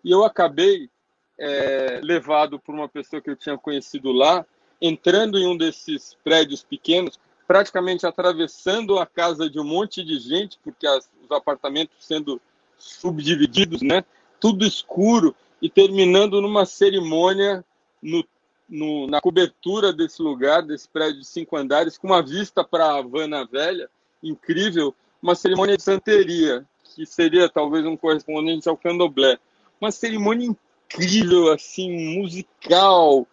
E 0.04 0.12
eu 0.12 0.24
acabei 0.24 0.90
é, 1.38 2.00
levado 2.04 2.60
por 2.60 2.74
uma 2.74 2.90
pessoa 2.90 3.22
que 3.22 3.30
eu 3.30 3.36
tinha 3.36 3.58
conhecido 3.58 4.12
lá, 4.12 4.46
entrando 4.82 5.38
em 5.38 5.48
um 5.48 5.58
desses 5.58 6.16
prédios 6.24 6.64
pequenos, 6.64 7.20
praticamente 7.48 8.06
atravessando 8.06 9.00
a 9.00 9.06
casa 9.06 9.50
de 9.50 9.60
um 9.60 9.64
monte 9.64 10.04
de 10.04 10.20
gente, 10.20 10.60
porque 10.64 10.86
as, 10.86 11.10
os 11.24 11.32
apartamentos 11.32 11.96
sendo 12.00 12.42
subdivididos, 12.78 13.82
né? 13.82 14.04
Tudo 14.40 14.66
escuro 14.66 15.36
e 15.62 15.70
terminando 15.70 16.42
numa 16.42 16.66
cerimônia 16.66 17.64
no, 18.02 18.24
no, 18.70 19.08
na 19.08 19.22
cobertura 19.22 19.94
desse 19.94 20.22
lugar, 20.22 20.62
desse 20.62 20.88
prédio 20.88 21.22
de 21.22 21.28
cinco 21.28 21.56
andares, 21.56 21.98
com 21.98 22.08
uma 22.08 22.22
vista 22.22 22.64
para 22.64 22.86
a 22.86 22.98
Havana 23.00 23.46
Velha, 23.46 23.90
incrível, 24.22 24.94
uma 25.22 25.36
cerimônia 25.36 25.78
de 25.78 25.84
santeria, 25.84 26.66
que 26.84 27.06
seria 27.06 27.50
talvez 27.50 27.86
um 27.86 27.96
correspondente 27.96 28.68
ao 28.68 28.78
candomblé. 28.78 29.38
Uma 29.80 29.92
cerimônia 29.92 30.56
incrível, 30.88 31.52
assim, 31.52 32.18
musical, 32.18 33.28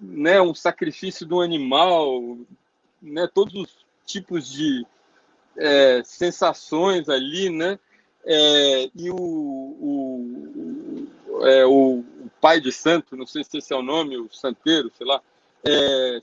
né, 0.00 0.40
um 0.40 0.54
sacrifício 0.54 1.26
do 1.26 1.40
animal, 1.40 2.38
né, 3.02 3.28
todos 3.32 3.54
os 3.54 3.76
tipos 4.04 4.50
de 4.50 4.86
é, 5.56 6.02
sensações 6.04 7.08
ali, 7.08 7.50
né, 7.50 7.78
é, 8.24 8.90
e 8.94 9.10
o, 9.10 9.16
o, 9.16 11.08
é, 11.46 11.64
o, 11.64 12.04
o, 12.15 12.15
pai 12.40 12.60
de 12.60 12.72
santo, 12.72 13.16
não 13.16 13.26
sei 13.26 13.44
se 13.44 13.58
esse 13.58 13.72
é 13.72 13.76
o 13.76 13.82
nome, 13.82 14.16
o 14.16 14.28
santeiro, 14.30 14.90
sei 14.96 15.06
lá, 15.06 15.20
é, 15.64 16.20